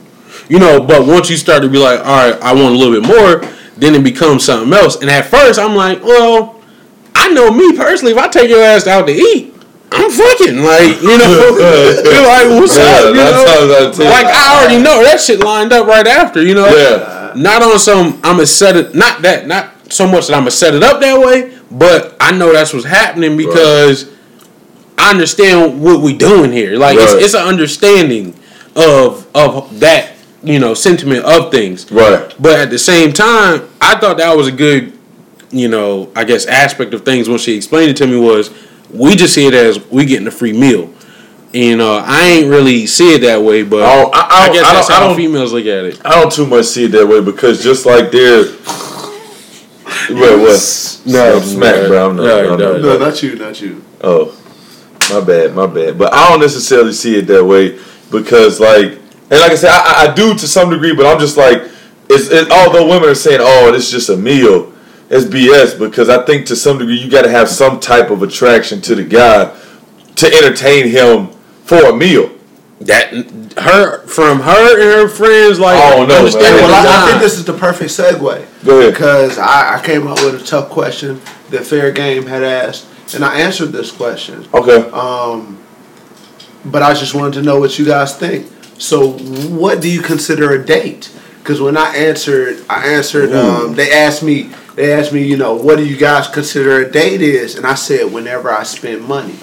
[0.48, 2.92] You know, but once you start to be like, all right, I want a little
[3.00, 4.96] bit more, then it becomes something else.
[5.00, 6.60] And at first I'm like, well,
[7.14, 9.51] I know me personally, if I take your ass out to eat,
[9.94, 11.28] I'm fucking like, you know,
[12.02, 13.14] like, what's Yeah, up?
[13.14, 14.04] You know?
[14.10, 16.66] Like I already know that shit lined up right after, you know.
[16.66, 17.32] Yeah.
[17.34, 20.50] Not on some I'm gonna set it not that not so much that I'm gonna
[20.50, 24.10] set it up that way, but I know that's what's happening because
[24.98, 26.76] I understand what we doing here.
[26.76, 27.04] Like Right.
[27.04, 28.34] it's it's an understanding
[28.76, 30.12] of of that,
[30.42, 31.90] you know, sentiment of things.
[31.90, 32.34] Right.
[32.40, 34.92] But at the same time, I thought that was a good
[35.54, 38.50] you know, I guess aspect of things when she explained it to me was
[38.92, 40.90] we just see it as we getting a free meal.
[41.52, 44.48] You uh, know, I ain't really see it that way, but I don't- I- I
[44.48, 46.00] I, guess I that's don't- I how don't- females look at it.
[46.04, 48.44] I don't too much see it that way because just like they're.
[50.08, 51.00] Wait, what?
[51.06, 52.10] No, I'm smack, bro.
[52.10, 53.84] I'm not, no, I'm no, not- No, not you, not you.
[54.02, 54.34] Oh,
[55.10, 55.98] my bad, my bad.
[55.98, 57.78] But I don't necessarily see it that way
[58.10, 58.86] because, like,
[59.30, 61.62] and like I said, I, I- I do to some degree, but I'm just like,
[62.08, 64.71] it's it, although women are saying, "Oh, this is just a meal,"
[65.12, 68.22] it's BS because I think to some degree you got to have some type of
[68.22, 69.54] attraction to the guy
[70.16, 71.28] to entertain him
[71.64, 72.30] for a meal.
[72.80, 73.12] That
[73.58, 77.38] her from her and her friends like I don't understand Well, I, I think this
[77.38, 78.64] is the perfect segue.
[78.64, 78.94] Go ahead.
[78.94, 83.24] Because I, I came up with a tough question that Fair Game had asked, and
[83.24, 84.48] I answered this question.
[84.52, 84.88] Okay.
[84.90, 85.62] Um,
[86.64, 88.50] but I just wanted to know what you guys think.
[88.78, 91.14] So, what do you consider a date?
[91.38, 93.32] Because when I answered, I answered.
[93.32, 94.50] Um, they asked me.
[94.74, 97.56] They asked me, you know, what do you guys consider a date is?
[97.56, 99.34] And I said, whenever I spend money.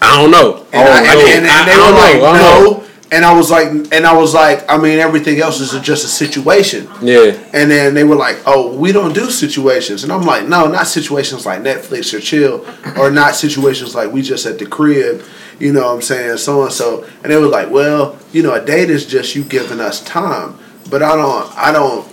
[0.00, 0.66] I don't know.
[0.72, 2.70] And, I, and, Oh, and, and they I don't were like, know, I know.
[2.80, 2.84] no.
[3.10, 6.08] And I was like, and I was like, I mean, everything else is just a
[6.08, 6.86] situation.
[7.00, 7.42] Yeah.
[7.54, 10.86] And then they were like, "Oh, we don't do situations," and I'm like, "No, not
[10.86, 12.66] situations like Netflix or chill,
[12.98, 15.22] or not situations like we just at the crib."
[15.58, 16.36] You know what I'm saying?
[16.36, 19.42] So and so, and they were like, "Well, you know, a date is just you
[19.42, 20.58] giving us time,"
[20.90, 22.06] but I don't, I don't.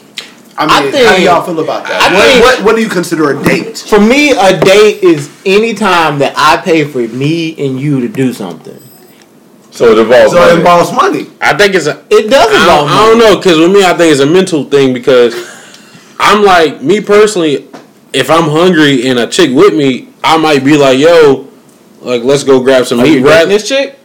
[0.58, 2.12] I I mean, think- how do y'all feel about that?
[2.14, 3.78] What, think- what, what do you consider a date?
[3.78, 8.08] For me, a date is any time that I pay for me and you to
[8.08, 8.80] do something.
[9.72, 10.32] So it involves.
[10.32, 10.58] So it money.
[10.60, 11.28] involves money.
[11.42, 13.84] I think it's a It does I involve don't, I don't know because with me,
[13.84, 15.36] I think it's a mental thing because
[16.20, 17.68] I'm like me personally.
[18.14, 21.50] If I'm hungry and a chick with me, I might be like, "Yo,
[22.00, 23.40] like let's go grab some Are meat." you Right?
[23.40, 24.00] dating this chick?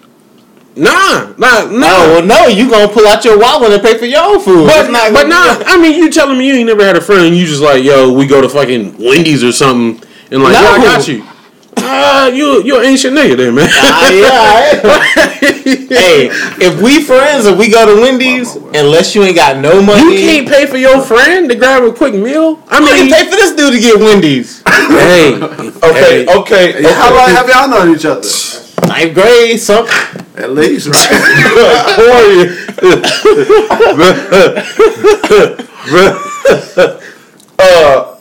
[0.77, 1.79] Nah, nah, No, nah.
[1.79, 4.67] well, no, you gonna pull out your wallet and pay for your own food.
[4.67, 7.23] But not but nah, I mean, you telling me you ain't never had a friend
[7.27, 10.63] and you just like, yo, we go to fucking Wendy's or something, and like, No.
[10.63, 11.25] yeah, I got you.
[11.83, 13.69] Ah, you you an ancient nigga then, man.
[13.71, 15.41] Ah, yeah, I am.
[15.89, 16.29] hey,
[16.61, 20.29] if we friends and we go to Wendy's, unless you ain't got no money, You
[20.29, 22.63] can't pay for your friend to grab a quick meal.
[22.69, 24.63] I I mean, mean, pay for this dude to get Wendy's.
[24.67, 25.93] hey, Okay.
[25.93, 26.75] hey, Okay.
[26.79, 26.93] okay.
[26.95, 28.23] How long have y'all known each other?
[28.87, 29.87] Ninth grade, some
[30.37, 32.67] At least, right?
[35.91, 35.99] You
[37.59, 38.17] uh,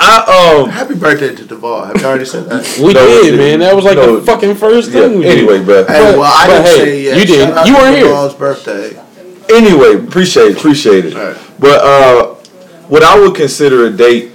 [0.00, 0.70] I um.
[0.70, 1.86] Happy birthday to Duvall.
[1.86, 2.78] Have you already said that?
[2.84, 3.58] we No, did, we man.
[3.60, 4.16] That was like No.
[4.20, 5.08] the fucking first Yeah.
[5.08, 5.18] thing.
[5.18, 5.26] we.
[5.26, 5.84] Anyway, bro.
[5.86, 7.16] Hey, well, I but didn't hey, say yet.
[7.18, 7.54] you didn't.
[7.54, 8.04] Shout You weren't here.
[8.04, 8.96] Duvall's birthday.
[9.50, 11.14] anyway, appreciate it, appreciate it.
[11.14, 11.36] Right.
[11.58, 12.34] But uh,
[12.88, 14.30] what I would consider a date,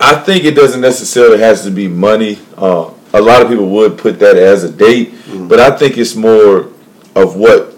[0.00, 2.38] I think it doesn't necessarily has to be money.
[2.56, 5.48] Uh, a lot of people would put that as a date, mm-hmm.
[5.48, 6.68] but I think it's more
[7.14, 7.74] of what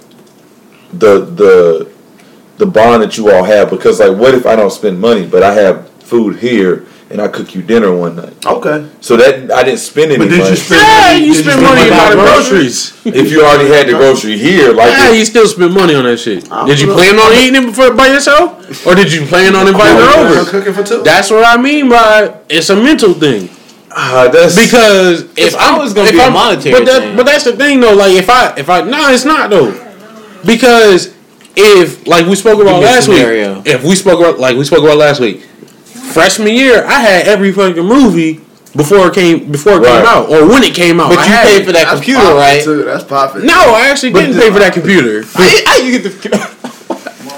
[0.92, 1.92] the the
[2.58, 3.70] the bond that you all have.
[3.70, 7.28] Because like, what if I don't spend money, but I have food here and I
[7.28, 8.44] cook you dinner one night?
[8.44, 8.88] Okay.
[9.00, 10.50] So that I didn't spend any But did money.
[10.50, 11.26] Ah, you spend Yeah, money?
[11.26, 12.92] you spend spend money on on the groceries?
[12.92, 13.24] groceries.
[13.24, 16.04] if you already had the grocery here, like Yeah, it- you still spend money on
[16.04, 16.48] that shit.
[16.50, 16.66] Oh.
[16.66, 19.96] Did you plan on eating it before by yourself, or did you plan on inviting
[19.96, 20.50] her over?
[20.50, 21.02] cooking for two.
[21.02, 23.48] That's what I mean by it's a mental thing.
[24.00, 27.16] Ah, that's Because if It's I'm always gonna be a I'm- monetary but that, thing.
[27.16, 27.94] but that's the thing though.
[27.94, 29.72] Like if I if I no, it's not though.
[30.44, 31.12] Because
[31.56, 33.56] if like we spoke about last scenario.
[33.56, 35.42] week, if we spoke about like we spoke about last week,
[36.14, 38.40] freshman year, I had every fucking movie
[38.76, 39.96] before it came before it Right.
[39.98, 41.08] came out or when it came out.
[41.10, 41.66] but I you paid it.
[41.66, 42.62] for that That's computer, right?
[42.62, 42.84] Too.
[42.84, 43.46] That's popping.
[43.46, 45.24] No, I actually But didn't pay for that computer.
[45.34, 46.67] How, how you get the?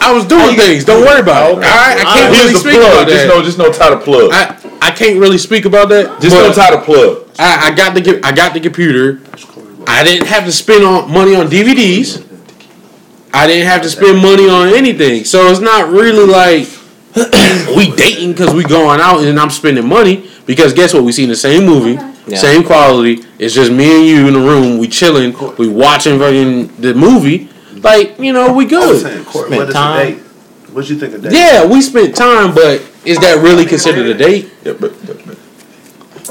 [0.00, 0.84] I was doing oh, things.
[0.84, 1.54] Don't worry about it.
[1.54, 3.28] All right, I can't really speak about Just that.
[3.28, 4.30] know, just know, tie the plug.
[4.32, 6.20] I, I can't really speak about that.
[6.20, 7.28] just know, tie the plug.
[7.38, 9.20] I, I got the I got the computer.
[9.86, 12.26] I didn't have to spend on money on DVDs.
[13.32, 15.24] I didn't have to spend money on anything.
[15.24, 16.66] So it's not really like
[17.76, 20.28] we dating because we going out and I'm spending money.
[20.46, 21.04] Because guess what?
[21.04, 21.92] We seen the same movie,
[22.26, 22.38] Yeah.
[22.38, 23.24] same quality.
[23.38, 24.78] It's just me and you in the room.
[24.78, 25.34] We chilling.
[25.56, 27.48] We watching fucking the movie.
[27.82, 29.02] Like you know, we I was good.
[29.02, 29.96] saying, Court, Spent what is time.
[30.06, 30.18] a date?
[30.72, 31.32] What you think of date?
[31.32, 34.52] Yeah, we spent time, but is that really considered a date?
[34.64, 35.36] Yeah, but, but, but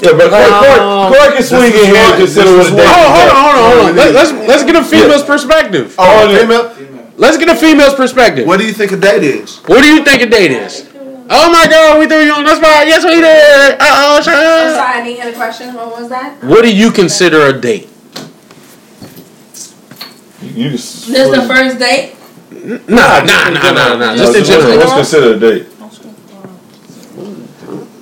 [0.02, 2.76] yeah, but Corey, Um, Corey, Corey can swing in here and This consider what a
[2.76, 2.88] date.
[2.88, 3.96] Oh, hold on, hold on, hold on.
[3.96, 5.96] Let, let's let's get a female's perspective.
[5.98, 6.72] Oh, female.
[7.18, 8.48] Let's get a female's perspective.
[8.48, 9.58] What do you think a date is?
[9.68, 10.88] What do you think a date is?
[11.32, 12.88] Oh my God, we threw you on the spot.
[12.88, 13.76] Yes, we did.
[13.76, 14.34] Uh oh, I'm sure.
[14.34, 15.74] sorry, I didn't hear the question.
[15.76, 16.42] What was that?
[16.44, 17.90] What do you consider a date?
[20.42, 22.16] You just, This the first date?
[22.88, 24.16] Nah, nah, nah, nah, nah.
[24.16, 24.78] Just in what's, general.
[24.78, 25.68] what's considered a date?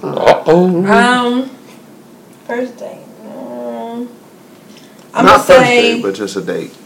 [0.04, 0.86] Uh oh.
[0.86, 1.50] Um,
[2.46, 3.04] first date.
[3.26, 4.10] Um,
[5.14, 6.78] I'm Not gonna first say date, but just a date.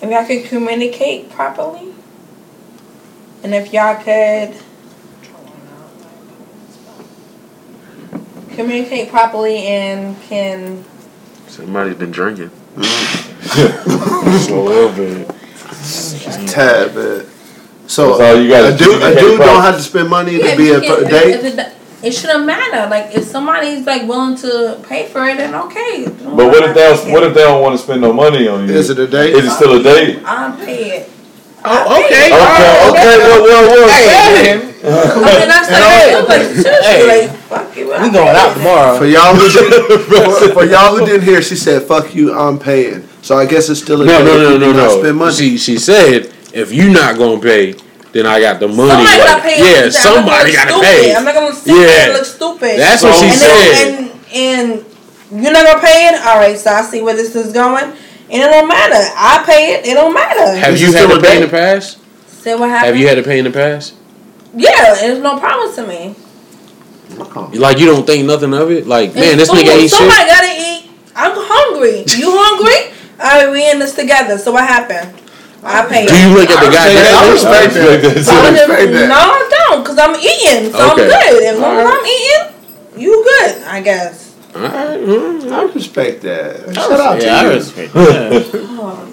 [0.00, 1.92] if y'all could communicate properly,
[3.42, 4.54] and if y'all could
[8.54, 10.84] communicate properly and can
[11.48, 12.50] Somebody's been drinking.
[12.76, 15.28] Just a little bit.
[16.48, 17.28] Tad bit.
[17.86, 20.56] So That's all you gotta a dude, a dude don't have to spend money to
[20.56, 21.34] be you a can- date.
[21.44, 21.72] if it,
[22.02, 22.88] it shouldn't matter.
[22.88, 26.04] Like if somebody's like willing to pay for it, then okay.
[26.06, 28.66] But what if they don't, what if they don't want to spend no money on
[28.68, 28.74] you?
[28.74, 29.34] Is it a date?
[29.34, 30.22] Is it still a date?
[30.24, 31.10] I'll pay it.
[31.66, 32.28] Oh, okay.
[32.28, 32.34] Okay,
[32.90, 33.88] okay, well, well, well.
[33.88, 37.40] Hey, I mean, that's like, like seriously, Hey.
[37.56, 37.86] Like fuck you.
[37.88, 38.98] we going out tomorrow.
[38.98, 42.58] For y'all who didn't, for, for y'all who didn't hear, she said, "Fuck you, I'm
[42.58, 45.00] paying." So I guess it's still a No, no, no, no, no.
[45.00, 45.34] Spend money.
[45.34, 47.74] She she said if you not gonna pay,
[48.12, 48.90] then I got the money.
[48.90, 49.58] Somebody Like, gotta pay.
[49.58, 51.14] yeah, I'm somebody gotta look pay.
[51.14, 51.80] I'm not gonna sit Yeah.
[51.86, 52.78] there and look stupid.
[52.78, 53.72] That's what she and said.
[53.72, 54.84] Then, and
[55.32, 56.26] and you're not gonna pay it.
[56.26, 57.94] All right, so I see where this is going, and
[58.30, 58.94] it don't matter.
[59.16, 59.86] I pay it.
[59.86, 60.56] It don't matter.
[60.56, 61.98] Have Is you had to a pay in the past?
[62.28, 62.86] Say what happened.
[62.88, 63.94] Have you had to pay in the past?
[64.54, 66.14] Yeah, it's no problem to me.
[67.58, 68.86] Like you don't think nothing of it?
[68.86, 69.80] Like man, this It's nigga food.
[69.80, 69.98] ain't shit.
[69.98, 70.90] Somebody gotta eat.
[71.16, 72.04] I'm hungry.
[72.18, 72.92] You hungry?
[73.20, 74.36] All right, we in this together.
[74.38, 75.14] So what happened?
[75.62, 76.06] I pay.
[76.06, 76.92] Do you look at the guy?
[76.92, 78.02] I respect that.
[78.28, 79.08] I I respect that.
[79.08, 81.04] No, I don't, cause I'm eating, so Okay.
[81.04, 81.42] I'm good.
[81.44, 84.34] As long as I'm eating, you good, I guess.
[84.54, 86.74] Alright, mm, I respect that.
[86.76, 87.54] Shout out Yeah, I to you.
[87.56, 88.44] respect that.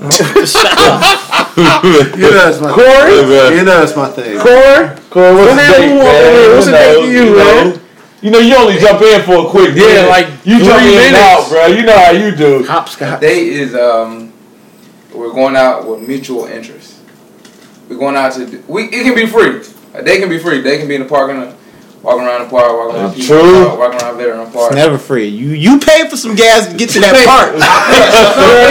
[1.57, 3.11] You know that's my Corey?
[3.11, 3.57] thing.
[3.57, 4.39] You know that's my thing.
[4.39, 4.89] Corey?
[5.09, 6.33] Corey, what's the Whatever date, you want, man?
[6.33, 6.55] man.
[6.55, 7.35] What's the date know, you, know.
[7.35, 7.80] man?
[8.21, 10.09] You know, you only jump in for a quick Yeah, minute.
[10.09, 11.17] like you jump three in minutes.
[11.19, 11.65] out, bro.
[11.67, 12.63] You know how you do.
[12.65, 13.19] Hopscotch.
[13.19, 14.31] Date is um,
[15.13, 16.99] we're going out with mutual interest.
[17.89, 18.83] We're going out to we.
[18.85, 19.61] It can be free.
[19.95, 20.61] A day can be free.
[20.61, 21.55] They can be in the park and
[22.03, 23.65] walking around the park, walking around That's People's true.
[23.65, 24.67] Park, walking around Veteran Park.
[24.71, 25.27] It's never free.
[25.27, 27.57] You you pay for some gas to get to that park.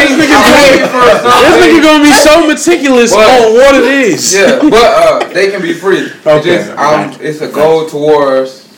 [0.07, 3.29] this nigga gonna be so meticulous What?
[3.49, 4.33] on what it is.
[4.33, 5.99] Yeah, but uh, they can be free.
[6.07, 8.70] It's Okay, just um, it's a goal towards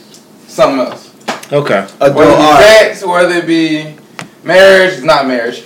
[0.52, 1.08] something else.
[1.52, 1.86] Okay.
[2.00, 2.62] Adult Whether it be art.
[2.62, 3.96] sex, whether it be
[4.44, 5.64] marriage, not marriage,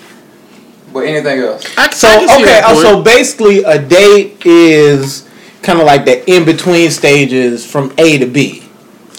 [0.92, 1.64] but anything else.
[1.76, 5.28] I, So I okay, uh, so basically a date is
[5.62, 8.62] kind of like the in between stages from A to B.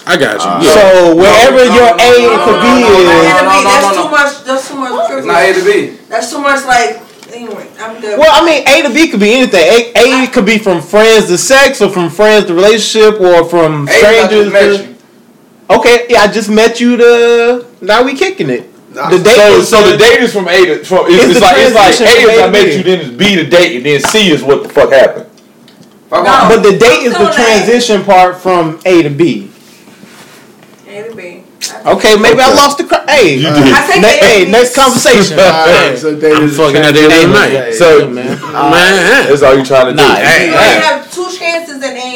[0.06, 0.66] I got you.
[0.68, 0.72] Yeah.
[0.74, 3.04] So wherever no, your no, A no, to no, B no, no, is.
[3.04, 4.02] no, no, no, that's no.
[4.04, 4.44] too much.
[4.44, 5.10] That's too much.
[5.10, 5.96] It's not A to B.
[6.08, 6.64] That's too much.
[6.64, 8.18] Like anyway, I'm good.
[8.18, 9.60] Well, I mean, A to B could be anything.
[9.60, 13.86] A, A could be from friends to sex, or from friends to relationship, or from
[13.86, 14.30] A is I strangers.
[14.44, 14.94] just met to- you.
[15.70, 16.96] Okay, yeah, I just met you.
[16.96, 18.64] To now we kicking it.
[18.94, 21.04] Nah, The date So, is so the date is from A to from.
[21.08, 22.76] It's, It's it's like it's like transition A is A I to met B.
[22.76, 25.26] you, then it's B the date, and then C is what the fuck happened.
[26.10, 26.22] No.
[26.24, 27.34] But the date is the that.
[27.36, 29.50] transition part from A to B.
[30.88, 31.44] A to B.
[31.84, 32.84] Okay, maybe I lost the.
[32.84, 33.74] Cr- hey, You uh, did.
[33.74, 34.50] I take ne- A to hey, B.
[34.50, 35.38] next conversation.
[35.38, 37.50] Alright, so date is a fucking at the end of the night.
[37.52, 37.76] transition.
[37.76, 38.40] So man.
[38.72, 39.96] Man, that's all you trying to do.
[40.00, 40.80] Nah, hey, You hey.
[40.80, 42.07] have two chances in A and B.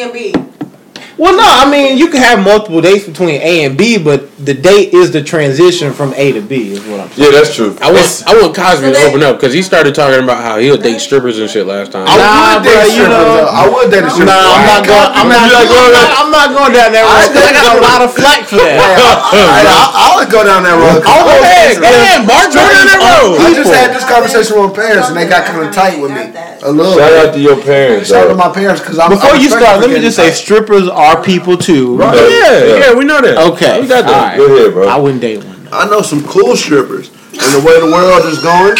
[1.22, 4.54] Well, no, I mean you can have multiple dates between A and B, but the
[4.58, 6.74] date is the transition from A to B.
[6.74, 7.30] Is what I'm saying.
[7.30, 7.78] Yeah, that's true.
[7.78, 10.58] I want I want Cosby So to open up because he started talking about how
[10.58, 12.10] he'll date strippers and shit last time.
[12.10, 14.34] I Nah, would bro, date you know- I would date a stripper.
[14.34, 15.10] Nah, I'm not going.
[15.14, 17.30] I'm not, like, I'm not, I'm not going down that road.
[17.30, 18.82] 'cause I got a lot of flack for that.
[18.82, 21.06] I, I, I would go down that road.
[21.06, 22.50] I'll go ahead, go ahead, Mark.
[22.50, 23.38] Go down that road.
[23.38, 26.10] I just had this conversation with my parents and they got kind of tight with
[26.10, 26.34] me.
[26.66, 28.10] A little Shout out to your parents.
[28.10, 30.90] Shout out to my parents because I'm Before you start, let me just say, strippers
[30.90, 31.96] are people too.
[31.96, 32.14] Right.
[32.16, 33.36] Oh, yeah, yeah, we know that.
[33.52, 34.14] Okay, we got that.
[34.14, 34.36] all right.
[34.36, 34.88] Go ahead, bro.
[34.88, 35.68] I wouldn't date one.
[35.72, 38.76] I know some cool strippers, and the way the world is going,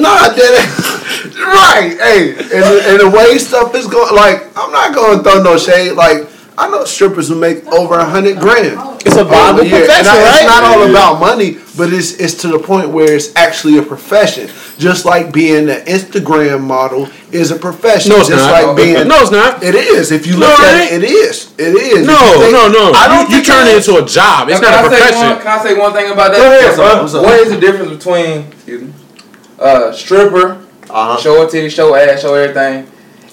[0.00, 0.94] nah, that
[1.36, 1.96] right.
[1.98, 5.42] Hey, and the, and the way stuff is going, like I'm not going to throw
[5.42, 5.92] no shade.
[5.92, 6.28] Like
[6.60, 8.76] I know strippers who make over a hundred grand.
[9.06, 10.42] It's a viable over profession, and I, right?
[10.42, 13.82] It's not all about money, but it's it's to the point where it's actually a
[13.82, 14.50] profession.
[14.76, 18.10] Just like being an Instagram model is a profession.
[18.10, 18.66] No, it's just not.
[18.66, 19.62] like being no, it's not.
[19.62, 20.10] It is.
[20.10, 21.54] If you No, look at it, it is.
[21.58, 22.06] It is.
[22.06, 22.90] No, If think- no, no.
[22.92, 23.88] I don't you, you turn it it is.
[23.88, 24.48] into a job.
[24.48, 25.28] It's Can not a I say profession.
[25.30, 26.38] one- can I say one thing about that?
[26.38, 27.02] Go ahead, Yes, bro.
[27.02, 27.22] What's up?
[27.22, 28.92] What is the difference between excuse me,
[29.60, 30.58] uh, stripper,
[30.90, 31.16] Uh-huh.
[31.20, 32.86] show a titties, show ass, show everything,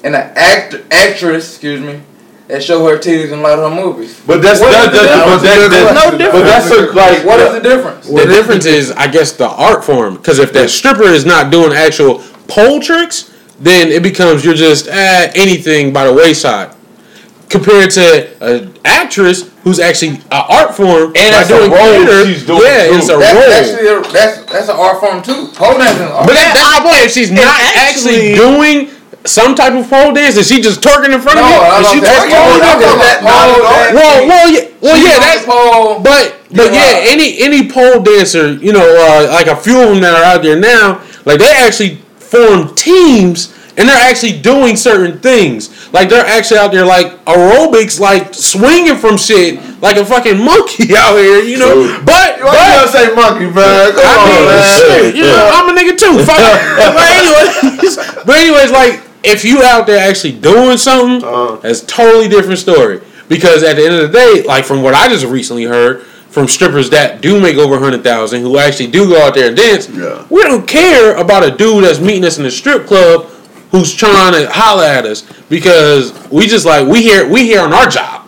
[0.03, 2.02] and an act actress, excuse me,
[2.48, 4.22] that show her titties in a lot of her movies?
[4.26, 5.42] But that's What that, is the that, difference?
[5.42, 8.08] but that, that, No But that's a, like What is the difference?
[8.08, 10.16] The difference is, I guess, the art form.
[10.18, 14.88] Because if that stripper is not doing actual pole tricks, then it becomes you're just
[14.88, 16.74] eh, anything by the wayside.
[17.48, 18.02] Compared to
[18.44, 22.90] an actress who's actually an art form And by it's a role she's doing, yeah,
[22.90, 22.98] too.
[22.98, 23.54] it's a That's role.
[23.54, 25.48] actually a, that's that's an art form too.
[25.54, 26.06] Pole dancing.
[26.06, 26.26] is an art.
[26.28, 27.06] but that, that's the point.
[27.06, 28.90] If she's not actually- actually, doing
[29.26, 31.57] some type of pole dance, is she just twerking in front no, of you?
[31.57, 33.95] I Is she don't just think pole that pole dancing.
[33.95, 35.99] Well, well, yeah, well, yeah, that's pole.
[35.99, 37.02] But but Yeah.
[37.02, 40.23] yeah, any any pole dancer, you know, uh, like a few of them that are
[40.23, 45.69] out there now, like they actually form teams and they're actually doing certain things.
[45.91, 50.95] Like they're actually out there like aerobics, like swinging from shit like a fucking monkey
[50.97, 51.73] out here, you know.
[51.73, 52.03] True.
[52.06, 53.91] But Why you but gotta say monkey, man?
[53.91, 54.80] Come I on, mean, man.
[54.80, 56.23] shit, you know, I'm a nigga too.
[56.23, 56.57] Fuck it.
[56.95, 57.95] but anyways,
[58.26, 61.57] but anyways, like if you out there actually doing something, Uh-huh.
[61.61, 63.02] that's totally different story.
[63.27, 66.47] Because at the end of the day, like from what I just recently heard from
[66.47, 69.57] strippers that do make over a hundred thousand, who actually do go out there and
[69.57, 70.23] dance, Yeah.
[70.30, 73.26] we don't care about a dude that's meeting us in the strip club
[73.72, 77.73] who's trying to holler at us because we just like we here we here on
[77.73, 78.22] our job.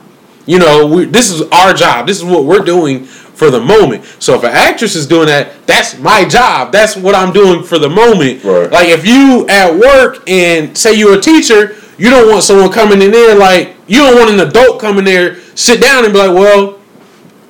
[0.45, 2.07] You know, we, this is our job.
[2.07, 3.07] This is what we're doing
[3.37, 4.03] for the moment.
[4.19, 6.71] So if an actress is doing that, that's my job.
[6.71, 8.43] That's what I'm doing for the moment.
[8.43, 8.71] Right.
[8.71, 13.01] Like if you at work and say you're a teacher, you don't want someone coming
[13.01, 16.33] in there like you don't want an adult coming there, sit down and be like,
[16.33, 16.79] well,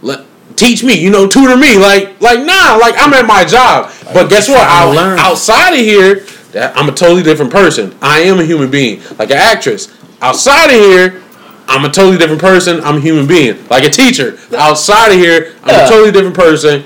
[0.01, 1.77] let, teach me, you know, tutor me.
[1.77, 3.91] Like, like nah, like I'm at my job.
[4.14, 4.64] But guess what?
[4.64, 5.19] trying Out, learn.
[5.19, 7.95] outside of here, that I'm a totally different person.
[8.01, 9.93] I am a human being, like an actress.
[10.22, 11.23] Outside of here,
[11.68, 12.81] I'm a totally different person.
[12.84, 14.38] I'm a human being, like a teacher.
[14.57, 15.85] Outside of here, I'm Yeah.
[15.85, 16.84] a totally different person.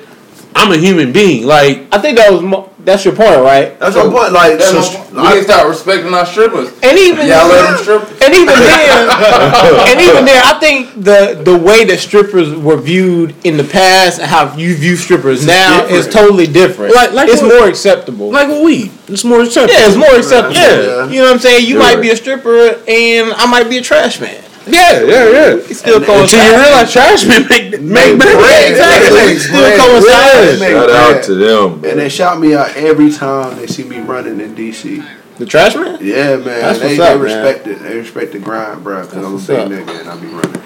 [0.56, 1.46] I'm a human being.
[1.46, 3.80] Like, I think that was mo- that's your point, right?
[3.80, 4.34] That's my point.
[4.34, 6.70] Like, That's so, my- we need to start respecting our strippers.
[6.84, 8.22] And even Y'all let them strip.
[8.22, 9.10] and even then,
[9.90, 14.20] and even then, I think the the way that strippers were viewed in the past
[14.20, 16.96] and how you view strippers now is totally different.
[16.96, 18.30] Like- like it's what- more acceptable.
[18.32, 19.80] like with weed, it's more acceptable.
[19.80, 20.56] yeah, it's more acceptable.
[20.58, 21.08] Yeah.
[21.08, 21.62] You know what I'm saying?
[21.66, 24.44] You You're might be a stripper and I might be a trash man.
[24.68, 25.56] Yeah, yeah, yeah.
[25.56, 26.34] It still And- coincides.
[26.34, 28.72] Until you realize trash men make make better bread.
[28.72, 29.18] Exactly.
[29.18, 29.80] They make Still bread.
[29.80, 30.60] coincides.
[30.60, 31.74] They make Shout out to them.
[31.86, 35.04] And they shout me out every time they see me running in DC.
[35.38, 35.98] The trash man?
[36.02, 36.44] Yeah, man.
[36.46, 37.22] That's they, what's they up, man.
[37.22, 37.80] respect it.
[37.80, 39.02] They respect the grind, bro.
[39.02, 40.61] Because I'm a what's big nigga and I be running.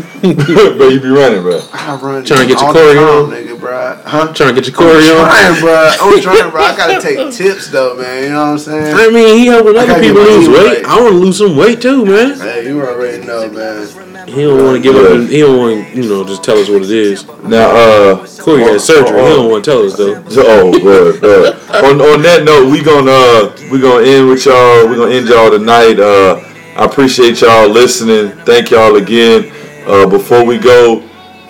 [0.22, 1.60] but you be running, bro.
[1.72, 4.02] I run Trying to get your all the choreo time, nigga, bro.
[4.04, 4.32] Huh?
[4.32, 5.90] Trying to get your I'm trying, bro.
[6.00, 6.62] I'm trying, bro.
[6.62, 8.22] I gotta take tips though, man.
[8.24, 8.96] You know what I'm saying?
[8.96, 10.84] I mean, he helping other people lose weight.
[10.84, 10.86] right.
[10.86, 12.38] I want to lose some weight too, man.
[12.38, 14.26] Hey, you already know, man.
[14.28, 15.28] He don't want to give up.
[15.28, 17.26] He don't want you know, just tell us what it is.
[17.42, 19.20] Now, uh, Corey had surgery.
[19.20, 20.24] He don't want to tell us though.
[20.50, 21.54] Oh, good, good.
[21.70, 24.88] on on that note, we gonna uh, we gonna end with y'all.
[24.88, 25.98] We gonna end y'all tonight.
[25.98, 26.42] Uh,
[26.76, 28.30] I appreciate y'all listening.
[28.44, 29.52] Thank y'all again.
[29.86, 31.00] Uh, before we go,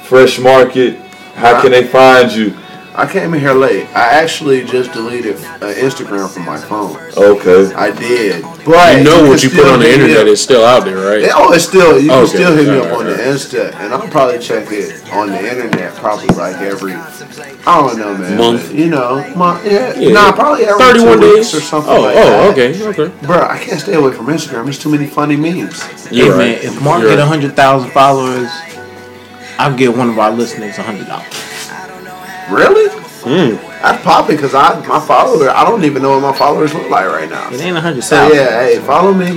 [0.05, 0.98] Fresh Market.
[1.35, 2.57] How can they find you?
[3.01, 3.86] I came in here late.
[3.97, 6.98] I actually just deleted uh, Instagram from my phone.
[7.16, 7.72] Okay.
[7.74, 10.98] I did, but You know what you put on the internet is still out there,
[10.98, 11.22] right?
[11.22, 13.12] Yeah, oh, it's still you can still hit me up Alright, on the.
[13.22, 18.18] Insta, and I'll probably check it on the internet probably like every I don't know,
[18.18, 18.36] man.
[18.36, 18.66] Month?
[18.66, 19.64] but, you know, month.
[19.64, 20.12] Yeah, Yeah.
[20.12, 22.51] nah, probably every 31 two days weeks or something Oh, like oh, that.
[22.52, 23.27] okay, okay.
[23.27, 24.64] Bro, I can't stay away from Instagram.
[24.64, 25.81] There's too many funny memes.
[26.12, 27.27] You're hey man, if Mark You're get right.
[27.28, 28.51] hundred thousand followers,
[29.59, 31.49] I'll give one of our listeners hundred dollars.
[32.51, 32.89] Really?
[33.22, 33.60] Mm.
[33.82, 35.51] That's popping because I my follower.
[35.51, 37.51] I don't even know what my followers look like right now.
[37.51, 39.32] It ain't a hundred So yeah, hey, follow me,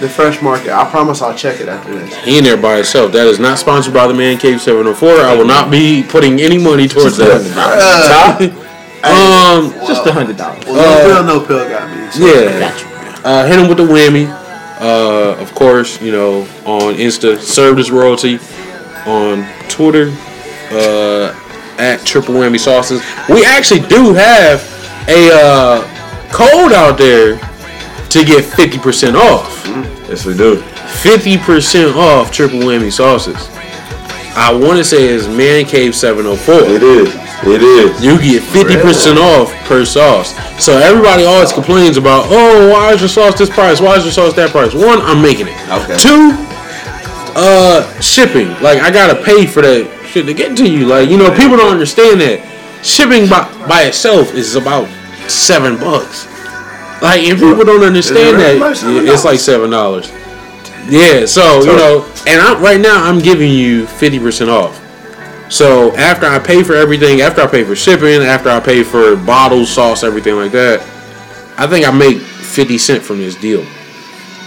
[0.00, 0.70] the Fresh Market.
[0.70, 2.14] I promise I'll check it after this.
[2.24, 3.12] He in there by himself.
[3.12, 5.08] That is not sponsored by the Man Cave 704.
[5.08, 7.42] I will not be putting any money towards that.
[9.04, 10.64] Uh, um, Just a hundred dollars.
[10.66, 12.10] well, no pill, no pill got me.
[12.10, 12.26] So.
[12.26, 13.20] yeah.
[13.24, 14.28] Uh, hit him with the whammy.
[14.80, 18.38] Uh, of course, you know, on Insta, serve this royalty.
[19.06, 20.10] On Twitter,
[20.70, 21.32] uh,
[21.78, 23.00] at Triple Whammy Sauces.
[23.28, 24.62] We actually do have
[25.08, 25.82] a uh,
[26.32, 27.38] code out there
[28.10, 29.66] to get 50% off.
[30.08, 30.56] Yes, we do.
[30.56, 33.48] 50% off Triple Whammy Sauces.
[34.36, 36.54] I want to say it's Man Cave 704.
[36.70, 37.14] It is.
[37.42, 38.04] It is.
[38.04, 40.34] You get 50% off per sauce.
[40.62, 43.80] So everybody always complains about, oh, why is your sauce this price?
[43.80, 44.74] Why is your sauce that price?
[44.74, 45.54] One, I'm making it.
[45.68, 45.98] Okay.
[45.98, 46.34] Two,
[47.36, 48.48] uh, shipping.
[48.62, 50.86] Like I gotta pay for that shit to get to you.
[50.86, 52.44] Like you know, people don't understand that
[52.82, 54.88] shipping by by itself is about
[55.30, 56.26] seven bucks.
[57.00, 60.10] Like if people don't understand that, yeah, it's like seven dollars.
[60.88, 61.26] Yeah.
[61.26, 64.84] So you know, and I'm right now I'm giving you fifty percent off.
[65.50, 69.16] So after I pay for everything, after I pay for shipping, after I pay for
[69.16, 70.80] bottles, sauce, everything like that,
[71.58, 73.64] I think I make fifty cent from this deal.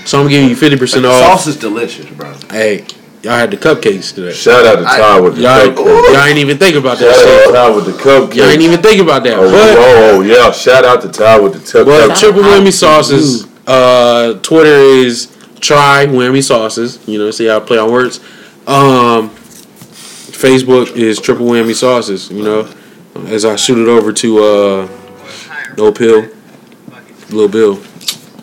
[0.06, 1.24] So I'm giving you fifty percent off.
[1.24, 2.34] sauce is delicious, bro.
[2.50, 2.86] Hey,
[3.24, 4.34] y'all had the cupcakes today.
[4.34, 6.14] Shout out to Ty with the Y'all, cupcakes.
[6.14, 7.54] y'all ain't even think about that Shout out to shit.
[7.56, 8.36] Ty with the cupcakes.
[8.36, 9.34] Y'all ain't even think about that.
[9.38, 10.52] Oh, But oh, yeah.
[10.52, 11.86] Shout out to Ty with the tub.
[11.86, 12.20] but cupcakes.
[12.20, 13.48] triple whammy to sauces.
[13.68, 17.00] Uh, Twitter is try whammy sauces.
[17.08, 18.20] You know, see how I play on words.
[18.68, 22.30] Um, Facebook is triple whammy sauces.
[22.32, 22.74] You know,
[23.28, 24.88] as I shoot it over to uh,
[25.78, 26.28] No Pill,
[27.30, 27.82] Lil Bill.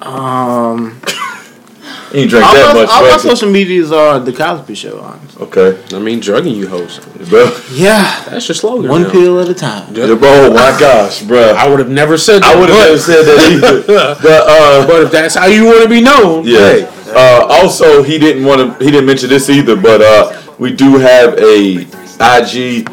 [0.03, 1.01] Um,
[2.13, 2.91] He ain't drink All, that my, much.
[2.91, 4.99] all my social medias are the Cosby Show.
[5.01, 5.43] Honestly.
[5.47, 6.99] Okay, I mean, drugging you hoes.
[7.29, 7.45] bro.
[7.71, 8.91] Yeah, That's your slogan.
[8.91, 9.11] one now.
[9.11, 9.95] pill at a time.
[9.95, 11.53] Yeah, bro, oh my gosh, bro.
[11.53, 12.57] I would have never said that.
[12.57, 13.83] I would have never said that either.
[14.23, 16.59] But uh, But if that's how you want to be known, Yeah.
[16.59, 18.85] hey, Uh, also, he didn't want to.
[18.85, 19.77] He didn't mention this either.
[19.77, 21.87] But uh, we do have a
[22.21, 22.89] IG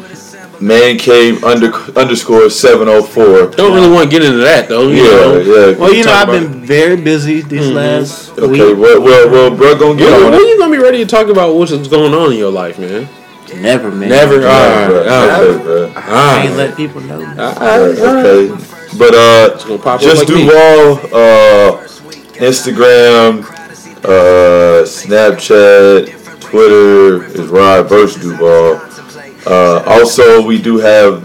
[0.60, 3.50] man cave under underscore seven oh four.
[3.50, 4.88] don't really want to get into that though.
[4.88, 5.38] You Yeah, know.
[5.40, 5.78] yeah.
[5.78, 8.78] Well, you know, I've about been very busy these last Okay, week.
[8.78, 10.46] well, well, well, bro, gonna get When, on when it.
[10.48, 13.08] you gonna be ready to talk about what's going on in your life, man?
[13.60, 14.08] Never, man.
[14.08, 14.40] Never.
[14.40, 14.98] Yeah, Alright, bro.
[15.06, 15.40] alright.
[15.42, 15.92] Okay, bro.
[15.96, 17.20] I ain't let people know.
[17.20, 18.48] Alright, Okay,
[18.98, 20.46] but uh, gonna pop up just like me.
[20.46, 21.86] Duval, uh,
[22.38, 23.44] Instagram,
[24.04, 28.80] uh, Snapchat, Twitter is Rod versus Duval.
[29.46, 31.22] Uh, also, we do have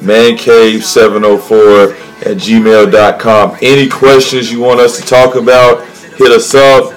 [0.00, 1.90] mancave704
[2.26, 3.56] at gmail.com.
[3.60, 5.86] Any questions you want us to talk about,
[6.16, 6.92] hit us up,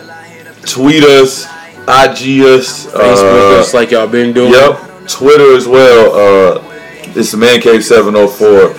[0.66, 1.46] tweet us,
[1.88, 4.54] IG us, Facebook, uh, just like y'all been doing.
[4.54, 6.14] Yep, Twitter as well.
[6.14, 6.64] Uh,
[7.16, 8.76] it's the Man Cave 704.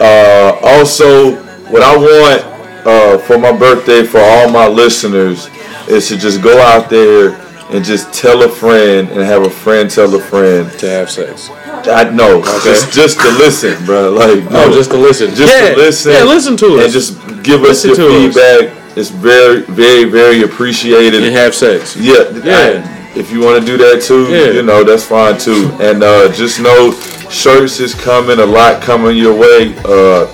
[0.00, 1.36] Uh, also,
[1.70, 2.42] what I want
[2.86, 5.48] uh, for my birthday for all my listeners
[5.88, 9.90] is to just go out there and just tell a friend and have a friend
[9.90, 10.70] tell a friend.
[10.80, 11.48] To have sex.
[11.86, 14.10] I know, just just to listen, bro.
[14.10, 15.34] Like No, just to listen.
[15.34, 16.12] just yeah, to listen.
[16.12, 16.84] Yeah, listen to us.
[16.84, 18.34] and just give us your to us.
[18.34, 18.96] feedback.
[18.96, 21.22] It's very, very, very appreciated.
[21.24, 21.96] and have sex.
[21.96, 22.82] Yeah, Yeah.
[22.86, 24.50] I- if you want to do that too, Yeah.
[24.52, 25.70] you know that's fine too.
[25.80, 26.92] And uh, just know,
[27.30, 28.38] shirts is coming.
[28.40, 29.72] A lot coming your way.
[29.84, 30.26] Uh,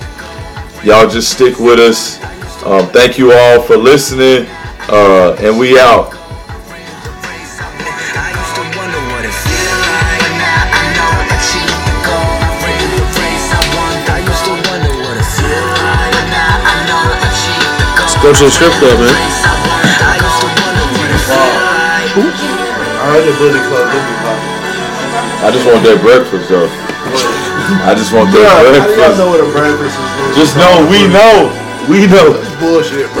[0.83, 2.17] y'all just stick with us.
[2.65, 4.47] Um, thank you all for listening.
[4.89, 6.13] Uh, and we out.
[18.21, 19.09] Go to the strip club, man.
[19.09, 19.49] place I.
[19.49, 22.05] I used to wonder what it feel like.
[23.01, 24.61] I heard the Bully Club did be popping.
[25.41, 26.69] I just want that breakfast though.
[27.81, 29.17] I just want that Bro, how do y'all breakfast.
[29.17, 30.37] know what a breakfast is?
[30.37, 31.49] Just know we know.
[31.89, 32.37] We know.
[32.61, 33.19] Bullshit, bro.